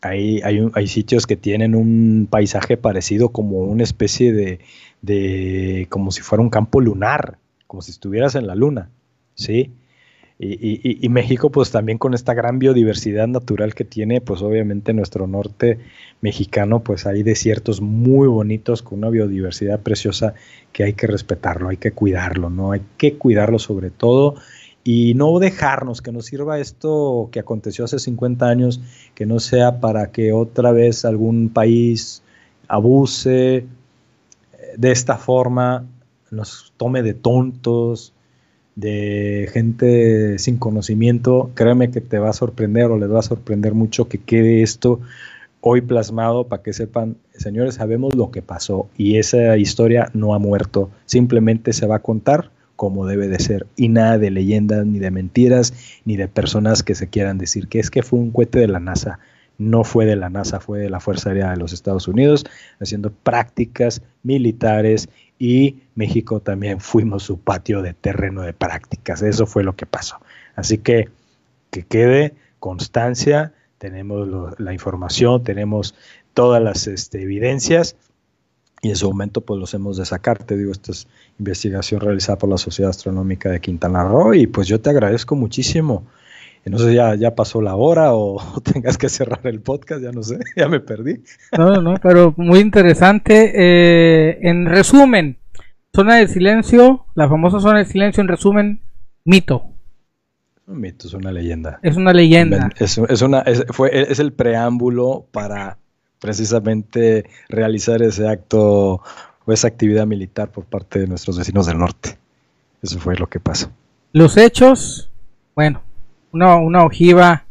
hay, 0.06 0.42
hay, 0.42 0.88
sitios 0.88 1.26
que 1.26 1.36
tienen 1.36 1.74
un 1.74 2.28
paisaje 2.30 2.78
parecido 2.78 3.30
como 3.30 3.60
una 3.60 3.84
especie 3.84 4.34
de, 4.34 4.60
de, 5.02 5.88
como 5.90 6.12
si 6.12 6.22
fuera 6.22 6.44
un 6.44 6.52
campo 6.52 6.80
lunar, 6.80 7.40
como 7.66 7.82
si 7.82 7.90
estuvieras 7.90 8.36
en 8.36 8.46
la 8.46 8.54
luna, 8.54 8.92
¿sí? 9.34 9.72
Y, 10.38 11.08
México, 11.08 11.50
pues 11.50 11.72
también 11.72 11.98
con 11.98 12.14
esta 12.14 12.34
gran 12.34 12.60
biodiversidad 12.60 13.26
natural 13.26 13.74
que 13.74 13.86
tiene, 13.86 14.20
pues 14.20 14.42
obviamente 14.42 14.94
nuestro 14.94 15.28
norte 15.28 15.80
mexicano, 16.20 16.82
pues 16.82 17.06
hay 17.06 17.24
desiertos 17.24 17.80
muy 17.80 18.28
bonitos 18.28 18.82
con 18.82 18.98
una 18.98 19.10
biodiversidad 19.10 19.80
preciosa 19.80 20.34
que 20.74 20.84
hay 20.84 20.94
que 20.94 21.08
respetarlo, 21.08 21.70
hay 21.70 21.78
que 21.78 21.94
cuidarlo, 21.94 22.50
¿no? 22.50 22.74
Hay 22.74 22.82
que 22.98 23.18
cuidarlo 23.18 23.60
sobre 23.60 23.92
todo 23.92 24.36
y 24.84 25.14
no 25.16 25.40
dejarnos 25.40 26.02
que 26.02 26.12
nos 26.12 26.26
sirva 26.26 26.60
esto 26.60 27.30
que 27.32 27.40
aconteció 27.40 27.86
hace 27.86 27.98
50 27.98 28.46
años, 28.46 28.82
que 29.16 29.26
no 29.26 29.40
sea 29.40 29.80
para 29.80 30.12
que 30.12 30.34
otra 30.34 30.72
vez 30.72 31.06
algún 31.06 31.50
país 31.50 32.22
abuse 32.68 33.56
eh, 33.58 33.66
de 34.78 34.92
esta 34.92 35.18
forma, 35.18 35.86
nos 36.30 36.74
tome 36.78 37.04
de 37.04 37.14
tontos, 37.14 38.14
de 38.76 39.50
gente 39.54 40.38
sin 40.38 40.58
conocimiento, 40.58 41.52
créeme 41.56 41.92
que 41.92 42.02
te 42.02 42.20
va 42.20 42.30
a 42.30 42.34
sorprender 42.34 42.86
o 42.86 42.98
les 42.98 43.12
va 43.12 43.20
a 43.20 43.24
sorprender 43.24 43.74
mucho 43.74 44.08
que 44.08 44.18
quede 44.18 44.62
esto 44.62 45.00
hoy 45.68 45.82
plasmado 45.82 46.48
para 46.48 46.62
que 46.62 46.74
sepan, 46.74 47.18
señores, 47.34 47.76
sabemos 47.76 48.14
lo 48.14 48.30
que 48.30 48.44
pasó 48.44 48.88
y 48.98 49.18
esa 49.18 49.58
historia 49.58 50.12
no 50.14 50.36
ha 50.36 50.40
muerto, 50.40 50.92
simplemente 51.06 51.74
se 51.74 51.88
va 51.88 51.96
a 51.96 52.02
contar 52.04 52.52
como 52.76 53.08
debe 53.08 53.28
de 53.28 53.40
ser 53.40 53.66
y 53.76 53.90
nada 53.90 54.18
de 54.18 54.30
leyendas 54.30 54.86
ni 54.86 55.00
de 55.00 55.10
mentiras 55.10 55.74
ni 56.06 56.18
de 56.18 56.28
personas 56.28 56.84
que 56.84 56.94
se 56.94 57.08
quieran 57.08 57.38
decir 57.38 57.68
que 57.68 57.80
es 57.80 57.90
que 57.90 58.04
fue 58.04 58.20
un 58.20 58.32
cohete 58.32 58.60
de 58.60 58.68
la 58.68 58.80
NASA. 58.80 59.20
No 59.58 59.84
fue 59.84 60.06
de 60.06 60.16
la 60.16 60.30
NASA, 60.30 60.60
fue 60.60 60.80
de 60.80 60.90
la 60.90 61.00
Fuerza 61.00 61.30
Aérea 61.30 61.52
de 61.52 61.58
los 61.58 61.74
Estados 61.74 62.08
Unidos 62.08 62.46
haciendo 62.80 63.12
prácticas 63.12 64.02
militares 64.24 65.10
y 65.40 65.78
México 65.96 66.40
también 66.40 66.80
fuimos 66.82 67.24
su 67.24 67.40
patio 67.40 67.82
de 67.82 67.94
terreno 67.94 68.42
de 68.42 68.54
prácticas. 68.54 69.22
Eso 69.22 69.46
fue 69.46 69.64
lo 69.64 69.76
que 69.76 69.86
pasó. 69.86 70.18
Así 70.56 70.78
que 70.78 71.10
que 71.76 71.84
quede 71.84 72.34
constancia, 72.60 73.54
tenemos 73.78 74.58
la 74.60 74.72
información, 74.72 75.44
tenemos 75.44 75.94
todas 76.34 76.64
las 76.64 76.88
este, 76.88 77.22
evidencias 77.22 77.98
y 78.82 78.90
en 78.90 78.96
su 78.96 79.10
momento 79.10 79.42
pues 79.42 79.60
los 79.60 79.74
hemos 79.74 79.98
de 79.98 80.06
sacar. 80.06 80.44
Te 80.44 80.56
digo, 80.56 80.72
esta 80.72 80.92
es 80.92 81.08
investigación 81.38 82.00
realizada 82.00 82.38
por 82.38 82.50
la 82.50 82.58
Sociedad 82.58 82.92
Astronómica 82.92 83.50
de 83.50 83.60
Quintana 83.60 84.04
Roo 84.04 84.34
y 84.34 84.48
pues 84.48 84.68
yo 84.68 84.80
te 84.80 84.90
agradezco 84.90 85.36
muchísimo. 85.36 86.06
Y 86.66 86.72
no 86.72 86.80
sé, 86.80 86.96
ya, 86.96 87.14
ya 87.14 87.36
pasó 87.36 87.62
la 87.62 87.76
hora 87.76 88.14
o, 88.14 88.42
tengas 88.74 88.98
que 88.98 89.08
cerrar 89.08 89.46
el 89.46 89.62
podcast, 89.62 90.02
ya 90.02 90.12
no 90.12 90.24
sé, 90.24 90.40
ya 90.56 90.68
me 90.68 90.80
perdí. 90.80 91.24
No, 91.56 91.82
no, 91.82 91.96
pero 92.02 92.34
muy 92.38 92.60
interesante. 92.60 93.52
Eh, 93.54 94.40
en 94.42 94.66
resumen, 94.66 95.38
zona 95.94 96.16
de 96.16 96.28
silencio, 96.28 97.06
la 97.14 97.30
famosa 97.30 97.60
zona 97.60 97.80
de 97.80 97.86
silencio, 97.86 98.22
en 98.22 98.28
resumen, 98.28 98.82
mito. 99.24 99.70
Un 100.66 100.82
mito, 100.82 101.08
es 101.08 101.14
una 101.14 101.32
leyenda. 101.32 101.80
Es 101.84 101.96
una 101.96 102.12
leyenda. 102.12 102.70
Es, 102.80 102.98
es 102.98 103.22
una, 103.22 103.42
es, 103.42 103.64
fue, 103.70 103.92
es 104.12 104.18
el 104.18 104.34
preámbulo 104.34 105.28
para 105.32 105.78
precisamente 106.20 107.26
realizar 107.48 108.02
ese 108.02 108.28
acto 108.28 109.04
o 109.46 109.54
esa 109.54 109.68
actividad 109.68 110.08
militar 110.08 110.50
por 110.50 110.66
parte 110.66 110.98
de 110.98 111.08
nuestros 111.08 111.38
vecinos 111.38 111.68
del 111.68 111.78
norte. 111.78 112.18
Eso 112.82 112.98
fue 113.00 113.16
lo 113.16 113.28
que 113.28 113.40
pasó. 113.40 113.70
Los 114.12 114.38
hechos, 114.38 115.12
bueno, 115.56 115.84
una, 116.36 116.58
una 116.58 116.84
ojiva 116.84 117.46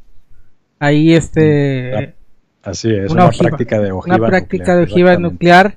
ahí 0.78 1.12
este... 1.12 2.14
Así 2.62 2.90
es, 2.94 3.10
una, 3.10 3.28
práctica 3.30 3.78
de 3.78 3.92
ojiva 3.92 4.16
Una 4.16 4.26
práctica 4.26 4.74
de 4.76 4.84
ojiva 4.84 5.16
nuclear 5.18 5.76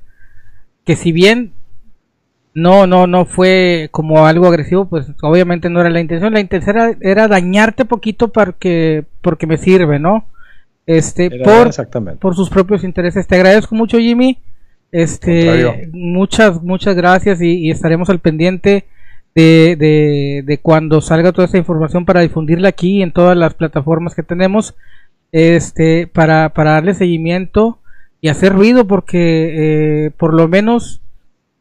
que 0.85 0.95
si 0.95 1.11
bien 1.11 1.51
no, 2.53 2.87
no, 2.87 3.07
no 3.07 3.25
fue 3.25 3.89
como 3.91 4.25
algo 4.25 4.47
agresivo, 4.47 4.87
pues 4.87 5.05
obviamente 5.21 5.69
no 5.69 5.81
era 5.81 5.89
la 5.89 5.99
intención. 5.99 6.33
La 6.33 6.39
intención 6.39 6.77
era, 6.77 6.97
era 7.01 7.27
dañarte 7.27 7.85
poquito 7.85 8.29
porque, 8.29 9.05
porque 9.21 9.47
me 9.47 9.57
sirve, 9.57 9.99
¿no? 9.99 10.25
este 10.87 11.29
por, 11.43 11.69
por 12.17 12.35
sus 12.35 12.49
propios 12.49 12.83
intereses. 12.83 13.27
Te 13.27 13.35
agradezco 13.35 13.75
mucho, 13.75 13.99
Jimmy. 13.99 14.39
Este, 14.91 15.89
muchas, 15.91 16.63
muchas 16.63 16.95
gracias 16.95 17.41
y, 17.41 17.69
estaremos 17.69 18.09
al 18.09 18.19
pendiente 18.19 18.85
de, 19.45 20.43
de, 20.45 20.57
cuando 20.57 20.99
salga 21.01 21.31
toda 21.31 21.45
esta 21.45 21.57
información 21.57 22.05
para 22.05 22.21
difundirla 22.21 22.69
aquí 22.69 23.01
en 23.03 23.11
todas 23.11 23.37
las 23.37 23.53
plataformas 23.53 24.15
que 24.15 24.23
tenemos, 24.23 24.75
este, 25.31 26.07
para, 26.07 26.49
para 26.49 26.71
darle 26.71 26.93
seguimiento 26.93 27.79
y 28.19 28.29
hacer 28.29 28.53
ruido 28.53 28.87
porque 28.87 30.05
eh, 30.05 30.11
por 30.11 30.33
lo 30.33 30.47
menos 30.47 31.01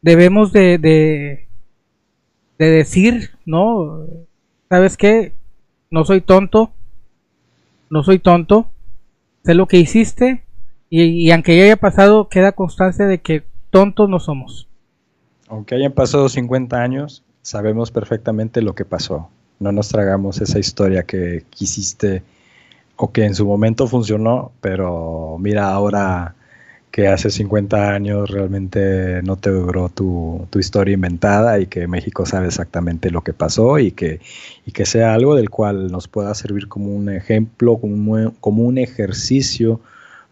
debemos 0.01 0.51
de, 0.51 0.79
de, 0.79 1.47
de 2.57 2.65
decir, 2.65 3.31
¿no? 3.45 4.05
¿Sabes 4.69 4.97
qué? 4.97 5.33
No 5.91 6.03
soy 6.03 6.21
tonto, 6.21 6.71
no 7.89 8.03
soy 8.03 8.17
tonto, 8.19 8.71
sé 9.43 9.53
lo 9.53 9.67
que 9.67 9.77
hiciste 9.77 10.43
y, 10.89 11.29
aunque 11.31 11.55
ya 11.55 11.63
haya 11.63 11.75
pasado, 11.75 12.27
queda 12.29 12.53
constancia 12.53 13.05
de 13.05 13.19
que 13.19 13.43
tontos 13.69 14.09
no 14.09 14.19
somos. 14.19 14.67
Aunque 15.47 15.75
hayan 15.75 15.91
pasado 15.91 16.27
50 16.27 16.81
años, 16.81 17.23
sabemos 17.47 17.91
perfectamente 17.91 18.61
lo 18.61 18.75
que 18.75 18.83
pasó. 18.83 19.29
No 19.59 19.71
nos 19.71 19.87
tragamos 19.87 20.41
esa 20.41 20.59
historia 20.59 21.03
que 21.03 21.45
quisiste 21.49 22.21
o 22.97 23.13
que 23.13 23.23
en 23.23 23.35
su 23.35 23.45
momento 23.45 23.87
funcionó, 23.87 24.51
pero 24.59 25.37
mira 25.39 25.69
ahora 25.69 26.35
que 26.91 27.07
hace 27.07 27.29
50 27.29 27.93
años 27.93 28.29
realmente 28.29 29.21
no 29.23 29.37
te 29.37 29.49
duró 29.49 29.87
tu, 29.87 30.45
historia 30.59 30.95
inventada 30.95 31.57
y 31.61 31.67
que 31.67 31.87
México 31.87 32.25
sabe 32.25 32.47
exactamente 32.47 33.11
lo 33.11 33.21
que 33.21 33.31
pasó 33.31 33.79
y 33.79 33.91
que, 33.91 34.19
sea 34.83 35.13
algo 35.13 35.33
del 35.35 35.49
cual 35.49 35.89
nos 35.89 36.09
pueda 36.09 36.35
servir 36.35 36.67
como 36.67 36.93
un 36.93 37.07
ejemplo, 37.07 37.77
como 37.77 37.93
un, 37.93 38.31
como 38.41 38.63
un 38.63 38.77
ejercicio 38.77 39.79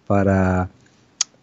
para, 0.06 0.68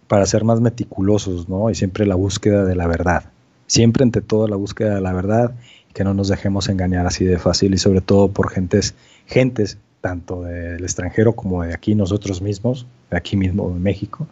para 0.07 0.27
ser 0.27 0.45
más 0.45 0.61
meticulosos, 0.61 1.49
¿no? 1.49 1.71
Y 1.71 1.75
siempre 1.75 2.05
la 2.05 2.15
búsqueda 2.15 2.67
de 2.67 2.75
la 2.75 2.87
verdad. 2.87 3.32
Siempre 3.73 4.05
entre 4.05 4.21
todo 4.21 4.49
la 4.49 4.57
búsqueda 4.57 4.97
de 4.97 5.01
la 5.01 5.15
verdad 5.15 5.55
que 5.95 6.05
no 6.05 6.13
nos 6.13 6.29
dejemos 6.29 6.69
engañar 6.69 7.07
así 7.07 7.25
de 7.25 7.39
fácil 7.39 7.73
y 7.73 7.79
sobre 7.79 8.03
todo 8.03 8.29
por 8.31 8.51
gentes, 8.51 8.95
gentes 9.25 9.79
tanto 10.03 10.43
del 10.43 10.83
extranjero 10.83 11.33
como 11.33 11.63
de 11.63 11.73
aquí 11.73 11.95
nosotros 11.95 12.43
mismos, 12.43 12.87
de 13.11 13.17
aquí 13.17 13.35
mismo 13.35 13.71
en 13.71 13.83
México, 13.83 14.27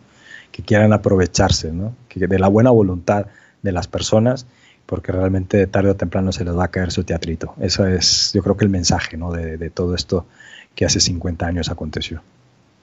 que 0.53 0.63
quieran 0.63 0.93
aprovecharse 0.93 1.73
¿no? 1.73 1.95
que 2.07 2.27
de 2.27 2.39
la 2.39 2.49
buena 2.49 2.69
voluntad 2.69 3.29
de 3.63 3.73
las 3.73 3.89
personas, 3.89 4.45
porque 4.85 5.11
realmente 5.11 5.57
de 5.57 5.67
tarde 5.67 5.93
o 5.93 5.97
temprano 5.97 6.33
se 6.33 6.45
les 6.45 6.55
va 6.55 6.65
a 6.65 6.69
caer 6.69 6.93
su 6.93 7.05
teatrito. 7.05 7.55
Eso 7.63 7.87
es, 7.87 8.33
yo 8.35 8.43
creo 8.43 8.59
que 8.59 8.67
el 8.67 8.71
mensaje 8.71 9.17
¿no? 9.17 9.33
de, 9.33 9.57
de 9.57 9.71
todo 9.71 9.95
esto 9.95 10.27
que 10.75 10.85
hace 10.85 11.01
50 11.01 11.47
años 11.47 11.71
aconteció. 11.71 12.21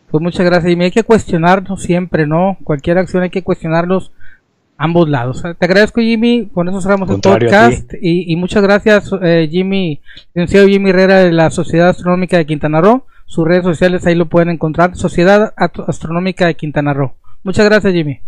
Pues 0.09 0.23
muchas 0.23 0.43
gracias. 0.43 0.75
Y 0.75 0.81
hay 0.81 0.89
que 0.89 1.03
cuestionarnos 1.03 1.83
siempre, 1.83 2.25
¿no? 2.25 2.57
Cualquier 2.63 2.97
acción 2.97 3.21
hay 3.21 3.29
que 3.29 3.43
cuestionarlos 3.43 4.11
ambos 4.77 5.09
lados. 5.09 5.41
Te 5.41 5.65
agradezco, 5.65 6.01
Jimmy. 6.01 6.49
Con 6.53 6.69
eso 6.69 6.81
cerramos 6.81 7.09
el 7.09 7.19
podcast. 7.19 7.93
Y, 8.01 8.31
y, 8.31 8.35
muchas 8.35 8.63
gracias, 8.63 9.11
eh, 9.21 9.47
Jimmy, 9.51 10.01
licenciado 10.33 10.67
Jimmy 10.67 10.91
Herrera 10.91 11.19
de 11.19 11.31
la 11.31 11.49
Sociedad 11.49 11.89
Astronómica 11.89 12.37
de 12.37 12.45
Quintana 12.45 12.81
Roo. 12.81 13.05
Sus 13.25 13.45
redes 13.45 13.63
sociales 13.63 14.05
ahí 14.05 14.15
lo 14.15 14.27
pueden 14.27 14.49
encontrar. 14.49 14.95
Sociedad 14.95 15.53
Astronómica 15.57 16.47
de 16.47 16.55
Quintana 16.55 16.93
Roo. 16.93 17.13
Muchas 17.43 17.65
gracias, 17.65 17.93
Jimmy. 17.93 18.21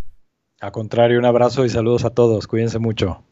A 0.62 0.72
contrario, 0.72 1.20
un 1.20 1.26
abrazo 1.26 1.64
y 1.64 1.70
saludos 1.70 2.04
a 2.04 2.10
todos. 2.10 2.48
Cuídense 2.48 2.80
mucho. 2.80 3.24